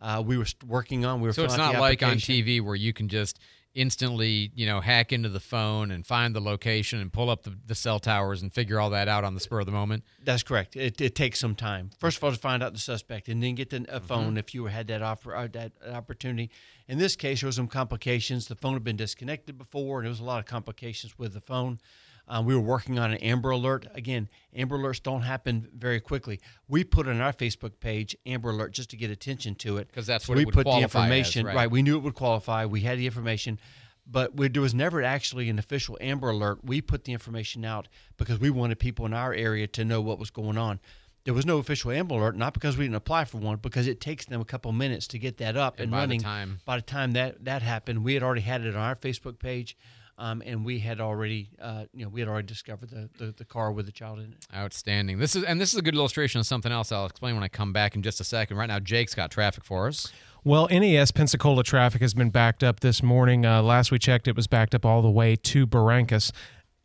Uh, 0.00 0.22
we 0.24 0.36
were 0.36 0.46
working 0.66 1.04
on. 1.04 1.20
We 1.20 1.28
were 1.28 1.32
So 1.32 1.44
it's 1.44 1.56
not 1.56 1.76
like 1.80 2.02
on. 2.02 2.16
TV 2.16 2.60
where 2.60 2.74
you 2.74 2.92
can 2.92 3.08
just 3.08 3.38
instantly, 3.74 4.52
you 4.54 4.66
know, 4.66 4.80
hack 4.80 5.12
into 5.12 5.28
the 5.28 5.40
phone 5.40 5.90
and 5.90 6.06
find 6.06 6.34
the 6.34 6.40
location 6.40 7.00
and 7.00 7.12
pull 7.12 7.28
up 7.28 7.42
the, 7.42 7.56
the 7.66 7.74
cell 7.74 7.98
towers 7.98 8.40
and 8.42 8.52
figure 8.52 8.78
all 8.78 8.90
that 8.90 9.08
out 9.08 9.24
on 9.24 9.34
the 9.34 9.40
spur 9.40 9.60
of 9.60 9.66
the 9.66 9.72
moment. 9.72 10.04
That's 10.22 10.42
correct. 10.44 10.76
It, 10.76 11.00
it 11.00 11.14
takes 11.16 11.40
some 11.40 11.54
time. 11.56 11.90
First 11.98 12.18
of 12.18 12.24
all, 12.24 12.30
to 12.30 12.36
find 12.38 12.62
out 12.62 12.72
the 12.72 12.78
suspect, 12.78 13.28
and 13.28 13.42
then 13.42 13.56
get 13.56 13.70
the, 13.70 13.84
a 13.88 13.98
phone 14.00 14.36
if 14.36 14.54
you 14.54 14.66
had 14.66 14.86
that 14.88 15.02
offer 15.02 15.34
uh, 15.34 15.48
that 15.52 15.72
opportunity. 15.90 16.50
In 16.86 16.98
this 16.98 17.16
case, 17.16 17.40
there 17.40 17.48
was 17.48 17.56
some 17.56 17.66
complications. 17.68 18.46
The 18.46 18.54
phone 18.56 18.74
had 18.74 18.84
been 18.84 18.96
disconnected 18.96 19.58
before, 19.58 19.98
and 19.98 20.04
there 20.06 20.10
was 20.10 20.20
a 20.20 20.24
lot 20.24 20.38
of 20.38 20.44
complications 20.46 21.18
with 21.18 21.32
the 21.32 21.40
phone. 21.40 21.80
Uh, 22.26 22.42
we 22.44 22.54
were 22.54 22.60
working 22.60 22.98
on 22.98 23.12
an 23.12 23.18
Amber 23.18 23.50
Alert. 23.50 23.86
Again, 23.94 24.28
Amber 24.54 24.78
Alerts 24.78 25.02
don't 25.02 25.22
happen 25.22 25.68
very 25.76 26.00
quickly. 26.00 26.40
We 26.68 26.82
put 26.84 27.06
on 27.06 27.20
our 27.20 27.32
Facebook 27.32 27.80
page 27.80 28.16
Amber 28.24 28.50
Alert 28.50 28.72
just 28.72 28.90
to 28.90 28.96
get 28.96 29.10
attention 29.10 29.54
to 29.56 29.76
it 29.76 29.88
because 29.88 30.06
that's 30.06 30.28
what 30.28 30.38
it 30.38 30.46
we 30.46 30.52
put 30.52 30.64
the 30.64 30.70
qualify 30.70 30.80
as, 30.84 30.84
information 31.18 31.46
right. 31.46 31.70
We 31.70 31.82
knew 31.82 31.96
it 31.96 32.02
would 32.02 32.14
qualify. 32.14 32.64
We 32.64 32.80
had 32.80 32.98
the 32.98 33.04
information, 33.06 33.58
but 34.06 34.34
we, 34.36 34.48
there 34.48 34.62
was 34.62 34.74
never 34.74 35.02
actually 35.02 35.50
an 35.50 35.58
official 35.58 35.98
Amber 36.00 36.30
Alert. 36.30 36.64
We 36.64 36.80
put 36.80 37.04
the 37.04 37.12
information 37.12 37.64
out 37.64 37.88
because 38.16 38.38
we 38.40 38.48
wanted 38.48 38.78
people 38.78 39.04
in 39.04 39.12
our 39.12 39.34
area 39.34 39.66
to 39.68 39.84
know 39.84 40.00
what 40.00 40.18
was 40.18 40.30
going 40.30 40.56
on. 40.56 40.80
There 41.24 41.34
was 41.34 41.46
no 41.46 41.56
official 41.58 41.90
Amber 41.90 42.14
Alert, 42.16 42.36
not 42.36 42.52
because 42.54 42.76
we 42.76 42.84
didn't 42.84 42.96
apply 42.96 43.24
for 43.24 43.38
one, 43.38 43.56
because 43.56 43.86
it 43.86 43.98
takes 44.00 44.26
them 44.26 44.40
a 44.42 44.44
couple 44.44 44.72
minutes 44.72 45.06
to 45.08 45.18
get 45.18 45.38
that 45.38 45.56
up 45.56 45.74
And 45.74 45.84
and, 45.84 45.90
by 45.90 45.96
the 45.98 46.00
running. 46.02 46.20
time- 46.20 46.58
by 46.64 46.76
the 46.76 46.82
time 46.82 47.12
that 47.12 47.44
that 47.44 47.60
happened, 47.62 48.02
we 48.04 48.14
had 48.14 48.22
already 48.22 48.42
had 48.42 48.62
it 48.62 48.74
on 48.74 48.80
our 48.82 48.94
Facebook 48.96 49.38
page, 49.38 49.76
um, 50.18 50.42
and 50.44 50.64
we 50.64 50.78
had 50.78 51.00
already, 51.00 51.50
uh, 51.60 51.84
you 51.92 52.04
know, 52.04 52.08
we 52.08 52.20
had 52.20 52.28
already 52.28 52.46
discovered 52.46 52.90
the, 52.90 53.08
the, 53.18 53.32
the 53.32 53.44
car 53.44 53.72
with 53.72 53.86
the 53.86 53.92
child 53.92 54.18
in 54.18 54.26
it. 54.26 54.46
Outstanding. 54.54 55.18
This 55.18 55.34
is 55.34 55.44
and 55.44 55.60
this 55.60 55.72
is 55.72 55.78
a 55.78 55.82
good 55.82 55.94
illustration 55.94 56.38
of 56.38 56.46
something 56.46 56.70
else 56.70 56.92
I'll 56.92 57.06
explain 57.06 57.34
when 57.34 57.44
I 57.44 57.48
come 57.48 57.72
back 57.72 57.96
in 57.96 58.02
just 58.02 58.20
a 58.20 58.24
second. 58.24 58.56
Right 58.56 58.66
now, 58.66 58.78
Jake's 58.78 59.14
got 59.14 59.30
traffic 59.30 59.64
for 59.64 59.88
us. 59.88 60.12
Well, 60.44 60.68
NAS 60.70 61.10
Pensacola 61.10 61.64
traffic 61.64 62.02
has 62.02 62.12
been 62.12 62.30
backed 62.30 62.62
up 62.62 62.80
this 62.80 63.02
morning. 63.02 63.46
Uh, 63.46 63.62
last 63.62 63.90
we 63.90 63.98
checked, 63.98 64.28
it 64.28 64.36
was 64.36 64.46
backed 64.46 64.74
up 64.74 64.84
all 64.84 65.00
the 65.00 65.10
way 65.10 65.36
to 65.36 65.66
Barrancas. 65.66 66.32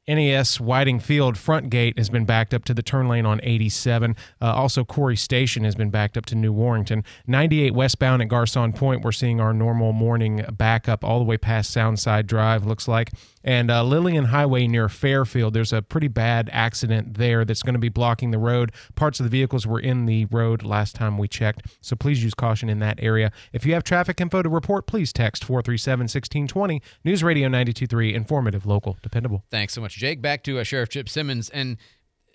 NAS 0.10 0.60
Whiting 0.60 0.99
Field 0.99 1.38
front 1.38 1.70
gate 1.70 1.97
has 1.97 2.10
been 2.10 2.26
backed 2.26 2.53
up 2.53 2.66
to 2.66 2.74
the 2.74 2.82
turn 2.82 3.07
lane 3.07 3.26
on 3.26 3.39
87. 3.43 4.16
Uh, 4.41 4.45
also, 4.45 4.84
Corry 4.84 5.18
Station 5.18 5.64
has 5.64 5.76
been 5.76 5.91
backed 5.91 6.18
up 6.18 6.26
to 6.28 6.36
New 6.36 6.51
Warrington. 6.51 7.03
98 7.28 7.76
westbound 7.76 8.22
at 8.22 8.28
Garcon 8.28 8.74
Point, 8.74 9.03
we're 9.03 9.12
seeing 9.12 9.39
our 9.39 9.53
normal 9.53 9.93
morning 9.93 10.43
backup 10.51 11.03
all 11.03 11.20
the 11.20 11.26
way 11.26 11.38
past 11.38 11.76
Soundside 11.76 12.26
Drive, 12.26 12.66
looks 12.66 12.88
like. 12.88 13.12
And 13.43 13.71
uh, 13.71 13.83
Lillian 13.83 14.25
Highway 14.25 14.67
near 14.67 14.89
Fairfield, 14.89 15.53
there's 15.53 15.71
a 15.71 15.81
pretty 15.81 16.09
bad 16.09 16.49
accident 16.51 17.15
there 17.17 17.45
that's 17.45 17.63
going 17.63 17.73
to 17.73 17.79
be 17.79 17.89
blocking 17.89 18.31
the 18.31 18.37
road. 18.37 18.71
Parts 18.95 19.19
of 19.19 19.23
the 19.23 19.29
vehicles 19.29 19.65
were 19.65 19.79
in 19.79 20.05
the 20.05 20.25
road 20.25 20.63
last 20.63 20.95
time 20.95 21.17
we 21.17 21.27
checked, 21.27 21.67
so 21.81 21.95
please 21.95 22.21
use 22.23 22.33
caution 22.33 22.69
in 22.69 22.79
that 22.79 22.99
area. 23.01 23.31
If 23.53 23.65
you 23.65 23.73
have 23.73 23.83
traffic 23.83 24.19
info 24.19 24.41
to 24.41 24.49
report, 24.49 24.87
please 24.87 25.13
text 25.13 25.43
437 25.45 26.03
1620. 26.03 26.81
News 27.05 27.23
Radio 27.23 27.47
923, 27.47 28.13
informative, 28.13 28.65
local, 28.65 28.97
dependable. 29.01 29.43
Thanks 29.49 29.73
so 29.73 29.81
much, 29.81 29.95
Jake. 29.95 30.21
Back 30.21 30.43
to 30.43 30.59
uh, 30.59 30.63
Sheriff 30.63 30.89
Chip 30.89 31.07
Simmons. 31.07 31.49
And 31.49 31.77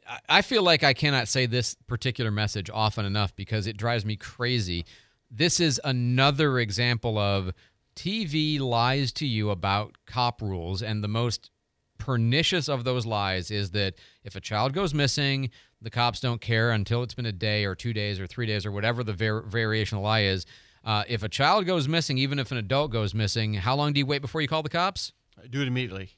I- 0.08 0.18
I 0.28 0.42
feel 0.42 0.62
like 0.62 0.82
I 0.84 0.94
cannot 0.94 1.28
say 1.28 1.46
this 1.46 1.76
particular 1.86 2.30
message 2.30 2.68
often 2.72 3.04
enough 3.04 3.34
because 3.36 3.66
it 3.66 3.76
drives 3.76 4.04
me 4.04 4.16
crazy. 4.16 4.84
This 5.30 5.60
is 5.60 5.80
another 5.82 6.58
example 6.58 7.18
of 7.18 7.52
TV 7.94 8.60
lies 8.60 9.12
to 9.14 9.26
you 9.26 9.50
about 9.50 9.96
cop 10.06 10.42
rules. 10.42 10.82
And 10.82 11.02
the 11.02 11.08
most 11.08 11.50
pernicious 11.98 12.68
of 12.68 12.84
those 12.84 13.06
lies 13.06 13.50
is 13.50 13.70
that 13.70 13.94
if 14.24 14.36
a 14.36 14.40
child 14.40 14.72
goes 14.72 14.92
missing, 14.92 15.50
the 15.80 15.90
cops 15.90 16.20
don't 16.20 16.40
care 16.40 16.70
until 16.70 17.02
it's 17.02 17.14
been 17.14 17.26
a 17.26 17.32
day 17.32 17.64
or 17.64 17.74
two 17.74 17.92
days 17.92 18.18
or 18.18 18.26
three 18.26 18.46
days 18.46 18.66
or 18.66 18.72
whatever 18.72 19.04
the 19.04 19.12
var- 19.12 19.42
variation 19.42 20.00
lie 20.00 20.22
is. 20.22 20.46
Uh, 20.84 21.04
if 21.08 21.22
a 21.22 21.28
child 21.28 21.66
goes 21.66 21.88
missing, 21.88 22.18
even 22.18 22.38
if 22.38 22.50
an 22.50 22.58
adult 22.58 22.90
goes 22.90 23.14
missing, 23.14 23.54
how 23.54 23.74
long 23.74 23.92
do 23.92 23.98
you 23.98 24.06
wait 24.06 24.20
before 24.20 24.40
you 24.40 24.48
call 24.48 24.62
the 24.62 24.68
cops? 24.68 25.12
Do 25.48 25.62
it 25.62 25.68
immediately. 25.68 26.10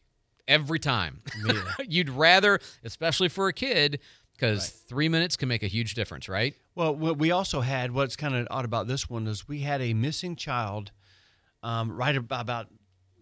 Every 0.48 0.78
time. 0.78 1.22
You'd 1.88 2.10
rather, 2.10 2.60
especially 2.84 3.28
for 3.28 3.48
a 3.48 3.52
kid, 3.52 4.00
because 4.32 4.68
three 4.68 5.08
minutes 5.08 5.36
can 5.36 5.48
make 5.48 5.62
a 5.62 5.68
huge 5.68 5.94
difference, 5.94 6.28
right? 6.28 6.54
Well, 6.74 6.94
what 6.94 7.18
we 7.18 7.30
also 7.30 7.60
had 7.60 7.92
what's 7.92 8.16
kind 8.16 8.34
of 8.34 8.46
odd 8.50 8.64
about 8.64 8.86
this 8.86 9.08
one 9.08 9.26
is 9.26 9.48
we 9.48 9.60
had 9.60 9.80
a 9.80 9.94
missing 9.94 10.36
child, 10.36 10.92
um, 11.62 11.90
right 11.92 12.16
about, 12.16 12.48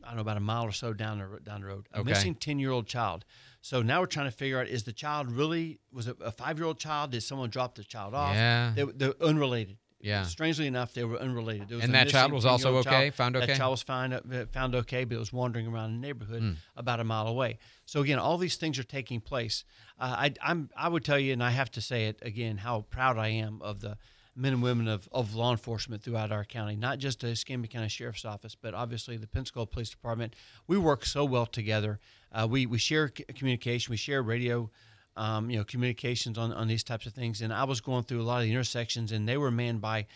I 0.03 0.09
don't 0.09 0.17
know 0.17 0.21
about 0.23 0.37
a 0.37 0.41
mile 0.41 0.65
or 0.65 0.73
so 0.73 0.93
down 0.93 1.19
the 1.19 1.41
down 1.41 1.61
the 1.63 1.67
road. 1.67 1.87
A 1.93 2.01
Okay. 2.01 2.11
missing 2.11 2.35
ten 2.35 2.59
year 2.59 2.71
old 2.71 2.87
child. 2.87 3.25
So 3.61 3.81
now 3.83 4.01
we're 4.01 4.07
trying 4.07 4.27
to 4.27 4.37
figure 4.37 4.61
out 4.61 4.69
is 4.69 4.83
the 4.83 4.93
child 4.93 5.31
really 5.31 5.81
was 5.93 6.07
it 6.09 6.17
a 6.21 6.31
five 6.31 6.59
year 6.59 6.67
old 6.67 6.79
child? 6.79 7.13
Did 7.13 7.23
someone 7.23 7.49
drop 7.51 7.75
the 7.77 7.85
child 7.85 8.15
off? 8.15 8.35
Yeah. 8.35 8.73
they, 8.77 8.85
they're 8.85 9.15
unrelated. 9.23 9.79
Yeah. 10.01 10.25
Strangely 10.25 10.67
enough, 10.67 10.93
they 10.93 11.03
were 11.05 11.17
unrelated. 11.17 11.73
And 11.73 11.95
that 11.95 12.09
child 12.09 12.33
was 12.33 12.45
also 12.45 12.77
okay? 12.79 12.91
child. 12.91 13.15
Found 13.15 13.37
okay? 13.37 13.47
That 13.47 13.57
child 13.57 13.71
was 13.71 13.83
fine, 13.83 14.13
uh, 14.13 14.21
found 14.53 14.75
okay, 14.75 15.05
but 15.05 15.15
it 15.15 15.19
was 15.19 15.33
wandering 15.33 15.67
around 15.67 15.95
the 15.95 15.99
neighborhood 16.07 16.43
Hmm. 16.43 16.53
about 16.77 17.01
a 17.01 17.05
mile 17.05 17.27
away. 17.27 17.59
So 17.87 18.03
again, 18.03 18.19
all 18.19 18.37
these 18.37 18.57
things 18.57 18.79
are 18.79 18.83
taking 18.85 19.23
place. 19.23 19.65
Uh, 19.99 20.15
I, 20.19 20.35
I'm, 20.43 20.69
I 20.77 20.89
would 20.89 21.07
tell 21.07 21.19
you, 21.19 21.33
and 21.33 21.43
I 21.43 21.53
have 21.53 21.71
to 21.71 21.81
say 21.81 22.05
it 22.09 22.19
again, 22.21 22.59
how 22.59 22.83
proud 22.91 23.17
I 23.17 23.29
am 23.29 23.63
of 23.63 23.81
the 23.81 23.97
men 24.37 24.53
and 24.53 24.63
women 24.63 24.89
of, 24.89 25.09
of 25.13 25.35
law 25.35 25.53
enforcement 25.53 26.03
throughout 26.03 26.33
our 26.33 26.45
county, 26.45 26.77
not 26.77 26.99
just 26.99 27.21
the 27.21 27.29
Escambia 27.29 27.69
County 27.69 27.89
Sheriff's 27.89 28.25
Office, 28.25 28.55
but 28.55 28.75
obviously 28.75 29.17
the 29.17 29.27
Pensacola 29.27 29.67
Police 29.67 29.91
Department. 29.91 30.35
We 30.67 30.77
work 30.77 31.07
so 31.07 31.25
well 31.25 31.47
together. 31.47 32.01
Uh, 32.33 32.47
we, 32.51 32.67
we 32.67 32.79
share 32.79 33.13
c- 33.17 33.25
communication, 33.35 33.93
we 33.93 33.97
share 33.97 34.23
radio, 34.23 34.71
um, 35.17 35.51
you 35.51 35.57
know, 35.57 35.65
communications 35.65 36.37
on, 36.37 36.53
on 36.53 36.67
these 36.67 36.83
types 36.83 37.07
of 37.07 37.13
things. 37.13 37.43
And 37.43 37.53
I 37.53 37.65
was 37.65 37.81
going 37.81 38.05
through 38.05 38.23
a 38.23 38.25
lot 38.25 38.39
of 38.39 38.45
the 38.45 38.51
intersections, 38.51 39.13
and 39.13 39.29
they 39.29 39.37
were 39.37 39.53
manned 39.53 39.81
by 39.81 40.07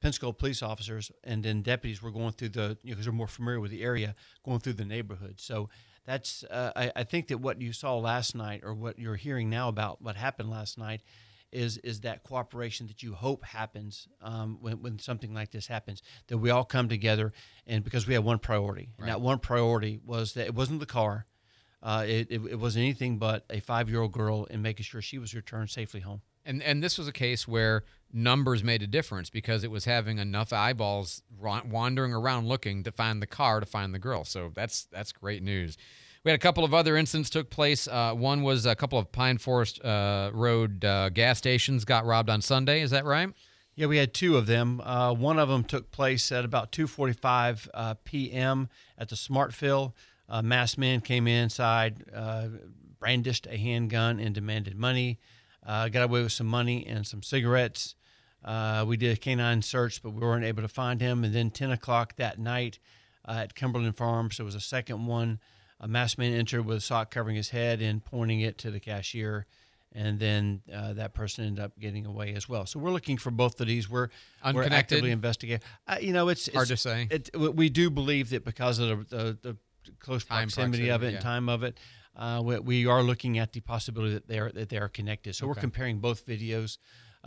Pensacola 0.00 0.32
police 0.32 0.62
officers, 0.62 1.12
and 1.24 1.42
then 1.42 1.60
deputies 1.60 2.00
were 2.00 2.10
going 2.12 2.32
through 2.32 2.50
the, 2.50 2.78
you 2.82 2.90
know, 2.90 2.94
because 2.94 3.04
they're 3.04 3.12
more 3.12 3.26
familiar 3.26 3.60
with 3.60 3.70
the 3.70 3.82
area, 3.82 4.14
going 4.44 4.60
through 4.60 4.74
the 4.74 4.84
neighborhood. 4.84 5.34
So 5.36 5.68
that's, 6.06 6.44
uh, 6.44 6.72
I, 6.74 6.92
I 6.96 7.04
think 7.04 7.28
that 7.28 7.38
what 7.38 7.60
you 7.60 7.74
saw 7.74 7.98
last 7.98 8.34
night, 8.34 8.62
or 8.64 8.72
what 8.72 8.98
you're 8.98 9.16
hearing 9.16 9.50
now 9.50 9.68
about 9.68 10.00
what 10.00 10.16
happened 10.16 10.50
last 10.50 10.78
night, 10.78 11.02
is 11.52 11.78
is 11.78 12.00
that 12.00 12.22
cooperation 12.22 12.86
that 12.88 13.02
you 13.02 13.14
hope 13.14 13.44
happens 13.44 14.08
um, 14.22 14.58
when, 14.60 14.82
when 14.82 14.98
something 14.98 15.34
like 15.34 15.50
this 15.50 15.66
happens. 15.66 16.02
That 16.28 16.38
we 16.38 16.50
all 16.50 16.64
come 16.64 16.88
together, 16.88 17.32
and 17.66 17.84
because 17.84 18.06
we 18.06 18.14
have 18.14 18.24
one 18.24 18.38
priority, 18.38 18.90
and 18.98 19.08
that 19.08 19.20
one 19.20 19.38
priority 19.38 20.00
was 20.04 20.34
that 20.34 20.46
it 20.46 20.54
wasn't 20.54 20.80
the 20.80 20.86
car, 20.86 21.26
uh, 21.82 22.04
it, 22.06 22.28
it, 22.30 22.40
it 22.50 22.58
wasn't 22.58 22.84
anything 22.84 23.18
but 23.18 23.44
a 23.50 23.60
five 23.60 23.88
year 23.88 24.00
old 24.00 24.12
girl 24.12 24.46
and 24.50 24.62
making 24.62 24.84
sure 24.84 25.00
she 25.00 25.18
was 25.18 25.34
returned 25.34 25.70
safely 25.70 26.00
home. 26.00 26.22
And 26.44 26.62
and 26.62 26.82
this 26.82 26.98
was 26.98 27.08
a 27.08 27.12
case 27.12 27.46
where 27.46 27.84
numbers 28.12 28.64
made 28.64 28.82
a 28.82 28.86
difference 28.86 29.30
because 29.30 29.64
it 29.64 29.70
was 29.70 29.84
having 29.84 30.18
enough 30.18 30.52
eyeballs 30.52 31.22
wandering 31.38 32.14
around 32.14 32.48
looking 32.48 32.82
to 32.84 32.90
find 32.90 33.20
the 33.20 33.26
car 33.26 33.60
to 33.60 33.66
find 33.66 33.94
the 33.94 33.98
girl. 33.98 34.24
So 34.24 34.50
that's 34.54 34.84
that's 34.86 35.12
great 35.12 35.42
news. 35.42 35.76
We 36.24 36.32
had 36.32 36.40
a 36.40 36.42
couple 36.42 36.64
of 36.64 36.74
other 36.74 36.96
incidents 36.96 37.30
took 37.30 37.48
place. 37.48 37.86
Uh, 37.86 38.12
one 38.12 38.42
was 38.42 38.66
a 38.66 38.74
couple 38.74 38.98
of 38.98 39.12
Pine 39.12 39.38
Forest 39.38 39.84
uh, 39.84 40.30
Road 40.32 40.84
uh, 40.84 41.10
gas 41.10 41.38
stations 41.38 41.84
got 41.84 42.04
robbed 42.04 42.28
on 42.28 42.42
Sunday. 42.42 42.82
Is 42.82 42.90
that 42.90 43.04
right? 43.04 43.30
Yeah, 43.76 43.86
we 43.86 43.98
had 43.98 44.12
two 44.12 44.36
of 44.36 44.46
them. 44.46 44.80
Uh, 44.80 45.14
one 45.14 45.38
of 45.38 45.48
them 45.48 45.62
took 45.62 45.92
place 45.92 46.32
at 46.32 46.44
about 46.44 46.72
2:45 46.72 47.68
uh, 47.72 47.94
p.m. 48.02 48.68
at 48.98 49.08
the 49.08 49.14
Smartville. 49.14 49.92
A 50.28 50.42
masked 50.42 50.78
man 50.78 51.00
came 51.00 51.28
inside, 51.28 52.04
uh, 52.12 52.48
brandished 52.98 53.46
a 53.46 53.56
handgun, 53.56 54.18
and 54.18 54.34
demanded 54.34 54.76
money. 54.76 55.20
Got 55.64 56.02
away 56.02 56.22
with 56.22 56.32
some 56.32 56.48
money 56.48 56.84
and 56.86 57.06
some 57.06 57.22
cigarettes. 57.22 57.94
We 58.44 58.96
did 58.96 59.12
a 59.12 59.16
canine 59.16 59.62
search, 59.62 60.02
but 60.02 60.10
we 60.10 60.20
weren't 60.20 60.44
able 60.44 60.62
to 60.62 60.68
find 60.68 61.00
him. 61.00 61.22
And 61.22 61.32
then 61.32 61.50
10 61.50 61.70
o'clock 61.70 62.16
that 62.16 62.38
night 62.38 62.80
at 63.26 63.54
Cumberland 63.54 63.96
Farms, 63.96 64.38
there 64.38 64.46
was 64.46 64.56
a 64.56 64.60
second 64.60 65.06
one. 65.06 65.38
A 65.80 65.88
masked 65.88 66.18
man 66.18 66.32
entered 66.32 66.64
with 66.64 66.78
a 66.78 66.80
sock 66.80 67.10
covering 67.10 67.36
his 67.36 67.50
head 67.50 67.80
and 67.80 68.04
pointing 68.04 68.40
it 68.40 68.58
to 68.58 68.70
the 68.70 68.80
cashier. 68.80 69.46
And 69.92 70.18
then 70.18 70.60
uh, 70.72 70.92
that 70.94 71.14
person 71.14 71.46
ended 71.46 71.64
up 71.64 71.78
getting 71.78 72.04
away 72.04 72.34
as 72.34 72.48
well. 72.48 72.66
So 72.66 72.78
we're 72.78 72.90
looking 72.90 73.16
for 73.16 73.30
both 73.30 73.58
of 73.60 73.66
these. 73.66 73.88
We're 73.88 74.08
we're 74.52 74.64
actively 74.64 75.10
investigating. 75.10 75.62
Uh, 75.86 75.96
you 76.00 76.12
know, 76.12 76.28
it's, 76.28 76.52
Hard 76.52 76.68
to 76.68 76.76
say. 76.76 77.08
It, 77.10 77.30
we 77.34 77.70
do 77.70 77.88
believe 77.88 78.30
that 78.30 78.44
because 78.44 78.78
of 78.80 79.08
the, 79.08 79.16
the, 79.16 79.38
the 79.42 79.56
close 79.98 80.24
Time 80.24 80.48
proximity 80.48 80.90
of 80.90 81.02
it 81.02 81.08
yeah. 81.08 81.14
and 81.14 81.22
time 81.22 81.48
of 81.48 81.62
it, 81.62 81.78
uh, 82.16 82.42
we, 82.44 82.58
we 82.58 82.86
are 82.86 83.02
looking 83.02 83.38
at 83.38 83.52
the 83.52 83.60
possibility 83.60 84.12
that 84.12 84.28
they 84.28 84.38
are 84.38 84.52
that 84.52 84.68
they 84.68 84.76
are 84.78 84.88
connected. 84.88 85.34
So 85.34 85.46
we're 85.46 85.54
comparing 85.54 86.00
both 86.00 86.26
videos 86.26 86.76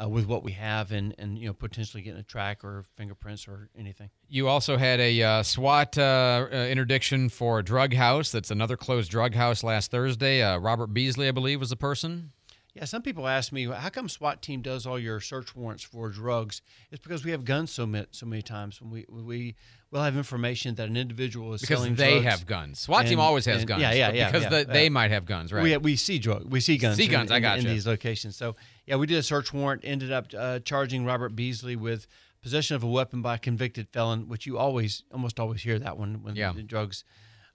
uh, 0.01 0.07
with 0.07 0.25
what 0.25 0.43
we 0.43 0.51
have 0.53 0.91
and 0.91 1.13
and 1.17 1.37
you 1.37 1.47
know 1.47 1.53
potentially 1.53 2.03
getting 2.03 2.19
a 2.19 2.23
track 2.23 2.63
or 2.63 2.85
fingerprints 2.95 3.47
or 3.47 3.69
anything. 3.77 4.09
You 4.27 4.47
also 4.47 4.77
had 4.77 4.99
a 4.99 5.21
uh, 5.21 5.43
SWAT 5.43 5.97
uh, 5.97 6.47
uh, 6.51 6.55
interdiction 6.55 7.29
for 7.29 7.59
a 7.59 7.63
drug 7.63 7.93
house. 7.93 8.31
That's 8.31 8.51
another 8.51 8.77
closed 8.77 9.11
drug 9.11 9.33
house 9.35 9.63
last 9.63 9.91
Thursday. 9.91 10.41
Uh, 10.41 10.57
Robert 10.57 10.87
Beasley, 10.87 11.27
I 11.27 11.31
believe, 11.31 11.59
was 11.59 11.69
the 11.69 11.75
person. 11.75 12.31
Yeah, 12.73 12.85
some 12.85 13.01
people 13.01 13.27
ask 13.27 13.51
me, 13.51 13.65
how 13.65 13.89
come 13.89 14.07
SWAT 14.07 14.41
team 14.41 14.61
does 14.61 14.87
all 14.87 14.97
your 14.97 15.19
search 15.19 15.53
warrants 15.57 15.83
for 15.83 16.07
drugs? 16.07 16.61
It's 16.89 17.03
because 17.03 17.25
we 17.25 17.31
have 17.31 17.43
guns 17.43 17.69
so 17.69 17.85
many, 17.85 18.05
so 18.11 18.25
many 18.25 18.41
times. 18.41 18.81
When 18.81 18.89
we 18.91 19.05
we 19.09 19.55
will 19.91 20.03
have 20.03 20.15
information 20.15 20.75
that 20.75 20.87
an 20.87 20.95
individual 20.95 21.53
is 21.53 21.59
Because 21.59 21.79
selling 21.79 21.95
they 21.95 22.21
drugs. 22.21 22.25
have 22.27 22.47
guns. 22.47 22.79
SWAT 22.79 23.07
team 23.07 23.19
always 23.19 23.43
has 23.43 23.57
and- 23.63 23.67
guns, 23.67 23.81
Yeah, 23.81 23.91
yeah, 23.91 24.11
yeah. 24.13 24.27
because 24.31 24.43
yeah, 24.43 24.49
the- 24.49 24.57
yeah. 24.59 24.63
they 24.73 24.87
might 24.87 25.11
have 25.11 25.25
guns, 25.25 25.51
right. 25.51 25.61
We, 25.61 25.75
we 25.75 25.95
see 25.97 26.17
drug. 26.17 26.49
We 26.49 26.61
see 26.61 26.77
guns. 26.77 26.95
See 26.95 27.05
in- 27.07 27.11
guns, 27.11 27.29
I 27.29 27.41
got 27.41 27.57
gotcha. 27.57 27.67
in 27.67 27.73
these 27.73 27.85
locations. 27.85 28.37
So 28.37 28.55
yeah, 28.85 28.95
we 28.95 29.07
did 29.07 29.17
a 29.17 29.23
search 29.23 29.53
warrant. 29.53 29.81
Ended 29.83 30.11
up 30.11 30.27
uh, 30.37 30.59
charging 30.59 31.05
Robert 31.05 31.35
Beasley 31.35 31.75
with 31.75 32.07
possession 32.41 32.75
of 32.75 32.83
a 32.83 32.87
weapon 32.87 33.21
by 33.21 33.35
a 33.35 33.39
convicted 33.39 33.87
felon, 33.89 34.27
which 34.27 34.45
you 34.45 34.57
always 34.57 35.03
almost 35.11 35.39
always 35.39 35.61
hear 35.61 35.77
that 35.79 35.97
one 35.97 36.23
when 36.23 36.35
Yeah. 36.35 36.53
drugs. 36.65 37.03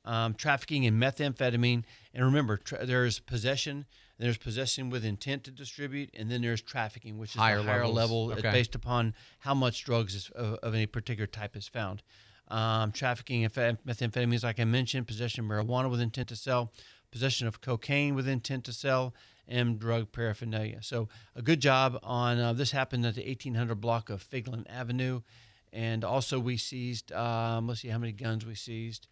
Um, 0.05 0.35
trafficking 0.35 0.85
in 0.85 0.95
methamphetamine, 1.01 1.83
and 2.15 2.25
remember, 2.25 2.57
tra- 2.59 2.87
there's 2.87 3.19
possession, 3.19 3.87
there's 4.19 4.39
possession 4.39 4.89
with 4.89 5.05
intent 5.05 5.43
to 5.45 5.51
distribute, 5.51 6.11
and 6.15 6.31
then 6.31 6.43
there's 6.43 6.63
trafficking, 6.63 7.19
which 7.19 7.31
is 7.31 7.41
Higher 7.41 7.57
the 7.57 7.65
higher 7.65 7.89
levels. 7.89 7.97
level 7.97 8.31
uh, 8.31 8.37
Okay. 8.37 8.53
based 8.53 8.77
upon 8.77 9.15
how 9.41 9.53
much 9.53 9.85
drugs 9.85 10.15
is, 10.15 10.31
of, 10.31 10.55
of 10.63 10.75
any 10.77 10.87
particular 10.87 11.27
type 11.27 11.57
is 11.57 11.67
found. 11.67 12.05
Um, 12.47 12.93
trafficking 12.93 13.43
in 13.43 13.51
methamphetamines, 13.51 14.45
like 14.45 14.61
I 14.61 14.65
mentioned, 14.65 15.09
possession 15.09 15.45
of 15.45 15.51
marijuana 15.51 15.91
with 15.91 16.01
intent 16.01 16.29
to 16.29 16.37
sell, 16.37 16.73
possession 17.11 17.49
of 17.49 17.61
cocaine 17.61 18.15
with 18.15 18.29
intent 18.29 18.63
to 18.67 18.73
sell, 18.73 19.13
and 19.49 19.79
drug 19.79 20.13
paraphernalia. 20.13 20.83
So 20.83 21.09
a 21.35 21.43
good 21.43 21.61
job 21.61 21.99
on 22.03 22.39
uh, 22.39 22.53
this 22.53 22.71
happened 22.71 23.07
at 23.07 23.15
the 23.15 23.27
1800 23.27 23.77
block 23.77 24.11
of 24.11 24.23
Figland 24.23 24.67
Avenue, 24.69 25.21
and 25.73 26.05
also 26.05 26.39
we 26.39 26.57
seized. 26.57 27.13
Um, 27.13 27.69
let's 27.69 27.81
see 27.81 27.89
how 27.89 27.99
many 27.99 28.13
guns 28.13 28.45
we 28.47 28.55
seized. 28.55 29.07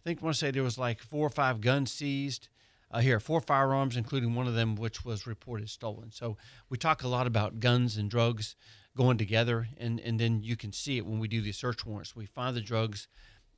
I 0.00 0.08
think 0.08 0.20
I 0.20 0.24
want 0.24 0.34
to 0.36 0.38
say 0.38 0.50
there 0.50 0.62
was 0.62 0.78
like 0.78 1.02
four 1.02 1.26
or 1.26 1.30
five 1.30 1.60
guns 1.60 1.92
seized. 1.92 2.48
Uh, 2.92 2.98
here, 2.98 3.20
four 3.20 3.40
firearms, 3.40 3.96
including 3.96 4.34
one 4.34 4.48
of 4.48 4.54
them 4.54 4.74
which 4.74 5.04
was 5.04 5.24
reported 5.24 5.70
stolen. 5.70 6.10
So 6.10 6.36
we 6.68 6.76
talk 6.76 7.04
a 7.04 7.08
lot 7.08 7.28
about 7.28 7.60
guns 7.60 7.96
and 7.96 8.10
drugs 8.10 8.56
going 8.96 9.16
together, 9.16 9.68
and, 9.78 10.00
and 10.00 10.18
then 10.18 10.42
you 10.42 10.56
can 10.56 10.72
see 10.72 10.98
it 10.98 11.06
when 11.06 11.20
we 11.20 11.28
do 11.28 11.40
these 11.40 11.56
search 11.56 11.86
warrants. 11.86 12.16
We 12.16 12.26
find 12.26 12.56
the 12.56 12.60
drugs, 12.60 13.06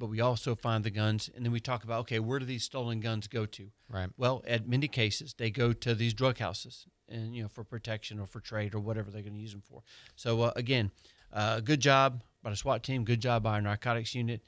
but 0.03 0.11
we 0.11 0.21
also 0.21 0.57
find 0.57 0.83
the 0.83 0.91
guns, 0.91 1.31
and 1.33 1.45
then 1.45 1.53
we 1.53 1.61
talk 1.61 1.85
about 1.85 2.01
okay, 2.01 2.19
where 2.19 2.41
do 2.41 2.45
these 2.45 2.65
stolen 2.65 2.99
guns 2.99 3.29
go 3.29 3.47
to? 3.47 3.69
Right. 3.89 4.09
Well, 4.17 4.43
at 4.49 4.67
many 4.67 4.89
cases, 4.89 5.33
they 5.39 5.49
go 5.49 5.73
to 5.73 5.95
these 5.95 6.13
drug 6.13 6.39
houses, 6.39 6.87
and 7.09 7.37
you 7.37 7.45
know 7.45 7.49
for 7.49 7.63
protection 7.63 8.19
or 8.19 8.27
for 8.27 8.41
trade 8.41 8.75
or 8.75 8.81
whatever 8.81 9.13
they're 9.13 9.23
going 9.23 9.35
to 9.35 9.39
use 9.39 9.53
them 9.53 9.63
for. 9.65 9.85
So 10.17 10.43
uh, 10.43 10.53
again, 10.57 10.91
uh, 11.33 11.61
good 11.61 11.79
job 11.79 12.25
by 12.43 12.51
the 12.51 12.57
SWAT 12.57 12.83
team, 12.83 13.05
good 13.05 13.21
job 13.21 13.45
by 13.45 13.53
our 13.53 13.61
narcotics 13.61 14.13
unit, 14.13 14.43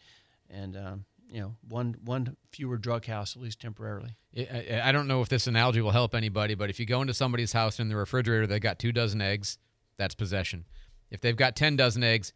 and 0.51 0.77
um, 0.77 1.05
you 1.31 1.39
know 1.39 1.55
one 1.69 1.99
one 2.05 2.37
fewer 2.51 2.77
drug 2.77 3.07
house 3.07 3.37
at 3.37 3.43
least 3.43 3.61
temporarily. 3.61 4.17
I, 4.37 4.81
I 4.87 4.91
don't 4.91 5.07
know 5.07 5.23
if 5.23 5.29
this 5.29 5.47
analogy 5.47 5.81
will 5.81 5.93
help 5.93 6.17
anybody, 6.17 6.57
but 6.57 6.69
if 6.69 6.81
you 6.81 6.85
go 6.85 7.01
into 7.01 7.15
somebody's 7.15 7.53
house 7.53 7.79
and 7.79 7.87
in 7.87 7.91
the 7.91 7.97
refrigerator 7.97 8.49
they 8.49 8.59
got 8.59 8.81
two 8.81 8.91
dozen 8.91 9.21
eggs, 9.21 9.59
that's 9.99 10.17
possession. 10.17 10.65
If 11.13 11.21
they've 11.21 11.37
got 11.37 11.55
ten 11.55 11.77
dozen 11.77 12.03
eggs, 12.03 12.33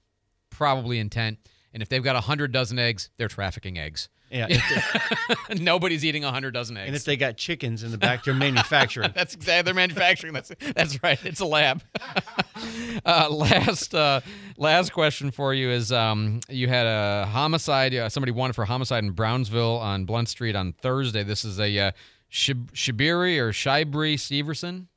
probably 0.50 1.00
intent. 1.00 1.38
And 1.72 1.82
if 1.82 1.88
they've 1.88 2.02
got 2.02 2.16
a 2.16 2.20
hundred 2.20 2.52
dozen 2.52 2.78
eggs, 2.78 3.10
they're 3.16 3.28
trafficking 3.28 3.78
eggs. 3.78 4.08
Yeah, 4.30 4.46
nobody's 5.58 6.04
eating 6.04 6.22
a 6.22 6.30
hundred 6.30 6.52
dozen 6.52 6.76
eggs. 6.76 6.88
And 6.88 6.96
if 6.96 7.04
they 7.04 7.16
got 7.16 7.38
chickens 7.38 7.82
in 7.82 7.90
the 7.90 7.98
back, 7.98 8.24
they're 8.24 8.34
manufacturing. 8.34 9.10
that's 9.14 9.34
exactly 9.34 9.62
they're 9.62 9.74
manufacturing. 9.74 10.34
That's 10.34 10.52
that's 10.74 11.02
right. 11.02 11.18
It's 11.24 11.40
a 11.40 11.46
lab. 11.46 11.82
uh, 13.06 13.28
last 13.30 13.94
uh, 13.94 14.20
last 14.58 14.92
question 14.92 15.30
for 15.30 15.54
you 15.54 15.70
is: 15.70 15.92
um, 15.92 16.40
you 16.48 16.68
had 16.68 16.86
a 16.86 17.26
homicide. 17.26 17.94
Uh, 17.94 18.10
somebody 18.10 18.32
wanted 18.32 18.52
for 18.52 18.66
homicide 18.66 19.02
in 19.02 19.12
Brownsville 19.12 19.78
on 19.78 20.04
Blunt 20.04 20.28
Street 20.28 20.54
on 20.54 20.74
Thursday. 20.74 21.22
This 21.22 21.44
is 21.44 21.58
a 21.58 21.78
uh, 21.78 21.92
Shib- 22.30 22.72
Shibiri 22.72 23.38
or 23.38 23.52
Shibri 23.52 24.16
Severson. 24.16 24.88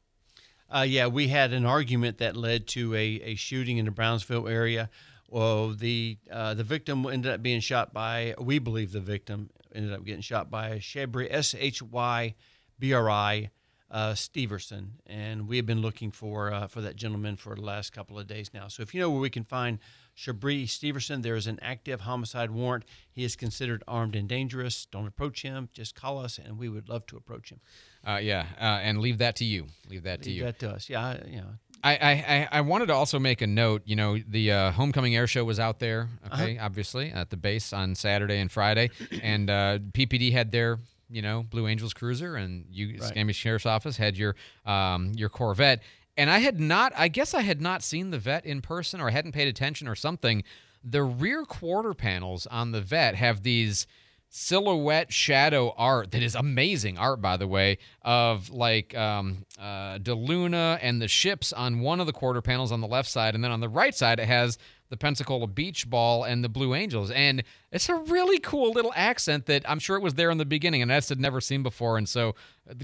Uh, 0.73 0.81
yeah, 0.81 1.07
we 1.07 1.27
had 1.27 1.53
an 1.53 1.65
argument 1.65 2.17
that 2.19 2.35
led 2.35 2.65
to 2.65 2.93
a, 2.95 2.97
a 3.23 3.35
shooting 3.35 3.77
in 3.77 3.85
the 3.85 3.91
Brownsville 3.91 4.47
area. 4.47 4.89
Well, 5.31 5.69
the 5.69 6.17
uh, 6.29 6.55
the 6.55 6.65
victim 6.65 7.05
ended 7.05 7.31
up 7.31 7.41
being 7.41 7.61
shot 7.61 7.93
by. 7.93 8.35
We 8.37 8.59
believe 8.59 8.91
the 8.91 8.99
victim 8.99 9.49
ended 9.73 9.93
up 9.93 10.03
getting 10.03 10.21
shot 10.21 10.51
by 10.51 10.71
Shabri 10.79 11.27
S 11.31 11.55
H 11.57 11.81
Y 11.81 12.35
B 12.77 12.91
R 12.91 13.09
I 13.09 13.49
uh, 13.89 14.11
Steverson, 14.11 14.87
and 15.07 15.47
we 15.47 15.55
have 15.55 15.65
been 15.65 15.81
looking 15.81 16.11
for 16.11 16.51
uh, 16.51 16.67
for 16.67 16.81
that 16.81 16.97
gentleman 16.97 17.37
for 17.37 17.55
the 17.55 17.61
last 17.61 17.93
couple 17.93 18.19
of 18.19 18.27
days 18.27 18.51
now. 18.53 18.67
So 18.67 18.83
if 18.83 18.93
you 18.93 18.99
know 18.99 19.09
where 19.09 19.21
we 19.21 19.29
can 19.29 19.45
find 19.45 19.79
Shabri 20.17 20.65
Steverson, 20.65 21.23
there 21.23 21.37
is 21.37 21.47
an 21.47 21.59
active 21.61 22.01
homicide 22.01 22.51
warrant. 22.51 22.83
He 23.09 23.23
is 23.23 23.37
considered 23.37 23.85
armed 23.87 24.17
and 24.17 24.27
dangerous. 24.27 24.85
Don't 24.85 25.07
approach 25.07 25.43
him. 25.43 25.69
Just 25.71 25.95
call 25.95 26.19
us, 26.19 26.39
and 26.43 26.57
we 26.57 26.67
would 26.67 26.89
love 26.89 27.05
to 27.07 27.15
approach 27.15 27.53
him. 27.53 27.61
Uh, 28.05 28.19
yeah, 28.21 28.47
uh, 28.59 28.79
and 28.83 28.99
leave 28.99 29.19
that 29.19 29.37
to 29.37 29.45
you. 29.45 29.67
Leave 29.89 30.03
that 30.03 30.21
to 30.23 30.29
you. 30.29 30.43
Leave 30.43 30.57
that 30.57 30.59
to 30.59 30.71
us. 30.71 30.89
Yeah, 30.89 31.05
I- 31.05 31.29
know. 31.29 31.53
I, 31.83 31.93
I, 31.93 32.47
I- 32.51 32.61
wanted 32.61 32.87
to 32.87 32.93
also 32.93 33.17
make 33.19 33.41
a 33.41 33.47
note. 33.47 33.81
You 33.85 33.95
know, 33.95 34.17
the 34.27 34.51
uh, 34.51 34.71
homecoming 34.71 35.15
air 35.15 35.27
show 35.27 35.43
was 35.43 35.59
out 35.59 35.79
there, 35.79 36.09
Uh-huh. 36.29 36.43
okay, 36.43 36.57
obviously 36.57 37.11
at 37.11 37.29
the 37.29 37.37
base 37.37 37.73
on 37.73 37.95
Saturday 37.95 38.37
and 38.39 38.51
Friday, 38.51 38.89
and 39.21 39.49
uh, 39.49 39.79
PPD 39.93 40.31
had 40.31 40.51
their 40.51 40.79
you 41.09 41.21
know 41.21 41.43
Blue 41.43 41.67
Angels 41.67 41.93
cruiser, 41.93 42.35
and 42.35 42.65
you 42.71 42.97
Right. 42.99 43.35
Sheriff's 43.35 43.65
Office 43.65 43.97
had 43.97 44.17
your 44.17 44.35
um, 44.65 45.11
your 45.15 45.29
Corvette, 45.29 45.81
and 46.17 46.29
I 46.29 46.39
had 46.39 46.59
not. 46.59 46.93
I 46.95 47.07
guess 47.07 47.33
I 47.33 47.41
had 47.41 47.61
not 47.61 47.83
seen 47.83 48.11
the 48.11 48.19
vet 48.19 48.45
in 48.45 48.61
person, 48.61 49.01
or 49.01 49.07
I 49.09 49.11
hadn't 49.11 49.31
paid 49.33 49.47
attention, 49.47 49.87
or 49.87 49.95
something. 49.95 50.43
The 50.83 51.03
rear 51.03 51.45
quarter 51.45 51.93
panels 51.93 52.47
on 52.47 52.71
the 52.71 52.81
vet 52.81 53.15
have 53.15 53.43
these 53.43 53.85
silhouette 54.33 55.11
shadow 55.11 55.73
art 55.75 56.11
that 56.11 56.23
is 56.23 56.35
amazing 56.35 56.97
art 56.97 57.21
by 57.21 57.35
the 57.35 57.45
way 57.45 57.77
of 58.01 58.49
like 58.49 58.95
um, 58.95 59.45
uh, 59.59 59.99
DeLuna 59.99 60.79
and 60.81 61.01
the 61.01 61.07
ships 61.09 61.51
on 61.51 61.81
one 61.81 61.99
of 61.99 62.07
the 62.07 62.13
quarter 62.13 62.41
panels 62.41 62.71
on 62.71 62.79
the 62.79 62.87
left 62.87 63.09
side 63.09 63.35
and 63.35 63.43
then 63.43 63.51
on 63.51 63.59
the 63.59 63.67
right 63.67 63.93
side 63.93 64.21
it 64.21 64.27
has 64.27 64.57
the 64.87 64.95
Pensacola 64.95 65.47
Beach 65.47 65.89
Ball 65.89 66.23
and 66.23 66.43
the 66.43 66.49
Blue 66.49 66.75
Angels. 66.75 67.11
And 67.11 67.43
it's 67.71 67.87
a 67.87 67.95
really 67.95 68.39
cool 68.39 68.71
little 68.71 68.91
accent 68.93 69.45
that 69.47 69.69
I'm 69.69 69.79
sure 69.79 69.95
it 69.95 70.01
was 70.01 70.13
there 70.15 70.29
in 70.29 70.37
the 70.37 70.45
beginning 70.45 70.81
and 70.81 70.91
that's 70.91 71.09
had 71.09 71.19
never 71.19 71.41
seen 71.41 71.61
before. 71.61 71.97
And 71.97 72.07
so 72.07 72.35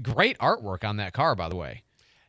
great 0.02 0.38
artwork 0.38 0.84
on 0.86 0.98
that 0.98 1.14
car 1.14 1.34
by 1.34 1.48
the 1.48 1.56
way. 1.56 1.82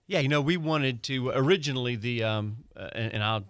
Yeah, 0.07 0.19
you 0.19 0.29
know, 0.29 0.41
we 0.41 0.55
wanted 0.55 1.03
to 1.03 1.29
originally 1.31 1.97
the 1.97 2.23
um, 2.23 2.57
uh, 2.73 2.89
and, 2.93 3.13
and 3.15 3.23
I'll 3.23 3.43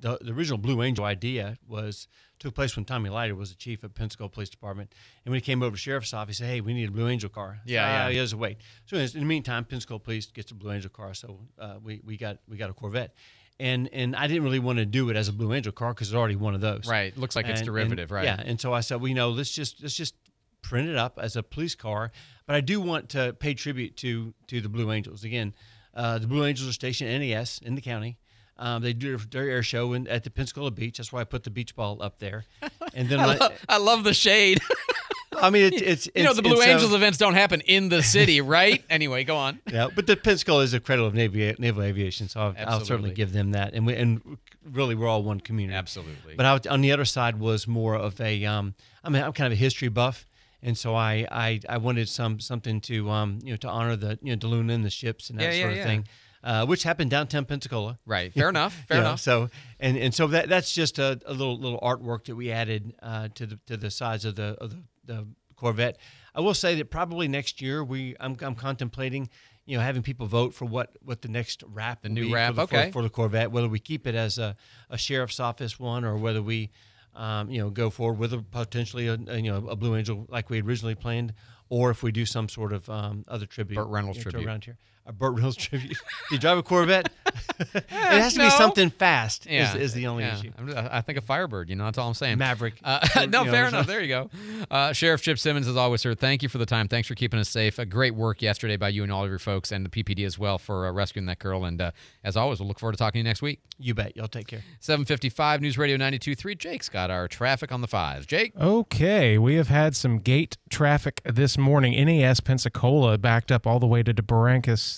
the, 0.00 0.18
the 0.20 0.32
original 0.32 0.58
Blue 0.58 0.82
Angel 0.82 1.04
idea 1.04 1.56
was 1.68 2.08
took 2.38 2.54
place 2.54 2.76
when 2.76 2.84
Tommy 2.84 3.08
Lyter 3.10 3.36
was 3.36 3.50
the 3.50 3.56
chief 3.56 3.82
of 3.84 3.94
Pensacola 3.94 4.28
Police 4.28 4.50
Department, 4.50 4.92
and 5.24 5.30
when 5.32 5.36
he 5.38 5.40
came 5.40 5.62
over 5.62 5.76
to 5.76 5.80
sheriff's 5.80 6.12
office, 6.12 6.38
he 6.38 6.44
said, 6.44 6.50
"Hey, 6.50 6.60
we 6.60 6.74
need 6.74 6.88
a 6.88 6.92
Blue 6.92 7.08
Angel 7.08 7.30
car." 7.30 7.60
Yeah, 7.64 7.82
so, 7.84 7.88
yeah. 7.88 8.04
uh, 8.06 8.10
He 8.10 8.16
has 8.18 8.30
to 8.30 8.36
wait. 8.36 8.58
So 8.86 8.96
in 8.96 9.08
the 9.08 9.20
meantime, 9.24 9.64
Pensacola 9.64 10.00
Police 10.00 10.26
gets 10.26 10.50
a 10.50 10.54
Blue 10.54 10.72
Angel 10.72 10.90
car, 10.90 11.14
so 11.14 11.38
uh, 11.58 11.76
we 11.82 12.00
we 12.04 12.16
got 12.16 12.38
we 12.48 12.56
got 12.56 12.70
a 12.70 12.74
Corvette. 12.74 13.14
And, 13.58 13.88
and 13.90 14.14
I 14.14 14.26
didn't 14.26 14.42
really 14.44 14.58
want 14.58 14.80
to 14.80 14.84
do 14.84 15.08
it 15.08 15.16
as 15.16 15.28
a 15.28 15.32
Blue 15.32 15.54
Angel 15.54 15.72
car 15.72 15.94
because 15.94 16.08
it's 16.08 16.14
already 16.14 16.36
one 16.36 16.54
of 16.54 16.60
those. 16.60 16.86
Right. 16.86 17.16
Looks 17.16 17.34
like 17.34 17.46
it's 17.46 17.62
derivative, 17.62 18.10
and- 18.10 18.16
right. 18.16 18.24
Yeah. 18.26 18.42
And 18.44 18.60
so 18.60 18.74
I 18.74 18.80
said, 18.80 18.96
well, 19.00 19.08
you 19.08 19.14
know, 19.14 19.30
let's 19.30 19.50
just 19.50 19.82
let's 19.82 19.94
just 19.96 20.14
print 20.60 20.90
it 20.90 20.96
up 20.96 21.18
as 21.22 21.36
a 21.36 21.42
police 21.42 21.74
car. 21.74 22.12
But 22.46 22.56
I 22.56 22.60
do 22.60 22.82
want 22.82 23.08
to 23.10 23.32
pay 23.32 23.54
tribute 23.54 23.96
to 23.98 24.34
to 24.48 24.60
the 24.60 24.68
Blue 24.68 24.92
Angels. 24.92 25.24
Again, 25.24 25.54
uh, 25.94 26.18
the 26.18 26.26
Blue 26.26 26.44
Angels 26.44 26.68
are 26.68 26.72
stationed 26.74 27.08
at 27.10 27.18
NAS 27.18 27.58
in 27.64 27.76
the 27.76 27.80
county. 27.80 28.18
Um, 28.58 28.82
they 28.82 28.92
do 28.94 29.16
their 29.18 29.48
air 29.48 29.62
show 29.62 29.92
in, 29.92 30.06
at 30.08 30.24
the 30.24 30.30
Pensacola 30.30 30.70
Beach. 30.70 30.96
That's 30.98 31.12
why 31.12 31.20
I 31.20 31.24
put 31.24 31.44
the 31.44 31.50
beach 31.50 31.76
ball 31.76 32.02
up 32.02 32.18
there. 32.18 32.44
And 32.94 33.08
then 33.10 33.20
I, 33.20 33.26
when 33.26 33.38
love, 33.40 33.52
I 33.68 33.76
love 33.78 34.04
the 34.04 34.14
shade 34.14 34.60
I 35.38 35.50
mean, 35.50 35.64
it's, 35.74 35.82
it's 35.82 36.06
you 36.14 36.22
know 36.22 36.30
it's- 36.30 36.36
the 36.36 36.42
Blue 36.42 36.52
it's, 36.52 36.66
uh, 36.66 36.70
Angels 36.70 36.94
events 36.94 37.18
don't 37.18 37.34
happen 37.34 37.60
in 37.62 37.90
the 37.90 38.02
city 38.02 38.40
right 38.40 38.82
anyway 38.88 39.22
go 39.24 39.36
on 39.36 39.60
yeah, 39.70 39.88
but 39.94 40.06
the 40.06 40.16
Pensacola 40.16 40.62
is 40.62 40.72
a 40.72 40.80
cradle 40.80 41.04
of 41.04 41.12
naval, 41.12 41.52
naval 41.58 41.82
aviation, 41.82 42.28
so 42.28 42.40
I'll, 42.40 42.54
I'll 42.66 42.84
certainly 42.84 43.10
give 43.12 43.32
them 43.34 43.50
that. 43.50 43.74
And 43.74 43.86
we, 43.86 43.94
and 43.96 44.38
really, 44.64 44.94
we're 44.94 45.08
all 45.08 45.22
one 45.22 45.40
community. 45.40 45.76
Absolutely. 45.76 46.36
But 46.36 46.46
I, 46.66 46.70
on 46.70 46.80
the 46.80 46.92
other 46.92 47.04
side 47.04 47.38
was 47.38 47.66
more 47.68 47.94
of 47.96 48.18
a, 48.20 48.44
um, 48.46 48.74
I 49.04 49.10
mean, 49.10 49.22
I'm 49.22 49.32
kind 49.34 49.52
of 49.52 49.58
a 49.58 49.60
history 49.60 49.88
buff, 49.88 50.26
and 50.62 50.78
so 50.78 50.94
I, 50.94 51.26
I, 51.30 51.60
I 51.68 51.76
wanted 51.78 52.08
some 52.08 52.40
something 52.40 52.80
to, 52.82 53.10
um, 53.10 53.38
you 53.42 53.50
know, 53.50 53.56
to 53.58 53.68
honor 53.68 53.96
the, 53.96 54.18
you 54.22 54.34
know, 54.34 54.38
DeLuna 54.38 54.72
and 54.72 54.84
the 54.84 54.90
ships 54.90 55.28
and 55.28 55.38
that 55.38 55.44
Yeah, 55.44 55.50
yeah, 55.52 55.60
sort 55.60 55.72
of 55.72 55.78
yeah. 55.78 55.84
thing. 55.84 56.06
Uh, 56.44 56.64
which 56.64 56.84
happened 56.84 57.10
downtown 57.10 57.44
Pensacola. 57.44 57.98
Right. 58.06 58.32
Fair 58.32 58.48
enough. 58.48 58.72
Fair 58.88 58.98
know, 58.98 59.06
enough. 59.06 59.20
So 59.20 59.50
and, 59.80 59.96
and 59.96 60.14
so 60.14 60.28
that 60.28 60.48
that's 60.48 60.72
just 60.72 60.98
a, 60.98 61.20
a 61.26 61.32
little 61.32 61.58
little 61.58 61.80
artwork 61.80 62.24
that 62.26 62.36
we 62.36 62.52
added 62.52 62.94
uh, 63.02 63.28
to 63.34 63.46
the 63.46 63.58
to 63.66 63.76
the 63.76 63.90
sides 63.90 64.24
of 64.24 64.36
the 64.36 64.56
of 64.60 64.70
the, 64.70 64.82
the 65.04 65.26
Corvette. 65.56 65.98
I 66.34 66.40
will 66.40 66.54
say 66.54 66.74
that 66.76 66.90
probably 66.90 67.28
next 67.28 67.60
year 67.60 67.82
we 67.82 68.14
I'm, 68.20 68.36
I'm 68.42 68.54
contemplating 68.54 69.28
you 69.64 69.76
know 69.76 69.82
having 69.82 70.02
people 70.02 70.26
vote 70.26 70.54
for 70.54 70.64
what 70.64 70.96
what 71.02 71.22
the 71.22 71.28
next 71.28 71.64
wrap 71.66 72.02
the 72.02 72.08
new 72.08 72.32
wrap, 72.32 72.50
for 72.50 72.54
the, 72.54 72.62
okay. 72.62 72.86
for, 72.86 72.92
for 72.92 73.02
the 73.02 73.10
Corvette 73.10 73.50
whether 73.50 73.68
we 73.68 73.78
keep 73.78 74.06
it 74.06 74.14
as 74.14 74.38
a, 74.38 74.56
a 74.90 74.96
sheriff's 74.96 75.40
office 75.40 75.78
one 75.78 76.04
or 76.04 76.16
whether 76.16 76.42
we 76.42 76.70
um, 77.14 77.50
you 77.50 77.58
know 77.60 77.70
go 77.70 77.90
forward 77.90 78.18
with 78.18 78.32
a 78.32 78.38
potentially 78.38 79.08
a, 79.08 79.18
a, 79.26 79.36
you 79.36 79.50
know 79.50 79.66
a 79.68 79.76
Blue 79.76 79.96
Angel 79.96 80.26
like 80.28 80.48
we 80.48 80.56
had 80.56 80.66
originally 80.66 80.94
planned 80.94 81.34
or 81.68 81.90
if 81.90 82.02
we 82.02 82.12
do 82.12 82.24
some 82.24 82.48
sort 82.48 82.72
of 82.72 82.88
um, 82.88 83.24
other 83.26 83.46
tribute 83.46 83.76
Burt 83.76 83.88
Reynolds 83.88 84.18
you 84.18 84.24
know, 84.24 84.30
tribute. 84.30 84.46
around 84.46 84.64
here 84.64 84.78
a 85.06 85.12
Burt 85.12 85.34
Reynolds 85.34 85.56
tribute. 85.56 85.90
Do 85.90 85.96
you 86.34 86.38
drive 86.38 86.58
a 86.58 86.62
Corvette? 86.62 87.10
it 87.58 87.84
has 87.90 88.34
to 88.34 88.40
be 88.40 88.50
something 88.50 88.90
fast. 88.90 89.46
Yeah, 89.46 89.74
is, 89.74 89.82
is 89.82 89.94
the 89.94 90.06
only 90.08 90.24
yeah. 90.24 90.38
issue. 90.38 90.52
I'm- 90.58 91.02
think 91.06 91.18
a 91.18 91.22
Firebird. 91.22 91.70
You 91.70 91.76
know, 91.76 91.84
that's 91.84 91.96
all 91.96 92.08
I'm 92.08 92.14
saying. 92.14 92.38
Maverick. 92.38 92.74
Uh, 92.84 93.06
Or, 93.16 93.26
no, 93.26 93.40
you 93.40 93.46
know, 93.46 93.52
fair 93.52 93.68
enough. 93.68 93.86
There 93.86 94.02
you 94.02 94.08
go. 94.08 94.30
Uh, 94.70 94.92
Sheriff 94.92 95.22
Chip 95.22 95.38
Simmons, 95.38 95.66
as 95.68 95.76
always, 95.76 96.00
sir. 96.02 96.14
Thank 96.14 96.42
you 96.42 96.48
for 96.48 96.58
the 96.58 96.66
time. 96.66 96.88
Thanks 96.88 97.08
for 97.08 97.14
keeping 97.14 97.40
us 97.40 97.48
safe. 97.48 97.78
A 97.78 97.86
great 97.86 98.14
work 98.14 98.42
yesterday 98.42 98.76
by 98.76 98.90
you 98.90 99.02
and 99.02 99.12
all 99.12 99.24
of 99.24 99.30
your 99.30 99.38
folks, 99.38 99.72
and 99.72 99.86
the 99.86 99.90
PPD 99.90 100.26
as 100.26 100.38
well 100.38 100.58
for 100.58 100.86
uh, 100.86 100.92
rescuing 100.92 101.26
that 101.26 101.38
girl. 101.38 101.64
And 101.64 101.80
uh, 101.80 101.92
as 102.24 102.36
always, 102.36 102.58
we'll 102.58 102.68
look 102.68 102.78
forward 102.78 102.92
to 102.92 102.98
talking 102.98 103.12
to 103.14 103.18
you 103.20 103.24
next 103.24 103.40
week. 103.40 103.60
You 103.78 103.94
bet. 103.94 104.16
Y'all 104.16 104.26
take 104.26 104.48
care. 104.48 104.62
755 104.80 105.60
News 105.60 105.78
Radio 105.78 105.96
92.3. 105.96 106.58
Jake's 106.58 106.88
got 106.88 107.10
our 107.10 107.28
traffic 107.28 107.72
on 107.72 107.80
the 107.80 107.88
fives. 107.88 108.26
Jake. 108.26 108.52
Okay, 108.56 109.38
we 109.38 109.54
have 109.54 109.68
had 109.68 109.94
some 109.94 110.18
gate 110.18 110.56
traffic 110.68 111.20
this 111.24 111.56
morning. 111.56 111.92
NAS 112.04 112.40
Pensacola 112.40 113.16
backed 113.16 113.52
up 113.52 113.66
all 113.66 113.78
the 113.78 113.86
way 113.86 114.02
to 114.02 114.12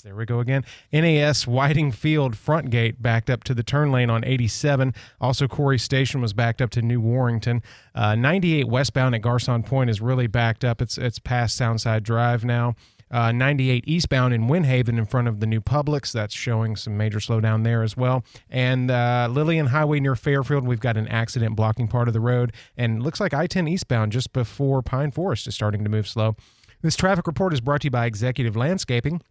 There 0.03 0.15
we 0.15 0.25
go 0.25 0.41
again. 0.41 0.65
NAS 0.93 1.47
Whiting 1.47 1.93
Field 1.93 2.37
front 2.37 2.71
gate 2.71 3.03
backed 3.03 3.31
up 3.31 3.45
to 3.45 3.55
the 3.55 3.63
turn 3.63 3.91
lane 3.93 4.11
on 4.11 4.25
87. 4.25 4.95
Also, 5.21 5.47
Corry 5.47 5.81
Station 5.81 6.21
was 6.21 6.33
backed 6.33 6.61
up 6.63 6.71
to 6.71 6.83
New 6.83 7.01
Warrington. 7.01 7.63
Uh, 7.95 8.15
98 8.15 8.69
westbound 8.69 9.15
at 9.15 9.23
Garcon 9.23 9.63
Point 9.63 9.91
is 9.91 10.01
really 10.01 10.27
backed 10.27 10.65
up. 10.65 10.81
It's 10.81 10.99
it's 10.99 11.19
past 11.19 11.59
Soundside 11.59 12.03
Drive 12.03 12.45
now. 12.45 12.75
Uh, 13.11 13.33
98 13.33 13.85
eastbound 13.87 14.35
in 14.35 14.49
Windhaven 14.49 14.99
in 14.99 15.07
front 15.07 15.29
of 15.29 15.41
the 15.41 15.47
new 15.47 15.61
Publix. 15.61 16.13
That's 16.13 16.35
showing 16.35 16.77
some 16.77 16.97
major 16.97 17.19
slowdown 17.19 17.65
there 17.65 17.83
as 17.83 17.97
well. 17.97 18.25
And 18.51 18.91
uh, 18.91 19.29
Lillian 19.31 19.67
Highway 19.67 20.01
near 20.01 20.15
Fairfield, 20.15 20.67
we've 20.67 20.81
got 20.81 20.97
an 20.97 21.09
accident 21.09 21.57
blocking 21.57 21.89
part 21.89 22.09
of 22.09 22.15
the 22.15 22.21
road. 22.21 22.53
And 22.77 23.03
looks 23.03 23.21
like 23.21 23.33
I 23.33 23.47
10 23.47 23.67
eastbound 23.69 24.13
just 24.13 24.33
before 24.33 24.83
Pine 24.83 25.11
Forest 25.11 25.47
is 25.47 25.55
starting 25.55 25.85
to 25.85 25.91
move 25.91 26.07
slow. 26.07 26.37
This 26.83 26.97
traffic 26.97 27.27
report 27.27 27.53
is 27.53 27.61
brought 27.61 27.81
to 27.81 27.87
you 27.87 27.91
by 27.91 28.07
Executive 28.07 28.57
Landscaping. 28.57 29.23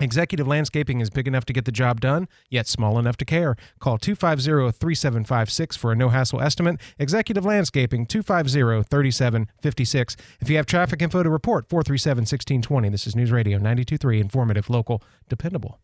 Executive 0.00 0.46
Landscaping 0.46 1.00
is 1.00 1.10
big 1.10 1.26
enough 1.26 1.44
to 1.46 1.52
get 1.52 1.64
the 1.64 1.72
job 1.72 2.00
done, 2.00 2.28
yet 2.50 2.66
small 2.66 2.98
enough 2.98 3.16
to 3.18 3.24
care. 3.24 3.56
Call 3.78 3.98
250 3.98 4.72
3756 4.78 5.76
for 5.76 5.92
a 5.92 5.96
no 5.96 6.10
hassle 6.10 6.40
estimate. 6.40 6.80
Executive 6.98 7.44
Landscaping 7.44 8.06
250 8.06 8.88
3756. 8.88 10.16
If 10.40 10.50
you 10.50 10.56
have 10.56 10.66
traffic 10.66 11.02
info 11.02 11.22
to 11.22 11.30
report, 11.30 11.68
437 11.68 12.22
1620. 12.22 12.88
This 12.90 13.06
is 13.06 13.16
News 13.16 13.30
Radio 13.30 13.56
923, 13.58 14.20
informative, 14.20 14.68
local, 14.68 15.02
dependable. 15.28 15.80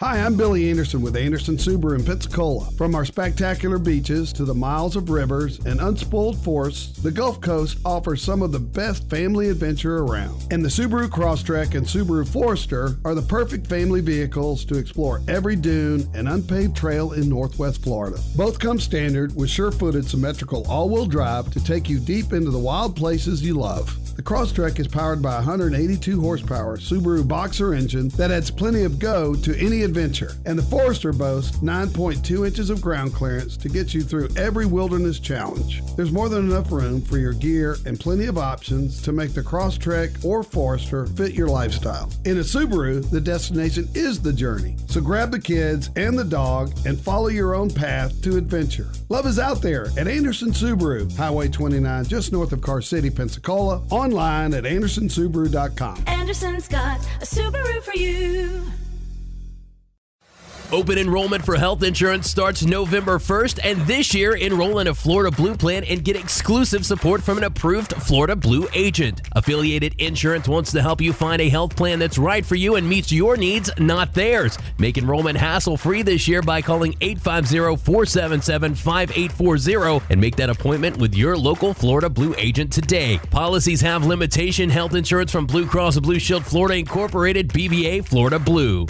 Hi, 0.00 0.20
I'm 0.20 0.36
Billy 0.36 0.70
Anderson 0.70 1.02
with 1.02 1.16
Anderson 1.16 1.56
Subaru 1.56 1.98
in 1.98 2.04
Pensacola. 2.04 2.70
From 2.76 2.94
our 2.94 3.04
spectacular 3.04 3.78
beaches 3.78 4.32
to 4.34 4.44
the 4.44 4.54
miles 4.54 4.94
of 4.94 5.10
rivers 5.10 5.58
and 5.66 5.80
unspoiled 5.80 6.38
forests, 6.44 7.02
the 7.02 7.10
Gulf 7.10 7.40
Coast 7.40 7.78
offers 7.84 8.22
some 8.22 8.40
of 8.40 8.52
the 8.52 8.60
best 8.60 9.10
family 9.10 9.48
adventure 9.48 9.98
around. 9.98 10.40
And 10.52 10.64
the 10.64 10.68
Subaru 10.68 11.08
Crosstrek 11.08 11.74
and 11.74 11.84
Subaru 11.84 12.28
Forester 12.28 12.96
are 13.04 13.16
the 13.16 13.22
perfect 13.22 13.66
family 13.66 14.00
vehicles 14.00 14.64
to 14.66 14.78
explore 14.78 15.20
every 15.26 15.56
dune 15.56 16.08
and 16.14 16.28
unpaved 16.28 16.76
trail 16.76 17.14
in 17.14 17.28
Northwest 17.28 17.82
Florida. 17.82 18.20
Both 18.36 18.60
come 18.60 18.78
standard 18.78 19.34
with 19.34 19.50
sure-footed 19.50 20.08
symmetrical 20.08 20.64
all-wheel 20.68 21.06
drive 21.06 21.50
to 21.50 21.64
take 21.64 21.88
you 21.88 21.98
deep 21.98 22.32
into 22.32 22.52
the 22.52 22.58
wild 22.60 22.94
places 22.94 23.42
you 23.42 23.54
love. 23.54 23.98
The 24.14 24.24
Crosstrek 24.24 24.80
is 24.80 24.88
powered 24.88 25.22
by 25.22 25.34
a 25.34 25.46
182 25.46 26.20
horsepower 26.20 26.76
Subaru 26.76 27.26
Boxer 27.26 27.72
engine 27.72 28.08
that 28.10 28.32
adds 28.32 28.50
plenty 28.50 28.82
of 28.82 28.98
go 28.98 29.36
to 29.36 29.56
any 29.56 29.84
adventure. 29.88 30.36
And 30.46 30.58
the 30.58 30.62
Forester 30.62 31.12
boasts 31.12 31.58
9.2 31.58 32.46
inches 32.46 32.70
of 32.70 32.80
ground 32.80 33.14
clearance 33.14 33.56
to 33.56 33.68
get 33.68 33.94
you 33.94 34.02
through 34.02 34.28
every 34.36 34.66
wilderness 34.66 35.18
challenge. 35.18 35.82
There's 35.96 36.12
more 36.12 36.28
than 36.28 36.50
enough 36.50 36.70
room 36.70 37.00
for 37.00 37.18
your 37.18 37.32
gear 37.32 37.76
and 37.86 37.98
plenty 37.98 38.26
of 38.26 38.38
options 38.38 39.02
to 39.02 39.12
make 39.12 39.34
the 39.34 39.42
Crosstrek 39.42 40.24
or 40.24 40.42
Forester 40.42 41.06
fit 41.06 41.32
your 41.32 41.48
lifestyle. 41.48 42.10
In 42.24 42.38
a 42.38 42.42
Subaru, 42.42 43.08
the 43.10 43.20
destination 43.20 43.88
is 43.94 44.20
the 44.20 44.32
journey. 44.32 44.76
So 44.86 45.00
grab 45.00 45.30
the 45.30 45.40
kids 45.40 45.90
and 45.96 46.18
the 46.18 46.24
dog 46.24 46.72
and 46.86 47.00
follow 47.00 47.28
your 47.28 47.54
own 47.54 47.70
path 47.70 48.20
to 48.22 48.36
adventure. 48.36 48.88
Love 49.08 49.26
is 49.26 49.38
out 49.38 49.62
there 49.62 49.86
at 49.96 50.06
Anderson 50.06 50.50
Subaru, 50.50 51.14
Highway 51.16 51.48
29, 51.48 52.04
just 52.04 52.32
north 52.32 52.52
of 52.52 52.60
Car 52.60 52.82
City, 52.82 53.10
Pensacola. 53.10 53.82
Online 53.90 54.52
at 54.52 54.64
andersonsubaru.com. 54.64 56.04
Anderson's 56.06 56.68
got 56.68 57.00
a 57.20 57.24
Subaru 57.24 57.82
for 57.82 57.96
you. 57.96 58.62
Open 60.70 60.98
enrollment 60.98 61.42
for 61.42 61.56
health 61.56 61.82
insurance 61.82 62.30
starts 62.30 62.66
November 62.66 63.18
1st, 63.18 63.60
and 63.64 63.80
this 63.86 64.12
year, 64.12 64.36
enroll 64.36 64.80
in 64.80 64.88
a 64.88 64.94
Florida 64.94 65.34
Blue 65.34 65.54
plan 65.54 65.82
and 65.84 66.04
get 66.04 66.14
exclusive 66.14 66.84
support 66.84 67.22
from 67.22 67.38
an 67.38 67.44
approved 67.44 67.94
Florida 67.94 68.36
Blue 68.36 68.68
agent. 68.74 69.22
Affiliated 69.32 69.94
Insurance 69.98 70.46
wants 70.46 70.70
to 70.72 70.82
help 70.82 71.00
you 71.00 71.14
find 71.14 71.40
a 71.40 71.48
health 71.48 71.74
plan 71.74 71.98
that's 71.98 72.18
right 72.18 72.44
for 72.44 72.54
you 72.54 72.74
and 72.74 72.86
meets 72.86 73.10
your 73.10 73.38
needs, 73.38 73.70
not 73.78 74.12
theirs. 74.12 74.58
Make 74.76 74.98
enrollment 74.98 75.38
hassle 75.38 75.78
free 75.78 76.02
this 76.02 76.28
year 76.28 76.42
by 76.42 76.60
calling 76.60 76.94
850 77.00 77.82
477 77.82 78.74
5840 78.74 80.04
and 80.10 80.20
make 80.20 80.36
that 80.36 80.50
appointment 80.50 80.98
with 80.98 81.14
your 81.14 81.34
local 81.34 81.72
Florida 81.72 82.10
Blue 82.10 82.34
agent 82.36 82.70
today. 82.70 83.18
Policies 83.30 83.80
have 83.80 84.04
limitation 84.04 84.68
health 84.68 84.94
insurance 84.94 85.32
from 85.32 85.46
Blue 85.46 85.66
Cross 85.66 85.98
Blue 86.00 86.18
Shield 86.18 86.44
Florida 86.44 86.76
Incorporated, 86.76 87.48
DBA 87.48 88.06
Florida 88.06 88.38
Blue. 88.38 88.86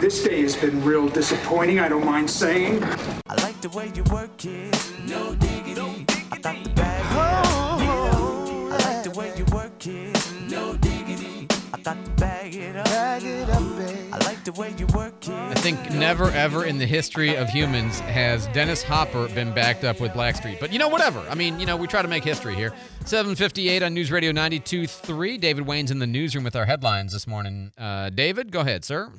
This 0.00 0.22
day 0.22 0.42
has 0.42 0.54
been 0.56 0.82
real 0.84 1.08
disappointing, 1.08 1.80
I 1.80 1.88
don't 1.88 2.04
mind 2.04 2.28
saying. 2.28 2.82
I 3.26 3.34
like 3.42 3.60
the 3.62 3.70
way 3.70 3.90
you 3.94 4.02
work 4.12 4.44
it. 4.44 4.92
No 5.06 5.34
diggity. 5.34 6.06
I 6.30 6.38
got 6.38 6.62
the 6.62 6.70
bag 6.70 7.04
it 7.04 7.18
up. 7.18 8.72
I 8.72 8.92
like 8.92 9.04
the 9.04 9.10
way 9.18 9.32
you 9.36 9.44
work 9.46 9.86
it. 9.86 10.32
No 10.50 10.76
diggity. 10.76 11.46
I 11.72 11.78
got 11.80 12.04
to 12.04 12.10
bag 12.12 12.54
it 12.54 12.76
up. 12.76 12.84
Bag 12.84 13.22
it 13.24 13.48
up, 13.48 13.62
babe. 13.78 14.12
I 14.12 14.18
like 14.18 14.44
the 14.44 14.52
way 14.52 14.74
you 14.76 14.86
work 14.88 15.26
it. 15.26 15.30
I 15.32 15.54
think 15.54 15.90
never 15.92 16.30
ever 16.30 16.64
in 16.64 16.78
the 16.78 16.86
history 16.86 17.36
of 17.36 17.48
humans 17.48 18.00
has 18.00 18.46
Dennis 18.48 18.82
Hopper 18.82 19.28
been 19.28 19.54
backed 19.54 19.84
up 19.84 20.00
with 20.00 20.12
Blackstreet. 20.12 20.60
But 20.60 20.72
you 20.72 20.78
know, 20.78 20.88
whatever. 20.88 21.20
I 21.30 21.34
mean, 21.34 21.58
you 21.58 21.66
know, 21.66 21.76
we 21.76 21.86
try 21.86 22.02
to 22.02 22.08
make 22.08 22.24
history 22.24 22.54
here. 22.54 22.72
758 23.06 23.82
on 23.82 23.94
News 23.94 24.10
Radio 24.12 24.32
92.3. 24.32 25.40
David 25.40 25.66
Wayne's 25.66 25.90
in 25.90 25.98
the 25.98 26.06
newsroom 26.06 26.44
with 26.44 26.56
our 26.56 26.66
headlines 26.66 27.12
this 27.12 27.26
morning. 27.26 27.72
Uh, 27.78 28.10
David, 28.10 28.52
go 28.52 28.60
ahead, 28.60 28.84
sir. 28.84 29.10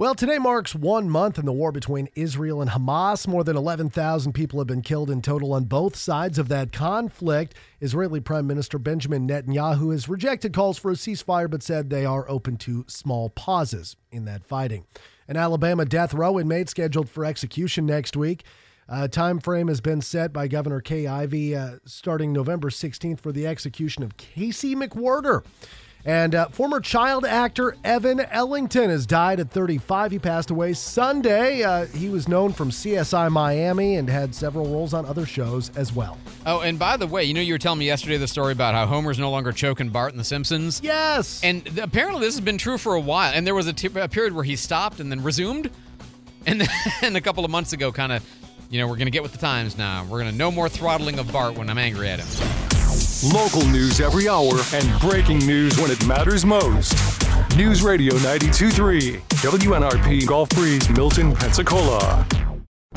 Well, 0.00 0.14
today 0.14 0.38
marks 0.38 0.74
one 0.74 1.10
month 1.10 1.38
in 1.38 1.44
the 1.44 1.52
war 1.52 1.72
between 1.72 2.08
Israel 2.14 2.62
and 2.62 2.70
Hamas. 2.70 3.28
More 3.28 3.44
than 3.44 3.54
11,000 3.54 4.32
people 4.32 4.58
have 4.58 4.66
been 4.66 4.80
killed 4.80 5.10
in 5.10 5.20
total 5.20 5.52
on 5.52 5.64
both 5.64 5.94
sides 5.94 6.38
of 6.38 6.48
that 6.48 6.72
conflict. 6.72 7.54
Israeli 7.82 8.20
Prime 8.20 8.46
Minister 8.46 8.78
Benjamin 8.78 9.28
Netanyahu 9.28 9.92
has 9.92 10.08
rejected 10.08 10.54
calls 10.54 10.78
for 10.78 10.90
a 10.90 10.94
ceasefire, 10.94 11.50
but 11.50 11.62
said 11.62 11.90
they 11.90 12.06
are 12.06 12.24
open 12.30 12.56
to 12.56 12.86
small 12.88 13.28
pauses 13.28 13.94
in 14.10 14.24
that 14.24 14.42
fighting. 14.42 14.86
An 15.28 15.36
Alabama 15.36 15.84
death 15.84 16.14
row 16.14 16.40
inmate 16.40 16.70
scheduled 16.70 17.10
for 17.10 17.26
execution 17.26 17.84
next 17.84 18.16
week. 18.16 18.44
A 18.88 19.06
time 19.06 19.38
frame 19.38 19.68
has 19.68 19.82
been 19.82 20.00
set 20.00 20.32
by 20.32 20.48
Governor 20.48 20.80
Kay 20.80 21.06
Ivey 21.06 21.54
uh, 21.54 21.72
starting 21.84 22.32
November 22.32 22.70
16th 22.70 23.20
for 23.20 23.32
the 23.32 23.46
execution 23.46 24.02
of 24.02 24.16
Casey 24.16 24.74
McWhorter. 24.74 25.44
And 26.04 26.34
uh, 26.34 26.48
former 26.48 26.80
child 26.80 27.24
actor 27.26 27.76
Evan 27.84 28.18
Ellingson 28.18 28.88
has 28.88 29.06
died 29.06 29.38
at 29.38 29.50
35. 29.50 30.12
He 30.12 30.18
passed 30.18 30.50
away 30.50 30.72
Sunday. 30.72 31.62
Uh, 31.62 31.86
he 31.86 32.08
was 32.08 32.26
known 32.26 32.52
from 32.52 32.70
CSI 32.70 33.30
Miami 33.30 33.96
and 33.96 34.08
had 34.08 34.34
several 34.34 34.66
roles 34.66 34.94
on 34.94 35.04
other 35.04 35.26
shows 35.26 35.70
as 35.76 35.92
well. 35.92 36.16
Oh, 36.46 36.60
and 36.60 36.78
by 36.78 36.96
the 36.96 37.06
way, 37.06 37.24
you 37.24 37.34
know, 37.34 37.40
you 37.40 37.52
were 37.52 37.58
telling 37.58 37.78
me 37.78 37.86
yesterday 37.86 38.16
the 38.16 38.28
story 38.28 38.52
about 38.52 38.74
how 38.74 38.86
Homer's 38.86 39.18
no 39.18 39.30
longer 39.30 39.52
choking 39.52 39.90
Bart 39.90 40.12
in 40.12 40.18
The 40.18 40.24
Simpsons? 40.24 40.80
Yes. 40.82 41.42
And 41.44 41.64
th- 41.64 41.78
apparently 41.78 42.22
this 42.22 42.34
has 42.34 42.44
been 42.44 42.58
true 42.58 42.78
for 42.78 42.94
a 42.94 43.00
while. 43.00 43.32
And 43.34 43.46
there 43.46 43.54
was 43.54 43.66
a, 43.66 43.72
t- 43.72 43.88
a 43.94 44.08
period 44.08 44.32
where 44.32 44.44
he 44.44 44.56
stopped 44.56 45.00
and 45.00 45.10
then 45.10 45.22
resumed. 45.22 45.70
And 46.46 46.62
then 47.02 47.16
a 47.16 47.20
couple 47.20 47.44
of 47.44 47.50
months 47.50 47.74
ago, 47.74 47.92
kind 47.92 48.12
of, 48.12 48.24
you 48.70 48.80
know, 48.80 48.86
we're 48.86 48.96
going 48.96 49.06
to 49.06 49.10
get 49.10 49.22
with 49.22 49.32
the 49.32 49.38
times 49.38 49.76
now. 49.76 50.04
We're 50.04 50.20
going 50.20 50.30
to 50.30 50.36
no 50.36 50.50
more 50.50 50.68
throttling 50.68 51.18
of 51.18 51.30
Bart 51.30 51.58
when 51.58 51.68
I'm 51.68 51.78
angry 51.78 52.08
at 52.08 52.20
him. 52.20 52.69
Local 53.22 53.66
news 53.68 54.00
every 54.00 54.30
hour 54.30 54.54
and 54.72 55.00
breaking 55.00 55.40
news 55.40 55.78
when 55.78 55.90
it 55.90 56.06
matters 56.06 56.46
most. 56.46 56.94
News 57.54 57.82
Radio 57.82 58.14
923, 58.14 59.16
WNRP 59.42 60.26
Gulf 60.26 60.48
Breeze, 60.50 60.88
Milton, 60.88 61.34
Pensacola. 61.34 62.26